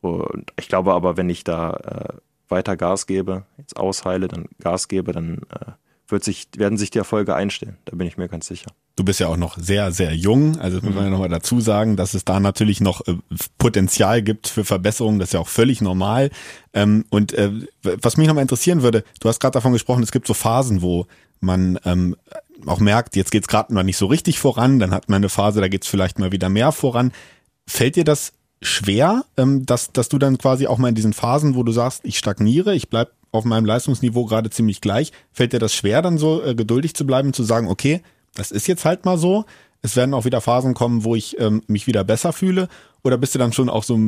Und 0.00 0.52
ich 0.58 0.68
glaube 0.68 0.94
aber, 0.94 1.16
wenn 1.16 1.30
ich 1.30 1.44
da 1.44 1.72
äh, 1.72 2.14
weiter 2.48 2.76
Gas 2.76 3.06
gebe, 3.06 3.44
jetzt 3.58 3.76
ausheile, 3.76 4.28
dann 4.28 4.46
Gas 4.60 4.88
gebe, 4.88 5.12
dann 5.12 5.38
äh, 5.50 5.72
wird 6.08 6.22
sich, 6.24 6.48
werden 6.56 6.76
sich 6.78 6.90
die 6.90 6.98
Erfolge 6.98 7.34
einstellen. 7.34 7.76
Da 7.86 7.96
bin 7.96 8.06
ich 8.06 8.16
mir 8.16 8.28
ganz 8.28 8.46
sicher. 8.46 8.70
Du 8.96 9.04
bist 9.04 9.20
ja 9.20 9.26
auch 9.28 9.36
noch 9.36 9.58
sehr, 9.58 9.90
sehr 9.90 10.14
jung. 10.14 10.58
Also 10.58 10.76
das 10.76 10.84
muss 10.84 10.90
Mhm. 10.90 10.96
man 10.96 11.04
ja 11.06 11.10
nochmal 11.10 11.28
dazu 11.28 11.60
sagen, 11.60 11.96
dass 11.96 12.14
es 12.14 12.24
da 12.24 12.38
natürlich 12.40 12.80
noch 12.80 13.06
äh, 13.08 13.14
Potenzial 13.58 14.22
gibt 14.22 14.46
für 14.46 14.64
Verbesserungen. 14.64 15.18
Das 15.18 15.30
ist 15.30 15.32
ja 15.32 15.40
auch 15.40 15.48
völlig 15.48 15.80
normal. 15.80 16.30
Ähm, 16.74 17.04
und 17.10 17.32
äh, 17.32 17.50
was 17.82 18.16
mich 18.16 18.28
nochmal 18.28 18.42
interessieren 18.42 18.82
würde, 18.82 19.02
du 19.20 19.28
hast 19.28 19.40
gerade 19.40 19.54
davon 19.54 19.72
gesprochen, 19.72 20.02
es 20.02 20.12
gibt 20.12 20.26
so 20.26 20.34
Phasen, 20.34 20.82
wo 20.82 21.06
man 21.40 21.78
ähm, 21.84 22.16
auch 22.66 22.80
merkt, 22.80 23.16
jetzt 23.16 23.32
geht's 23.32 23.48
gerade 23.48 23.72
mal 23.74 23.82
nicht 23.82 23.96
so 23.96 24.06
richtig 24.06 24.38
voran. 24.38 24.78
Dann 24.78 24.92
hat 24.92 25.08
man 25.08 25.16
eine 25.16 25.28
Phase, 25.28 25.60
da 25.60 25.68
geht's 25.68 25.88
vielleicht 25.88 26.18
mal 26.18 26.32
wieder 26.32 26.48
mehr 26.48 26.70
voran. 26.70 27.12
Fällt 27.66 27.96
dir 27.96 28.04
das 28.04 28.32
schwer, 28.62 29.24
ähm, 29.36 29.66
dass, 29.66 29.92
dass 29.92 30.08
du 30.08 30.18
dann 30.18 30.38
quasi 30.38 30.66
auch 30.66 30.78
mal 30.78 30.88
in 30.88 30.94
diesen 30.94 31.12
Phasen, 31.14 31.54
wo 31.54 31.62
du 31.64 31.72
sagst, 31.72 32.00
ich 32.04 32.16
stagniere, 32.18 32.74
ich 32.74 32.88
bleib 32.90 33.10
auf 33.34 33.44
meinem 33.44 33.64
Leistungsniveau 33.64 34.24
gerade 34.26 34.50
ziemlich 34.50 34.80
gleich, 34.80 35.12
fällt 35.32 35.52
dir 35.52 35.58
das 35.58 35.74
schwer, 35.74 36.02
dann 36.02 36.18
so 36.18 36.42
äh, 36.42 36.54
geduldig 36.54 36.94
zu 36.94 37.06
bleiben, 37.06 37.32
zu 37.32 37.42
sagen, 37.42 37.68
okay, 37.68 38.00
das 38.34 38.50
ist 38.50 38.66
jetzt 38.66 38.84
halt 38.84 39.04
mal 39.04 39.18
so. 39.18 39.44
Es 39.82 39.96
werden 39.96 40.14
auch 40.14 40.24
wieder 40.24 40.40
Phasen 40.40 40.72
kommen, 40.72 41.04
wo 41.04 41.14
ich 41.14 41.38
ähm, 41.38 41.62
mich 41.66 41.86
wieder 41.86 42.04
besser 42.04 42.32
fühle. 42.32 42.68
Oder 43.02 43.18
bist 43.18 43.34
du 43.34 43.38
dann 43.38 43.52
schon 43.52 43.68
auch 43.68 43.84
so 43.84 43.98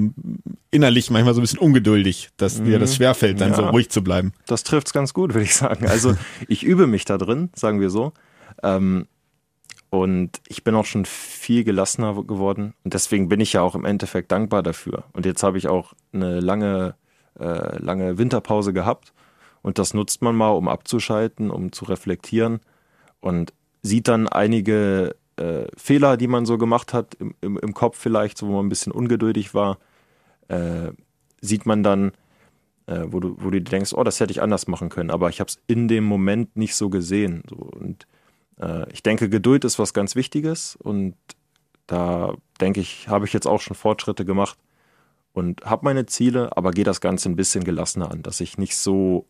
innerlich 0.71 1.11
manchmal 1.11 1.35
so 1.35 1.41
ein 1.41 1.43
bisschen 1.43 1.59
ungeduldig, 1.59 2.31
dass 2.39 2.63
dir 2.63 2.79
das 2.79 2.97
schwerfällt, 2.97 3.41
dann 3.43 3.53
so 3.55 3.61
Ja. 3.63 3.69
ruhig 3.71 3.91
zu 3.91 4.03
bleiben? 4.03 4.33
Das 4.47 4.63
trifft's 4.63 4.95
ganz 4.95 5.13
gut, 5.13 5.35
würde 5.35 5.45
ich 5.45 5.55
sagen. 5.55 5.87
Also 5.87 6.17
ich 6.49 6.63
übe 6.63 6.87
mich 6.87 7.05
da 7.05 7.19
drin, 7.19 7.51
sagen 7.55 7.81
wir 7.81 7.91
so. 7.91 8.13
Ähm, 8.63 9.07
und 9.91 10.41
ich 10.49 10.65
bin 10.65 10.75
auch 10.75 10.87
schon 10.87 11.05
viel 11.05 11.63
gelassener 11.63 12.15
geworden. 12.25 12.73
Und 12.85 12.95
deswegen 12.95 13.29
bin 13.29 13.41
ich 13.41 13.53
ja 13.53 13.61
auch 13.61 13.75
im 13.75 13.85
Endeffekt 13.85 14.33
dankbar 14.33 14.63
dafür. 14.63 15.05
Und 15.13 15.27
jetzt 15.27 15.43
habe 15.43 15.59
ich 15.59 15.69
auch 15.69 15.93
eine 16.13 16.41
lange, 16.41 16.95
äh, 17.39 17.79
lange 17.79 18.17
Winterpause 18.19 18.73
gehabt. 18.73 19.13
Und 19.67 19.79
das 19.79 19.95
nutzt 19.95 20.23
man 20.23 20.37
mal, 20.37 20.51
um 20.51 20.69
abzuschalten, 20.69 21.51
um 21.51 21.73
zu 21.73 21.87
reflektieren. 21.87 22.61
Und 23.21 23.53
sieht 23.83 24.07
dann 24.07 24.29
einige 24.29 25.17
äh, 25.37 25.67
Fehler, 25.77 26.17
die 26.17 26.29
man 26.29 26.47
so 26.47 26.57
gemacht 26.57 26.95
hat, 26.95 27.15
im, 27.17 27.35
im, 27.41 27.59
im 27.59 27.75
Kopf 27.75 27.99
vielleicht, 27.99 28.39
so, 28.39 28.47
wo 28.47 28.53
man 28.53 28.67
ein 28.67 28.69
bisschen 28.69 28.93
ungeduldig 28.93 29.55
war, 29.55 29.79
äh, 30.49 30.93
sieht 31.41 31.67
man 31.67 31.83
dann, 31.83 32.13
äh, 32.87 33.07
wo, 33.09 33.19
du, 33.21 33.37
wo 33.39 33.51
du 33.51 33.61
dir 33.61 33.71
denkst, 33.71 33.93
oh, 33.95 34.05
das 34.05 34.21
hätte 34.21 34.31
ich 34.31 34.41
anders 34.41 34.69
machen 34.69 34.89
können, 34.89 35.11
aber 35.11 35.29
ich 35.31 35.41
habe 35.41 35.49
es 35.49 35.59
in 35.67 35.89
dem 35.89 36.05
Moment 36.05 36.57
nicht 36.57 36.77
so 36.77 36.89
gesehen. 36.89 37.43
So. 37.51 37.57
Und 37.57 38.07
Äh, 38.59 38.91
ich 38.93 39.03
denke, 39.03 39.29
Geduld 39.29 39.65
ist 39.65 39.79
was 39.79 39.93
ganz 39.93 40.17
Wichtiges 40.17 40.77
und 40.77 41.15
da 41.87 42.35
denke 42.61 42.81
ich, 42.81 43.09
habe 43.09 43.27
ich 43.27 43.33
jetzt 43.33 43.47
auch 43.47 43.61
schon 43.61 43.77
Fortschritte 43.77 44.25
gemacht 44.25 44.59
und 45.35 45.65
habe 45.65 45.85
meine 45.85 46.07
Ziele, 46.07 46.57
aber 46.57 46.71
gehe 46.71 46.85
das 46.85 47.01
Ganze 47.01 47.29
ein 47.29 47.37
bisschen 47.37 47.65
gelassener 47.65 48.11
an, 48.11 48.23
dass 48.23 48.41
ich 48.41 48.59
nicht 48.59 48.77
so, 48.77 49.27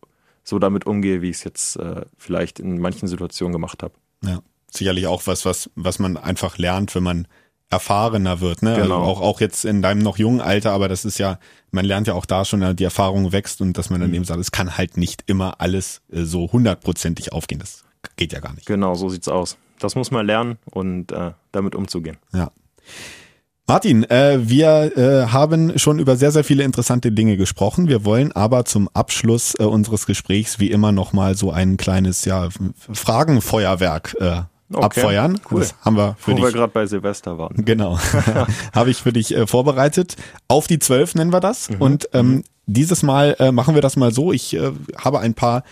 so 0.47 0.59
damit 0.59 0.85
umgehe, 0.85 1.21
wie 1.21 1.29
ich 1.29 1.37
es 1.37 1.43
jetzt 1.43 1.75
äh, 1.75 2.05
vielleicht 2.17 2.59
in 2.59 2.79
manchen 2.79 3.07
Situationen 3.07 3.51
gemacht 3.51 3.83
habe. 3.83 3.93
Ja, 4.23 4.39
sicherlich 4.71 5.07
auch 5.07 5.27
was, 5.27 5.45
was, 5.45 5.69
was 5.75 5.99
man 5.99 6.15
einfach 6.15 6.57
lernt, 6.57 6.95
wenn 6.95 7.03
man 7.03 7.27
erfahrener 7.69 8.39
wird, 8.39 8.61
ne? 8.61 8.75
Genau. 8.75 8.81
Also 8.81 8.93
auch, 8.95 9.21
auch 9.21 9.41
jetzt 9.41 9.65
in 9.65 9.81
deinem 9.81 9.99
noch 9.99 10.17
jungen 10.17 10.39
Alter, 10.39 10.71
aber 10.71 10.87
das 10.87 11.03
ist 11.03 11.17
ja, 11.17 11.37
man 11.71 11.83
lernt 11.83 12.07
ja 12.07 12.13
auch 12.13 12.25
da 12.25 12.45
schon, 12.45 12.61
äh, 12.61 12.73
die 12.73 12.85
Erfahrung 12.85 13.33
wächst 13.33 13.59
und 13.59 13.77
dass 13.77 13.89
man 13.89 13.99
dann 13.99 14.13
eben 14.13 14.23
sagt, 14.23 14.39
es 14.39 14.53
kann 14.53 14.77
halt 14.77 14.95
nicht 14.95 15.23
immer 15.25 15.59
alles 15.59 16.01
äh, 16.11 16.23
so 16.23 16.49
hundertprozentig 16.49 17.33
aufgehen. 17.33 17.59
Das 17.59 17.83
geht 18.15 18.31
ja 18.31 18.39
gar 18.39 18.53
nicht. 18.53 18.67
Genau, 18.67 18.95
so 18.95 19.09
sieht's 19.09 19.27
aus. 19.27 19.57
Das 19.79 19.95
muss 19.95 20.11
man 20.11 20.25
lernen 20.25 20.57
und 20.71 21.11
äh, 21.11 21.33
damit 21.51 21.75
umzugehen. 21.75 22.17
Ja. 22.33 22.51
Martin, 23.69 24.05
äh, 24.09 24.39
wir 24.41 24.97
äh, 24.97 25.27
haben 25.27 25.77
schon 25.77 25.99
über 25.99 26.15
sehr, 26.15 26.31
sehr 26.31 26.45
viele 26.45 26.63
interessante 26.63 27.11
Dinge 27.11 27.35
gesprochen. 27.35 27.89
Wir 27.89 28.05
wollen 28.05 28.31
aber 28.31 28.63
zum 28.63 28.89
Abschluss 28.93 29.55
äh, 29.59 29.63
unseres 29.63 30.05
Gesprächs 30.05 30.57
wie 30.59 30.71
immer 30.71 30.93
nochmal 30.93 31.35
so 31.35 31.51
ein 31.51 31.75
kleines 31.75 32.23
ja, 32.23 32.47
Fragenfeuerwerk 32.93 34.15
äh, 34.21 34.41
Okay, 34.73 34.83
abfeuern. 34.85 35.39
cool. 35.51 35.61
Das 35.61 35.75
haben 35.81 35.95
wir 35.95 36.15
für 36.19 36.31
Wo 36.33 36.37
wir 36.37 36.45
dich. 36.45 36.55
gerade 36.55 36.71
bei 36.73 36.85
Silvester 36.85 37.37
waren. 37.37 37.55
Genau. 37.65 37.97
Habe 38.75 38.89
ich 38.89 38.97
für 38.97 39.13
dich 39.13 39.33
äh, 39.35 39.47
vorbereitet. 39.47 40.17
Auf 40.49 40.67
die 40.67 40.79
zwölf 40.79 41.15
nennen 41.15 41.31
wir 41.31 41.39
das. 41.39 41.69
Mhm. 41.69 41.81
Und 41.81 42.09
ähm, 42.13 42.43
dieses 42.65 43.01
Mal 43.01 43.35
äh, 43.39 43.53
machen 43.53 43.75
wir 43.75 43.81
das 43.81 43.95
mal 43.95 44.13
so. 44.13 44.33
Ich 44.33 44.53
äh, 44.55 44.71
habe 44.97 45.19
ein 45.21 45.33
paar 45.35 45.63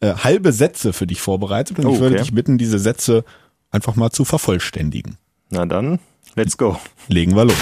äh, 0.00 0.12
halbe 0.12 0.52
Sätze 0.52 0.92
für 0.92 1.06
dich 1.06 1.20
vorbereitet 1.22 1.78
und 1.78 1.86
Oh, 1.86 1.94
ich 1.94 2.00
würde 2.00 2.16
okay. 2.16 2.24
dich 2.24 2.34
bitten, 2.34 2.58
diese 2.58 2.78
Sätze 2.78 3.24
einfach 3.70 3.96
mal 3.96 4.10
zu 4.10 4.26
vervollständigen. 4.26 5.16
Na 5.48 5.64
dann, 5.64 5.98
let's 6.34 6.56
go. 6.56 6.76
Legen 7.08 7.34
wir 7.34 7.44
los. 7.44 7.56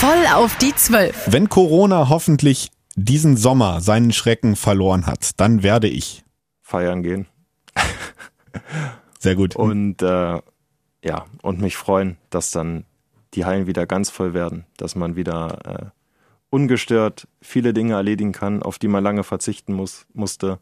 Voll 0.00 0.26
auf 0.34 0.56
die 0.58 0.74
Zwölf. 0.74 1.26
Wenn 1.26 1.48
Corona 1.48 2.08
hoffentlich 2.08 2.70
diesen 2.94 3.36
Sommer 3.36 3.80
seinen 3.80 4.12
Schrecken 4.12 4.56
verloren 4.56 5.06
hat, 5.06 5.38
dann 5.38 5.62
werde 5.62 5.88
ich. 5.88 6.24
Feiern 6.60 7.02
gehen. 7.02 7.26
Sehr 9.18 9.34
gut. 9.34 9.56
Und 9.56 10.02
äh, 10.02 10.40
ja, 11.04 11.26
und 11.42 11.60
mich 11.60 11.76
freuen, 11.76 12.16
dass 12.30 12.50
dann 12.50 12.84
die 13.34 13.44
Hallen 13.44 13.66
wieder 13.66 13.86
ganz 13.86 14.10
voll 14.10 14.34
werden, 14.34 14.64
dass 14.76 14.94
man 14.94 15.16
wieder 15.16 15.58
äh, 15.64 15.86
ungestört 16.50 17.26
viele 17.40 17.72
Dinge 17.72 17.94
erledigen 17.94 18.32
kann, 18.32 18.62
auf 18.62 18.78
die 18.78 18.88
man 18.88 19.02
lange 19.02 19.24
verzichten 19.24 19.72
muss, 19.72 20.06
musste. 20.12 20.58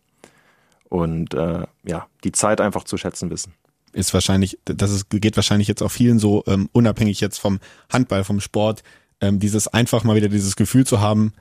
Und 0.89 1.35
äh, 1.35 1.67
ja, 1.85 2.07
die 2.25 2.33
Zeit 2.33 2.61
einfach 2.61 2.85
zu 2.85 2.97
schätzen 2.97 3.31
wissen. 3.31 3.55
Ist 3.93 4.15
wahrscheinlich, 4.15 4.59
das 4.65 4.91
ist, 4.91 5.11
geht 5.11 5.37
wahrscheinlich 5.37 5.69
jetzt 5.69 5.83
auch 5.83 5.91
vielen 5.91 6.19
so, 6.19 6.45
ähm, 6.47 6.69
unabhängig 6.73 7.21
jetzt 7.21 7.39
vom 7.39 7.61
Handball, 7.93 8.25
vom 8.25 8.41
Sport, 8.41 8.83
ähm, 9.21 9.39
dieses 9.39 9.69
einfach 9.69 10.05
mal 10.05 10.17
wieder 10.17 10.29
dieses 10.29 10.57
Gefühl 10.57 10.87
zu 10.87 11.01
haben, 11.01 11.33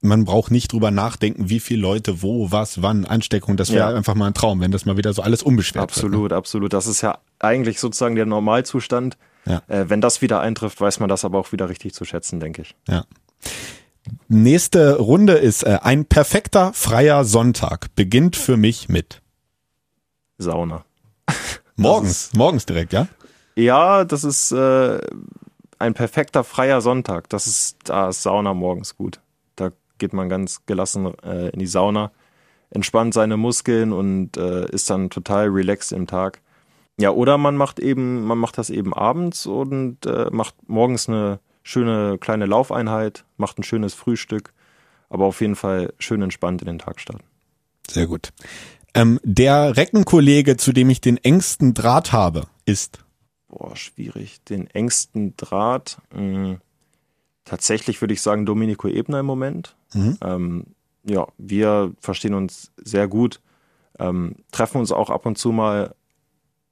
man 0.00 0.24
braucht 0.24 0.50
nicht 0.50 0.70
drüber 0.72 0.90
nachdenken, 0.90 1.48
wie 1.48 1.60
viele 1.60 1.80
Leute 1.80 2.22
wo, 2.22 2.50
was, 2.52 2.82
wann, 2.82 3.06
Ansteckung, 3.06 3.56
das 3.56 3.72
wäre 3.72 3.90
Ja. 3.90 3.96
einfach 3.96 4.14
mal 4.14 4.26
ein 4.26 4.34
Traum, 4.34 4.60
wenn 4.60 4.70
das 4.70 4.84
mal 4.84 4.96
wieder 4.98 5.12
so 5.14 5.22
alles 5.22 5.42
unbeschwert 5.42 5.82
Absolut, 5.82 6.32
absolut. 6.32 6.72
Das 6.74 6.86
ist 6.86 7.00
ja 7.00 7.18
eigentlich 7.38 7.80
sozusagen 7.80 8.14
der 8.14 8.26
Normalzustand. 8.26 9.16
Ja. 9.46 9.62
Äh, 9.66 9.88
wenn 9.88 10.00
das 10.02 10.20
wieder 10.20 10.40
eintrifft, 10.40 10.80
weiß 10.80 11.00
man 11.00 11.08
das 11.08 11.24
aber 11.24 11.38
auch 11.38 11.52
wieder 11.52 11.68
richtig 11.70 11.94
zu 11.94 12.04
schätzen, 12.04 12.38
denke 12.38 12.62
ich. 12.62 12.74
wird. 12.86 12.88
Ne? 12.88 12.94
Ja. 12.94 13.04
Nächste 14.28 14.96
Runde 14.98 15.34
ist 15.34 15.62
äh, 15.62 15.78
ein 15.82 16.04
perfekter 16.04 16.72
freier 16.74 17.24
Sonntag. 17.24 17.94
Beginnt 17.94 18.36
für 18.36 18.56
mich 18.58 18.88
mit 18.90 19.22
Sauna. 20.38 20.84
Morgens, 21.76 22.32
morgens 22.34 22.66
direkt, 22.66 22.92
ja? 22.92 23.08
Ja, 23.56 24.04
das 24.04 24.24
ist 24.24 24.52
äh, 24.52 24.98
ein 25.78 25.94
perfekter 25.94 26.44
freier 26.44 26.80
Sonntag. 26.80 27.28
Das 27.28 27.46
ist, 27.46 27.76
da 27.84 28.08
ist 28.08 28.22
Sauna 28.22 28.54
morgens 28.54 28.96
gut. 28.96 29.20
Da 29.56 29.70
geht 29.98 30.12
man 30.12 30.28
ganz 30.28 30.66
gelassen 30.66 31.12
äh, 31.22 31.50
in 31.50 31.58
die 31.58 31.66
Sauna, 31.66 32.10
entspannt 32.70 33.14
seine 33.14 33.36
Muskeln 33.36 33.92
und 33.92 34.36
äh, 34.36 34.68
ist 34.70 34.90
dann 34.90 35.10
total 35.10 35.48
relaxed 35.48 35.92
im 35.92 36.06
Tag. 36.06 36.40
Ja, 36.98 37.10
oder 37.10 37.38
man 37.38 37.56
macht 37.56 37.80
eben, 37.80 38.24
man 38.24 38.38
macht 38.38 38.58
das 38.58 38.70
eben 38.70 38.94
abends 38.94 39.46
und 39.46 40.06
äh, 40.06 40.28
macht 40.30 40.54
morgens 40.68 41.08
eine 41.08 41.40
schöne 41.62 42.18
kleine 42.18 42.46
Laufeinheit, 42.46 43.24
macht 43.36 43.58
ein 43.58 43.64
schönes 43.64 43.94
Frühstück, 43.94 44.52
aber 45.08 45.24
auf 45.24 45.40
jeden 45.40 45.56
Fall 45.56 45.92
schön 45.98 46.22
entspannt 46.22 46.62
in 46.62 46.66
den 46.66 46.78
Tag 46.78 47.00
starten. 47.00 47.24
Sehr 47.88 48.06
gut. 48.06 48.32
Ähm, 48.94 49.20
der 49.24 49.76
Reckenkollege, 49.76 50.56
zu 50.56 50.72
dem 50.72 50.90
ich 50.90 51.00
den 51.00 51.16
engsten 51.18 51.74
Draht 51.74 52.12
habe, 52.12 52.46
ist 52.64 53.04
Boah, 53.48 53.76
schwierig. 53.76 54.42
Den 54.44 54.68
engsten 54.68 55.36
Draht. 55.36 55.98
Mh, 56.12 56.58
tatsächlich 57.44 58.00
würde 58.00 58.14
ich 58.14 58.20
sagen 58.20 58.46
Domenico 58.46 58.88
Ebner 58.88 59.20
im 59.20 59.26
Moment. 59.26 59.76
Mhm. 59.92 60.18
Ähm, 60.22 60.64
ja, 61.04 61.28
wir 61.38 61.92
verstehen 62.00 62.34
uns 62.34 62.72
sehr 62.76 63.06
gut, 63.06 63.40
ähm, 63.98 64.36
treffen 64.50 64.78
uns 64.78 64.90
auch 64.90 65.10
ab 65.10 65.26
und 65.26 65.38
zu 65.38 65.52
mal 65.52 65.94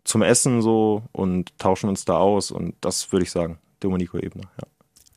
zum 0.05 0.23
Essen 0.23 0.63
so 0.63 1.03
und 1.13 1.57
tauschen 1.59 1.89
uns 1.89 2.05
da 2.05 2.17
aus 2.17 2.51
und 2.51 2.75
das 2.81 3.13
würde 3.13 3.25
ich 3.25 3.31
sagen, 3.31 3.59
Domenico 3.79 4.19
Ebner. 4.19 4.51
Ja. 4.61 4.69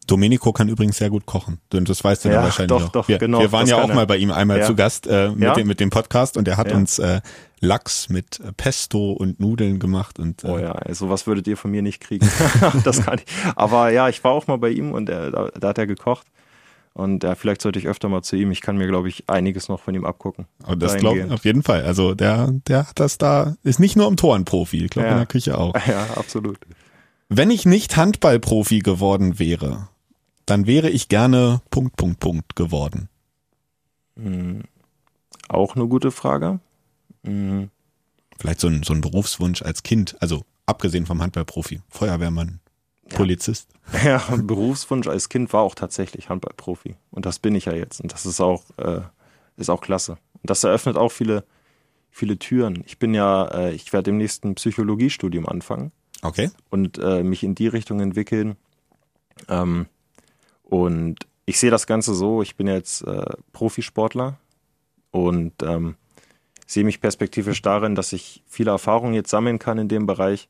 Domenico 0.07 0.53
kann 0.53 0.69
übrigens 0.69 0.97
sehr 0.97 1.09
gut 1.09 1.25
kochen. 1.25 1.59
Und 1.73 1.89
das 1.89 2.03
weißt 2.03 2.25
du 2.25 2.29
Ja, 2.29 2.35
dann 2.35 2.43
wahrscheinlich 2.45 2.69
doch, 2.77 2.81
noch. 2.85 2.91
doch, 2.91 3.07
wir, 3.07 3.17
genau, 3.17 3.39
wir 3.39 3.51
waren 3.51 3.67
ja 3.67 3.77
auch 3.81 3.93
mal 3.93 4.05
bei 4.07 4.17
ihm 4.17 4.31
einmal 4.31 4.59
Ja. 4.59 4.65
zu 4.65 4.75
Gast 4.75 5.07
äh, 5.07 5.29
mit, 5.29 5.41
Ja? 5.43 5.53
dem, 5.53 5.67
mit 5.67 5.79
dem 5.79 5.89
Podcast 5.89 6.37
und 6.37 6.47
er 6.47 6.57
hat 6.57 6.69
Ja. 6.71 6.77
uns 6.77 6.99
äh, 6.99 7.21
Lachs 7.61 8.09
mit 8.09 8.39
äh, 8.39 8.51
Pesto 8.55 9.11
und 9.13 9.39
Nudeln 9.39 9.79
gemacht 9.79 10.19
und 10.19 10.43
äh, 10.43 10.47
Oh 10.47 10.57
ja, 10.59 10.71
also 10.73 11.09
was 11.09 11.25
würdet 11.27 11.47
ihr 11.47 11.57
von 11.57 11.71
mir 11.71 11.81
nicht 11.81 11.99
kriegen? 12.01 12.27
das 12.83 13.03
kann 13.05 13.19
ich. 13.19 13.25
Aber 13.55 13.89
ja, 13.91 14.09
ich 14.09 14.23
war 14.23 14.31
auch 14.31 14.47
mal 14.47 14.57
bei 14.57 14.69
ihm 14.69 14.91
und 14.91 15.09
er, 15.09 15.31
da, 15.31 15.49
da 15.59 15.67
hat 15.69 15.77
er 15.77 15.87
gekocht. 15.87 16.27
Und 16.93 17.25
ja, 17.25 17.35
vielleicht 17.35 17.61
sollte 17.61 17.77
ich 17.77 17.87
öfter 17.87 18.07
mal 18.07 18.21
zu 18.21 18.37
ihm. 18.37 18.51
Ich 18.51 18.61
kann 18.61 18.77
mir, 18.77 18.87
glaube 18.87 19.09
ich, 19.09 19.25
einiges 19.29 19.67
noch 19.67 19.81
von 19.81 19.93
ihm 19.95 20.05
abgucken. 20.05 20.45
aber 20.63 20.77
das 20.77 20.95
glaube 20.95 21.19
ich 21.19 21.29
auf 21.31 21.43
jeden 21.43 21.61
Fall. 21.61 21.83
Also 21.83 22.13
der, 22.15 22.51
der 22.67 22.87
hat 22.87 22.99
das 23.01 23.17
da, 23.17 23.55
ist 23.63 23.79
nicht 23.81 23.97
nur 23.97 24.07
im 24.07 24.15
Tor 24.15 24.33
ein 24.35 24.45
Profi, 24.45 24.85
ich 24.85 24.91
glaube 24.91 25.07
Ja. 25.07 25.11
in 25.13 25.17
der 25.19 25.25
Küche 25.27 25.57
auch. 25.57 25.73
Ja, 25.87 26.05
absolut. 26.15 26.57
Wenn 27.27 27.49
ich 27.51 27.65
nicht 27.65 27.97
Handballprofi 27.97 28.79
geworden 28.79 29.39
wäre, 29.39 29.89
dann 30.45 30.67
wäre 30.67 30.89
ich 30.89 31.07
gerne 31.09 31.61
Punkt, 31.71 31.95
Punkt, 31.97 32.19
Punkt 32.19 32.55
geworden. 32.55 33.09
Hm, 34.17 34.63
Auch 35.49 35.75
eine 35.75 35.87
gute 35.87 36.11
Frage. 36.11 36.59
Hm, 37.25 37.69
Vielleicht 38.39 38.59
so 38.59 38.67
ein, 38.67 38.83
so 38.83 38.93
ein 38.93 39.01
Berufswunsch 39.01 39.61
als 39.61 39.83
Kind, 39.83 40.17
also 40.21 40.43
abgesehen 40.65 41.05
vom 41.05 41.21
Handballprofi, 41.21 41.81
Feuerwehrmann, 41.89 42.59
Polizist. 43.09 43.69
Ja, 44.03 44.21
ein 44.29 44.47
Berufswunsch 44.47 45.07
als 45.07 45.29
Kind 45.29 45.53
war 45.53 45.61
auch 45.61 45.75
tatsächlich 45.75 46.29
Handballprofi. 46.29 46.95
Und 47.11 47.25
das 47.25 47.39
bin 47.39 47.53
ich 47.55 47.65
ja 47.65 47.73
jetzt. 47.73 48.01
Und 48.01 48.11
das 48.13 48.25
ist 48.25 48.41
auch, 48.41 48.63
äh, 48.77 49.01
ist 49.57 49.69
auch 49.69 49.79
klasse. 49.81 50.17
Und 50.41 50.49
das 50.49 50.63
eröffnet 50.63 50.97
auch 50.97 51.11
viele, 51.11 51.43
viele 52.09 52.37
Türen. 52.39 52.83
Ich 52.87 52.97
bin 52.99 53.13
ja, 53.13 53.45
äh, 53.47 53.73
ich 53.73 53.93
werde 53.93 54.05
demnächst 54.11 54.43
ein 54.43 54.55
Psychologiestudium 54.55 55.47
anfangen 55.47 55.91
Okay. 56.23 56.49
und 56.71 56.97
äh, 56.97 57.23
mich 57.23 57.43
in 57.43 57.53
die 57.55 57.67
Richtung 57.67 57.99
entwickeln. 57.99 58.55
Ähm, 59.47 59.85
und 60.65 61.19
ich 61.45 61.59
sehe 61.59 61.71
das 61.71 61.87
Ganze 61.87 62.13
so, 62.13 62.41
ich 62.41 62.55
bin 62.55 62.67
jetzt 62.67 63.03
äh, 63.03 63.25
Profisportler 63.53 64.37
und 65.11 65.53
ähm, 65.63 65.95
sehe 66.65 66.83
mich 66.83 67.01
perspektivisch 67.01 67.61
darin, 67.61 67.95
dass 67.95 68.13
ich 68.13 68.43
viele 68.47 68.71
Erfahrungen 68.71 69.13
jetzt 69.13 69.29
sammeln 69.29 69.59
kann 69.59 69.77
in 69.77 69.87
dem 69.87 70.07
Bereich 70.07 70.49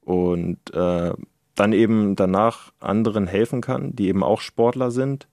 und 0.00 0.58
äh, 0.72 1.12
dann 1.54 1.72
eben 1.72 2.16
danach 2.16 2.72
anderen 2.80 3.26
helfen 3.26 3.60
kann, 3.60 3.94
die 3.94 4.08
eben 4.08 4.24
auch 4.24 4.40
Sportler 4.40 4.90
sind, 4.90 5.28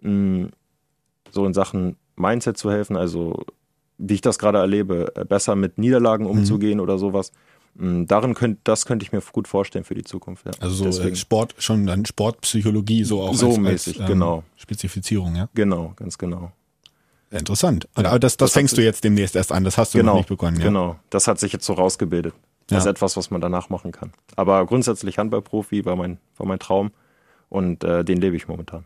mh, 0.00 0.48
so 1.30 1.44
in 1.44 1.52
Sachen 1.52 1.96
Mindset 2.16 2.56
zu 2.56 2.70
helfen, 2.70 2.96
also 2.96 3.44
wie 3.98 4.14
ich 4.14 4.20
das 4.22 4.38
gerade 4.38 4.58
erlebe, 4.58 5.12
äh, 5.14 5.24
besser 5.24 5.56
mit 5.56 5.76
Niederlagen 5.76 6.26
umzugehen 6.26 6.80
oder 6.80 6.98
sowas. 6.98 7.32
Mh, 7.78 8.06
Darin 8.06 8.34
könnt, 8.34 8.60
das 8.64 8.84
könnte 8.86 9.04
ich 9.04 9.12
mir 9.12 9.20
gut 9.32 9.48
vorstellen 9.48 9.84
für 9.84 9.94
die 9.94 10.04
Zukunft. 10.04 10.44
Ja. 10.46 10.52
Also 10.60 10.90
so 10.90 11.00
äh, 11.02 11.14
Sport, 11.16 11.54
schon 11.58 11.86
dann 11.86 12.04
Sportpsychologie, 12.04 13.04
so 13.04 13.22
auch 13.22 13.34
So 13.34 13.48
als, 13.48 13.58
mäßig, 13.58 14.00
als, 14.00 14.10
ähm, 14.10 14.14
genau. 14.14 14.42
Spezifizierung, 14.56 15.36
ja. 15.36 15.48
genau, 15.54 15.92
ganz 15.96 16.18
genau. 16.18 16.52
Interessant. 17.30 17.88
Aber 17.94 18.18
das, 18.18 18.36
das, 18.36 18.48
Das 18.48 18.52
fängst 18.52 18.76
du 18.76 18.82
jetzt 18.82 19.04
demnächst 19.04 19.36
erst 19.36 19.52
an, 19.52 19.62
das 19.64 19.76
hast 19.78 19.94
du 19.94 19.98
Genau, 19.98 20.12
noch 20.12 20.18
nicht 20.18 20.28
begonnen, 20.28 20.58
ja. 20.58 20.64
genau. 20.66 20.96
Das 21.10 21.28
hat 21.28 21.38
sich 21.38 21.52
jetzt 21.52 21.66
so 21.66 21.74
rausgebildet. 21.74 22.34
Das 22.68 22.80
ist 22.84 22.86
etwas, 22.86 23.16
was 23.16 23.30
man 23.30 23.40
danach 23.40 23.70
machen 23.70 23.92
kann. 23.92 24.12
Aber 24.36 24.64
grundsätzlich 24.66 25.16
Handballprofi 25.16 25.86
war 25.86 25.96
mein, 25.96 26.18
war 26.36 26.46
mein 26.46 26.58
Traum 26.58 26.90
und 27.48 27.82
äh, 27.82 28.04
den 28.04 28.20
lebe 28.20 28.36
ich 28.36 28.46
momentan. 28.46 28.84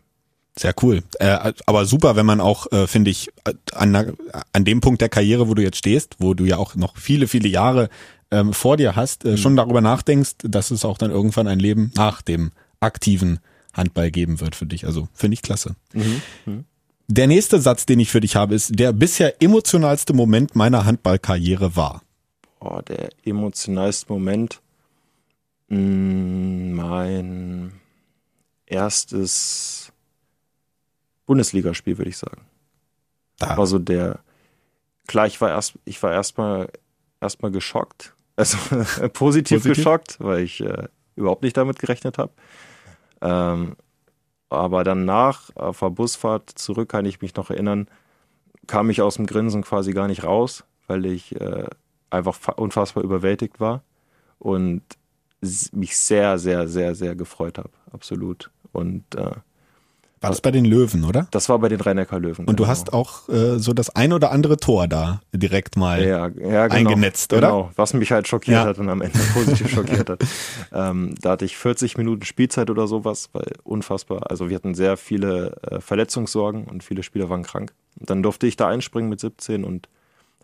Sehr 0.55 0.73
cool. 0.83 1.01
Äh, 1.19 1.53
aber 1.65 1.85
super, 1.85 2.15
wenn 2.15 2.27
man 2.27 2.39
auch, 2.39 2.71
äh, 2.71 2.85
finde 2.85 3.09
ich, 3.09 3.31
an, 3.73 4.15
an 4.51 4.65
dem 4.65 4.81
Punkt 4.81 5.01
der 5.01 5.09
Karriere, 5.09 5.49
wo 5.49 5.55
du 5.55 5.63
jetzt 5.63 5.77
stehst, 5.77 6.15
wo 6.19 6.35
du 6.35 6.45
ja 6.45 6.57
auch 6.57 6.75
noch 6.75 6.97
viele, 6.97 7.27
viele 7.27 7.47
Jahre 7.49 7.89
ähm, 8.29 8.53
vor 8.53 8.77
dir 8.77 8.95
hast, 8.95 9.25
äh, 9.25 9.37
schon 9.37 9.55
darüber 9.55 9.81
nachdenkst, 9.81 10.35
dass 10.43 10.69
es 10.69 10.85
auch 10.85 10.97
dann 10.97 11.09
irgendwann 11.09 11.47
ein 11.47 11.59
Leben 11.59 11.91
nach 11.95 12.21
dem 12.21 12.51
aktiven 12.79 13.39
Handball 13.73 14.11
geben 14.11 14.39
wird 14.41 14.55
für 14.55 14.67
dich. 14.67 14.85
Also 14.85 15.07
finde 15.13 15.33
ich 15.33 15.41
klasse. 15.41 15.75
Der 17.07 17.27
nächste 17.27 17.59
Satz, 17.59 17.85
den 17.85 17.99
ich 17.99 18.11
für 18.11 18.21
dich 18.21 18.35
habe, 18.35 18.53
ist, 18.53 18.77
der 18.77 18.93
bisher 18.93 19.41
emotionalste 19.41 20.13
Moment 20.13 20.55
meiner 20.55 20.85
Handballkarriere 20.85 21.75
war. 21.75 22.03
oh, 22.59 22.79
der 22.87 23.09
emotionalste 23.25 24.11
Moment. 24.11 24.61
Mm, 25.69 26.73
mein 26.73 27.71
erstes 28.65 29.92
Bundesligaspiel, 31.33 31.97
würde 31.97 32.09
ich 32.09 32.17
sagen. 32.17 32.41
Da. 33.39 33.57
War 33.57 33.67
so 33.67 33.79
der, 33.79 34.19
klar, 35.07 35.27
ich 35.27 35.41
war 35.41 35.49
erst, 35.49 35.75
ich 35.85 36.01
war 36.03 36.13
erstmal 36.13 36.69
erstmal 37.21 37.51
geschockt. 37.51 38.15
Also 38.35 38.57
positiv, 39.13 39.63
Positiv? 39.63 39.77
geschockt, 39.77 40.17
weil 40.19 40.41
ich 40.43 40.61
äh, 40.61 40.87
überhaupt 41.15 41.43
nicht 41.43 41.57
damit 41.57 41.79
gerechnet 41.79 42.17
habe. 42.17 42.33
Ähm, 43.21 43.75
aber 44.49 44.83
danach, 44.83 45.55
auf 45.55 45.79
der 45.79 45.91
Busfahrt 45.91 46.49
zurück, 46.51 46.89
kann 46.89 47.05
ich 47.05 47.21
mich 47.21 47.35
noch 47.35 47.49
erinnern, 47.51 47.87
kam 48.67 48.89
ich 48.89 49.01
aus 49.01 49.15
dem 49.15 49.27
Grinsen 49.27 49.63
quasi 49.63 49.93
gar 49.93 50.07
nicht 50.07 50.23
raus, 50.23 50.65
weil 50.87 51.05
ich 51.05 51.39
äh, 51.41 51.67
einfach 52.09 52.35
fa- 52.35 52.53
unfassbar 52.53 53.03
überwältigt 53.03 53.59
war 53.59 53.83
und 54.39 54.83
mich 55.73 55.97
sehr, 55.97 56.39
sehr, 56.39 56.67
sehr, 56.67 56.95
sehr 56.95 57.15
gefreut 57.15 57.57
habe. 57.57 57.71
Absolut. 57.91 58.51
Und 58.71 59.03
äh, 59.15 59.31
War 60.23 60.29
das 60.31 60.41
bei 60.41 60.51
den 60.51 60.65
Löwen, 60.65 61.03
oder? 61.03 61.27
das 61.31 61.49
war 61.49 61.59
bei 61.59 61.69
den 61.69 61.81
Rhein-Neckar-Löwen. 61.81 62.45
Und 62.45 62.59
du 62.59 62.63
genau. 62.63 62.67
hast 62.69 62.93
auch 62.93 63.29
äh, 63.29 63.59
so 63.59 63.73
das 63.73 63.95
ein 63.95 64.13
oder 64.13 64.31
andere 64.31 64.57
Tor 64.57 64.87
da 64.87 65.21
direkt 65.33 65.77
mal. 65.77 66.03
ja, 66.03 66.27
ja, 66.27 66.67
genau, 66.67 66.73
eingenetzt, 66.73 67.33
oder? 67.33 67.47
Genau, 67.47 67.71
was 67.75 67.93
mich 67.93 68.11
halt 68.11 68.27
schockiert 68.27 68.57
Ja. 68.57 68.65
hat 68.65 68.79
und 68.79 68.89
am 68.89 69.01
Ende 69.01 69.19
positiv 69.33 69.69
schockiert 69.69 70.09
hat. 70.09 70.23
Ähm, 70.71 71.15
da 71.21 71.31
hatte 71.31 71.45
ich 71.45 71.57
40 71.57 71.97
Minuten 71.97 72.23
Spielzeit 72.25 72.69
oder 72.69 72.87
sowas, 72.87 73.29
weil 73.33 73.53
unfassbar. 73.63 74.31
Also 74.31 74.49
wir 74.49 74.55
hatten 74.55 74.75
sehr 74.75 74.97
viele 74.97 75.57
äh, 75.63 75.79
Verletzungssorgen 75.81 76.65
und 76.65 76.83
viele 76.83 77.03
Spieler 77.03 77.29
waren 77.29 77.43
krank. 77.43 77.73
Und 77.99 78.09
dann 78.09 78.23
durfte 78.23 78.47
ich 78.47 78.55
da 78.55 78.67
einspringen 78.67 79.09
mit 79.09 79.19
17 79.19 79.63
und 79.63 79.87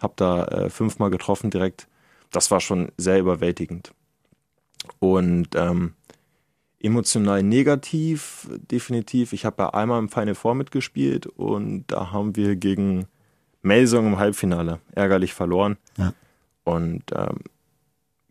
habe 0.01 0.13
da 0.15 0.45
äh, 0.45 0.69
fünfmal 0.69 1.09
getroffen 1.09 1.49
direkt. 1.49 1.87
Das 2.31 2.51
war 2.51 2.59
schon 2.59 2.91
sehr 2.97 3.19
überwältigend. 3.19 3.91
Und 4.99 5.49
ähm, 5.55 5.93
emotional 6.81 7.43
negativ, 7.43 8.47
definitiv. 8.71 9.33
Ich 9.33 9.45
habe 9.45 9.63
ja 9.63 9.69
einmal 9.71 9.99
im 9.99 10.09
Final 10.09 10.35
Four 10.35 10.55
mitgespielt 10.55 11.27
und 11.27 11.85
da 11.87 12.11
haben 12.11 12.35
wir 12.35 12.55
gegen 12.55 13.05
Melsung 13.61 14.07
im 14.07 14.19
Halbfinale 14.19 14.79
ärgerlich 14.93 15.33
verloren. 15.33 15.77
Ja. 15.97 16.13
Und 16.63 17.03
ähm, 17.13 17.39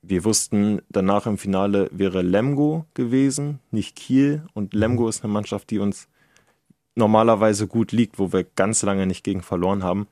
wir 0.02 0.24
wussten, 0.24 0.80
danach 0.88 1.26
im 1.26 1.38
Finale 1.38 1.88
wäre 1.92 2.22
Lemgo 2.22 2.86
gewesen, 2.94 3.58
nicht 3.70 3.96
Kiel. 3.96 4.42
Und 4.54 4.72
Lemgo 4.72 5.08
ist 5.08 5.22
eine 5.22 5.32
Mannschaft, 5.32 5.70
die 5.70 5.78
uns 5.78 6.08
normalerweise 6.94 7.66
gut 7.66 7.92
liegt, 7.92 8.18
wo 8.18 8.32
wir 8.32 8.44
ganz 8.44 8.82
lange 8.82 9.06
nicht 9.06 9.24
gegen 9.24 9.42
verloren 9.42 9.82
haben. 9.82 10.08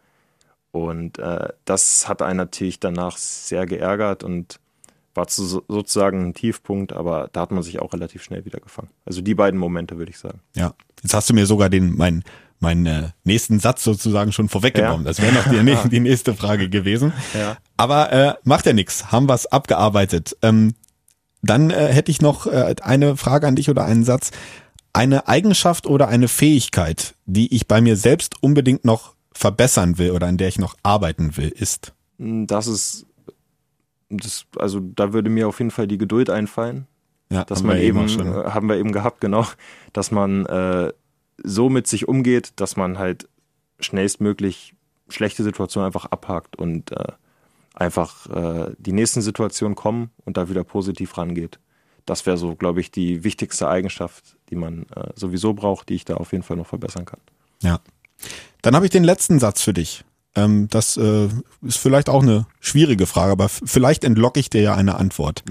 Und 0.70 1.18
äh, 1.18 1.49
das 1.64 2.09
hat 2.09 2.20
einen 2.20 2.37
natürlich 2.37 2.80
danach 2.80 3.16
sehr 3.16 3.64
geärgert 3.64 4.22
und 4.22 4.61
war 5.16 5.28
zu, 5.28 5.44
sozusagen 5.44 6.28
ein 6.28 6.34
Tiefpunkt, 6.34 6.92
aber 6.92 7.28
da 7.32 7.42
hat 7.42 7.52
man 7.52 7.62
sich 7.62 7.80
auch 7.80 7.92
relativ 7.92 8.22
schnell 8.22 8.44
wieder 8.44 8.60
gefangen. 8.60 8.90
Also 9.04 9.20
die 9.20 9.34
beiden 9.34 9.58
Momente, 9.58 9.98
würde 9.98 10.10
ich 10.10 10.18
sagen. 10.18 10.40
Ja. 10.54 10.74
Jetzt 11.02 11.14
hast 11.14 11.30
du 11.30 11.34
mir 11.34 11.46
sogar 11.46 11.70
den 11.70 11.96
meinen 11.96 12.24
meinen 12.58 12.86
äh, 12.86 13.08
nächsten 13.24 13.60
Satz 13.60 13.84
sozusagen 13.84 14.32
schon 14.32 14.48
vorweggenommen. 14.48 15.04
Ja. 15.04 15.08
Das 15.08 15.20
wäre 15.20 15.34
noch 15.34 15.48
die, 15.48 15.88
die 15.90 16.00
nächste 16.00 16.34
Frage 16.34 16.68
gewesen. 16.68 17.12
Ja. 17.34 17.58
Aber 17.76 18.12
äh, 18.12 18.34
macht 18.44 18.66
ja 18.66 18.72
nichts, 18.72 19.12
haben 19.12 19.28
wir's 19.28 19.46
abgearbeitet. 19.46 20.36
Ähm, 20.42 20.74
dann 21.42 21.70
äh, 21.70 21.92
hätte 21.92 22.10
ich 22.10 22.20
noch 22.20 22.46
äh, 22.46 22.74
eine 22.82 23.16
Frage 23.16 23.46
an 23.46 23.56
dich 23.56 23.70
oder 23.70 23.84
einen 23.84 24.04
Satz. 24.04 24.30
Eine 24.92 25.28
Eigenschaft 25.28 25.86
oder 25.86 26.08
eine 26.08 26.28
Fähigkeit, 26.28 27.14
die 27.26 27.54
ich 27.54 27.68
bei 27.68 27.82
mir 27.82 27.96
selbst 27.96 28.42
unbedingt 28.42 28.84
noch 28.84 29.14
verbessern 29.32 29.98
will 29.98 30.12
oder 30.12 30.26
an 30.26 30.38
der 30.38 30.48
ich 30.48 30.58
noch 30.58 30.76
arbeiten 30.82 31.36
will, 31.36 31.50
ist. 31.50 31.92
Das 32.18 32.66
ist, 32.66 33.04
das, 34.09 34.46
also 34.57 34.80
da 34.80 35.12
würde 35.12 35.30
mir 35.30 35.48
auf 35.48 35.59
jeden 35.59 35.70
Fall 35.70 35.86
die 35.86 35.98
Geduld 35.98 36.30
einfallen. 36.30 36.86
Ja, 37.30 37.44
dass 37.44 37.59
haben 37.59 37.66
man 37.66 37.76
wir 37.76 37.82
eben, 37.82 38.09
schon. 38.09 38.26
äh, 38.26 38.50
haben 38.50 38.68
wir 38.68 38.76
eben 38.76 38.92
gehabt, 38.92 39.20
genau, 39.20 39.46
dass 39.92 40.11
man 40.11 40.46
äh, 40.46 40.92
so 41.42 41.68
mit 41.68 41.86
sich 41.86 42.07
umgeht, 42.07 42.52
dass 42.57 42.76
man 42.76 42.98
halt 42.98 43.28
schnellstmöglich 43.80 44.74
schlechte 45.09 45.42
Situationen 45.42 45.86
einfach 45.86 46.07
abhakt 46.07 46.57
und 46.57 46.92
äh, 46.92 47.12
einfach 47.74 48.26
äh, 48.30 48.72
die 48.78 48.92
nächsten 48.92 49.22
Situationen 49.22 49.74
kommen 49.74 50.11
und 50.24 50.36
da 50.36 50.48
wieder 50.48 50.64
positiv 50.64 51.16
rangeht. 51.18 51.59
Das 52.07 52.24
wäre 52.24 52.38
so, 52.38 52.54
glaube 52.54 52.80
ich, 52.80 52.90
die 52.90 53.24
wichtigste 53.24 53.68
Eigenschaft, 53.68 54.36
die 54.50 54.57
man 54.57 54.86
äh, 54.94 55.11
sowieso 55.14 55.52
braucht, 55.52 55.88
die 55.88 55.94
ich 55.94 56.04
da 56.04 56.14
auf 56.14 56.32
jeden 56.32 56.44
Fall 56.44 56.57
noch 56.57 56.66
verbessern 56.66 57.04
kann. 57.04 57.20
Ja. 57.61 57.80
Dann 58.62 58.74
habe 58.74 58.86
ich 58.86 58.90
den 58.90 59.04
letzten 59.04 59.38
Satz 59.38 59.61
für 59.62 59.74
dich. 59.74 60.04
Ähm, 60.37 60.68
das 60.68 60.97
äh, 60.97 61.28
ist 61.62 61.78
vielleicht 61.78 62.09
auch 62.09 62.22
eine 62.22 62.47
schwierige 62.61 63.07
Frage, 63.07 63.32
aber 63.32 63.49
vielleicht 63.49 64.05
entlocke 64.05 64.39
ich 64.39 64.51
dir 64.51 64.61
ja 64.61 64.74
eine 64.74 64.97
Antwort. 64.97 65.43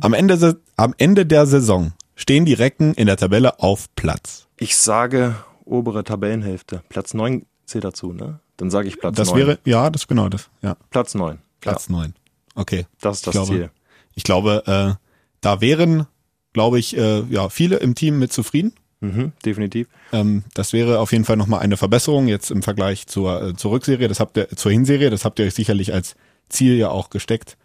Am, 0.00 0.12
Ende, 0.12 0.60
am 0.76 0.94
Ende 0.98 1.24
der 1.24 1.46
Saison 1.46 1.92
stehen 2.16 2.44
die 2.44 2.54
Recken 2.54 2.92
in 2.94 3.06
der 3.06 3.16
Tabelle 3.16 3.60
auf 3.60 3.86
Platz. 3.94 4.46
Ich 4.58 4.76
sage 4.76 5.36
obere 5.64 6.04
Tabellenhälfte. 6.04 6.82
Platz 6.88 7.14
9 7.14 7.46
zählt 7.64 7.84
dazu, 7.84 8.12
ne? 8.12 8.40
Dann 8.56 8.70
sage 8.70 8.88
ich 8.88 8.98
Platz 8.98 9.16
Das 9.16 9.30
9. 9.30 9.38
wäre, 9.38 9.58
ja, 9.64 9.90
das 9.90 10.08
genau 10.08 10.28
das. 10.28 10.48
Ja, 10.62 10.76
Platz 10.90 11.14
9. 11.14 11.38
Platz 11.60 11.88
neun. 11.88 12.14
Okay. 12.54 12.86
Das 13.00 13.16
ist 13.16 13.26
das 13.26 13.34
ich 13.34 13.40
glaube, 13.40 13.52
Ziel. 13.52 13.70
Ich 14.14 14.22
glaube, 14.22 14.62
äh, 14.66 14.94
da 15.40 15.60
wären, 15.60 16.06
glaube 16.52 16.78
ich, 16.78 16.96
äh, 16.96 17.22
ja, 17.28 17.48
viele 17.48 17.76
im 17.76 17.94
Team 17.94 18.18
mit 18.18 18.32
zufrieden. 18.32 18.72
Mhm, 19.00 19.32
definitiv. 19.44 19.88
Ähm, 20.12 20.44
das 20.54 20.72
wäre 20.72 20.98
auf 21.00 21.12
jeden 21.12 21.24
Fall 21.24 21.36
nochmal 21.36 21.60
eine 21.60 21.76
Verbesserung 21.76 22.28
jetzt 22.28 22.50
im 22.50 22.62
Vergleich 22.62 23.06
zur, 23.06 23.42
äh, 23.42 23.54
zur 23.54 23.72
Rückserie, 23.72 24.08
das 24.08 24.20
habt 24.20 24.36
ihr, 24.36 24.48
zur 24.48 24.72
Hinserie, 24.72 25.10
das 25.10 25.24
habt 25.24 25.38
ihr 25.38 25.44
euch 25.44 25.54
sicherlich 25.54 25.92
als 25.92 26.16
Ziel 26.48 26.76
ja 26.76 26.88
auch 26.88 27.10
gesteckt. 27.10 27.56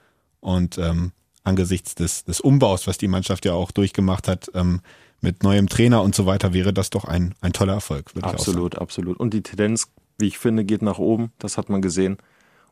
Und 0.41 0.77
ähm, 0.77 1.11
angesichts 1.43 1.95
des, 1.95 2.25
des 2.25 2.41
Umbaus, 2.41 2.87
was 2.87 2.97
die 2.97 3.07
Mannschaft 3.07 3.45
ja 3.45 3.53
auch 3.53 3.71
durchgemacht 3.71 4.27
hat, 4.27 4.51
ähm, 4.53 4.81
mit 5.21 5.43
neuem 5.43 5.69
Trainer 5.69 6.01
und 6.01 6.15
so 6.15 6.25
weiter, 6.25 6.53
wäre 6.53 6.73
das 6.73 6.89
doch 6.89 7.05
ein, 7.05 7.35
ein 7.41 7.53
toller 7.53 7.73
Erfolg, 7.73 8.15
würde 8.15 8.27
ich 8.27 8.33
auch 8.33 8.39
sagen. 8.39 8.49
Absolut, 8.49 8.77
absolut. 8.77 9.19
Und 9.19 9.33
die 9.33 9.43
Tendenz, 9.43 9.87
wie 10.17 10.27
ich 10.27 10.39
finde, 10.39 10.65
geht 10.65 10.81
nach 10.81 10.97
oben. 10.97 11.31
Das 11.37 11.57
hat 11.57 11.69
man 11.69 11.81
gesehen. 11.81 12.17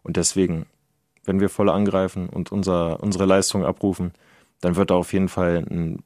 Und 0.02 0.18
deswegen, 0.18 0.66
wenn 1.26 1.40
wir 1.40 1.50
voll 1.50 1.70
angreifen 1.70 2.28
und 2.28 2.52
unser, 2.52 3.02
unsere 3.04 3.26
Leistung 3.26 3.64
abrufen, 3.64 4.14
dann 4.62 4.76
wird 4.76 4.90
da 4.90 4.96
auf 4.96 5.14
jeden 5.14 5.30
Fall 5.30 5.64
ein 5.70 6.00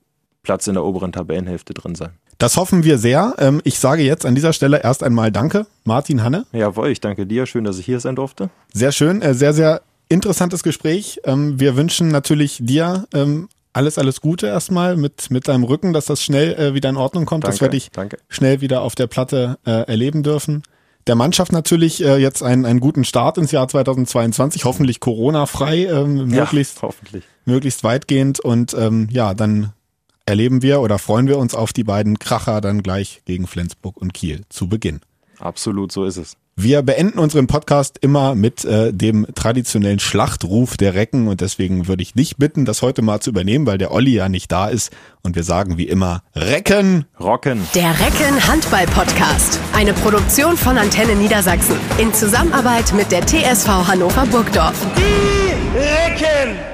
Platz 0.43 0.67
in 0.67 0.73
der 0.73 0.83
oberen 0.83 1.13
Tabellenhälfte 1.13 1.73
drin 1.73 1.95
sein. 1.95 2.11
Das 2.37 2.57
hoffen 2.57 2.83
wir 2.83 2.97
sehr. 2.97 3.35
Ähm, 3.37 3.61
ich 3.63 3.79
sage 3.79 4.03
jetzt 4.03 4.25
an 4.25 4.35
dieser 4.35 4.53
Stelle 4.53 4.83
erst 4.83 5.03
einmal 5.03 5.31
Danke, 5.31 5.65
Martin 5.85 6.23
Hanne. 6.23 6.45
Jawohl, 6.51 6.89
ich 6.89 6.99
danke 7.01 7.25
dir. 7.25 7.45
Schön, 7.45 7.63
dass 7.63 7.77
ich 7.79 7.85
hier 7.85 7.99
sein 7.99 8.15
durfte. 8.15 8.49
Sehr 8.73 8.91
schön, 8.91 9.21
äh, 9.21 9.33
sehr, 9.33 9.53
sehr 9.53 9.81
interessantes 10.09 10.63
Gespräch. 10.63 11.21
Ähm, 11.23 11.59
wir 11.59 11.75
wünschen 11.75 12.09
natürlich 12.09 12.57
dir 12.61 13.05
ähm, 13.13 13.47
alles, 13.71 13.97
alles 13.97 14.21
Gute 14.21 14.47
erstmal 14.47 14.97
mit, 14.97 15.31
mit 15.31 15.47
deinem 15.47 15.63
Rücken, 15.63 15.93
dass 15.93 16.05
das 16.05 16.21
schnell 16.21 16.53
äh, 16.53 16.73
wieder 16.73 16.89
in 16.89 16.97
Ordnung 16.97 17.25
kommt, 17.25 17.43
Danke, 17.45 17.53
dass 17.55 17.61
wir 17.61 17.69
dich 17.69 17.89
danke. 17.91 18.17
schnell 18.29 18.61
wieder 18.61 18.81
auf 18.81 18.95
der 18.95 19.07
Platte 19.07 19.57
äh, 19.65 19.71
erleben 19.87 20.21
dürfen. 20.23 20.63
Der 21.07 21.15
Mannschaft 21.15 21.51
natürlich 21.51 21.99
jetzt 21.99 22.41
einen, 22.43 22.65
einen 22.65 22.79
guten 22.79 23.03
Start 23.03 23.37
ins 23.37 23.51
Jahr 23.51 23.67
2022, 23.67 24.63
hoffentlich 24.63 25.01
Corona-frei, 25.01 25.87
möglichst, 26.05 26.77
Ja, 26.77 26.81
hoffentlich. 26.83 27.25
möglichst 27.43 27.83
weitgehend 27.83 28.39
und 28.39 28.73
ja, 29.11 29.33
dann 29.33 29.73
erleben 30.25 30.61
wir 30.61 30.81
oder 30.81 30.99
freuen 30.99 31.27
wir 31.27 31.37
uns 31.37 31.55
auf 31.55 31.73
die 31.73 31.83
beiden 31.83 32.19
Kracher 32.19 32.61
dann 32.61 32.83
gleich 32.83 33.21
gegen 33.25 33.47
Flensburg 33.47 33.97
und 33.97 34.13
Kiel 34.13 34.41
zu 34.49 34.67
Beginn. 34.67 35.01
Absolut, 35.39 35.91
so 35.91 36.05
ist 36.05 36.17
es. 36.17 36.37
Wir 36.55 36.83
beenden 36.83 37.17
unseren 37.17 37.47
Podcast 37.47 37.97
immer 38.01 38.35
mit 38.35 38.63
äh, 38.63 38.93
dem 38.93 39.25
traditionellen 39.33 39.97
Schlachtruf 39.97 40.77
der 40.77 40.93
Recken 40.93 41.27
und 41.27 41.41
deswegen 41.41 41.87
würde 41.87 42.03
ich 42.03 42.13
dich 42.13 42.37
bitten, 42.37 42.63
das 42.63 42.83
heute 42.83 43.01
mal 43.01 43.19
zu 43.21 43.31
übernehmen, 43.31 43.65
weil 43.65 43.79
der 43.79 43.91
Olli 43.91 44.13
ja 44.13 44.29
nicht 44.29 44.51
da 44.51 44.67
ist 44.67 44.91
und 45.23 45.35
wir 45.35 45.43
sagen 45.43 45.79
wie 45.79 45.87
immer 45.87 46.21
Recken. 46.35 47.05
Rocken. 47.19 47.59
Der 47.73 47.89
Recken 47.99 48.47
Handball 48.47 48.85
Podcast. 48.85 49.59
Eine 49.73 49.93
Produktion 49.93 50.55
von 50.55 50.77
Antenne 50.77 51.15
Niedersachsen. 51.15 51.75
In 51.97 52.13
Zusammenarbeit 52.13 52.93
mit 52.93 53.11
der 53.11 53.25
TSV 53.25 53.67
Hannover 53.87 54.27
Burgdorf. 54.27 54.75
Die 54.95 55.77
Recken! 55.77 56.72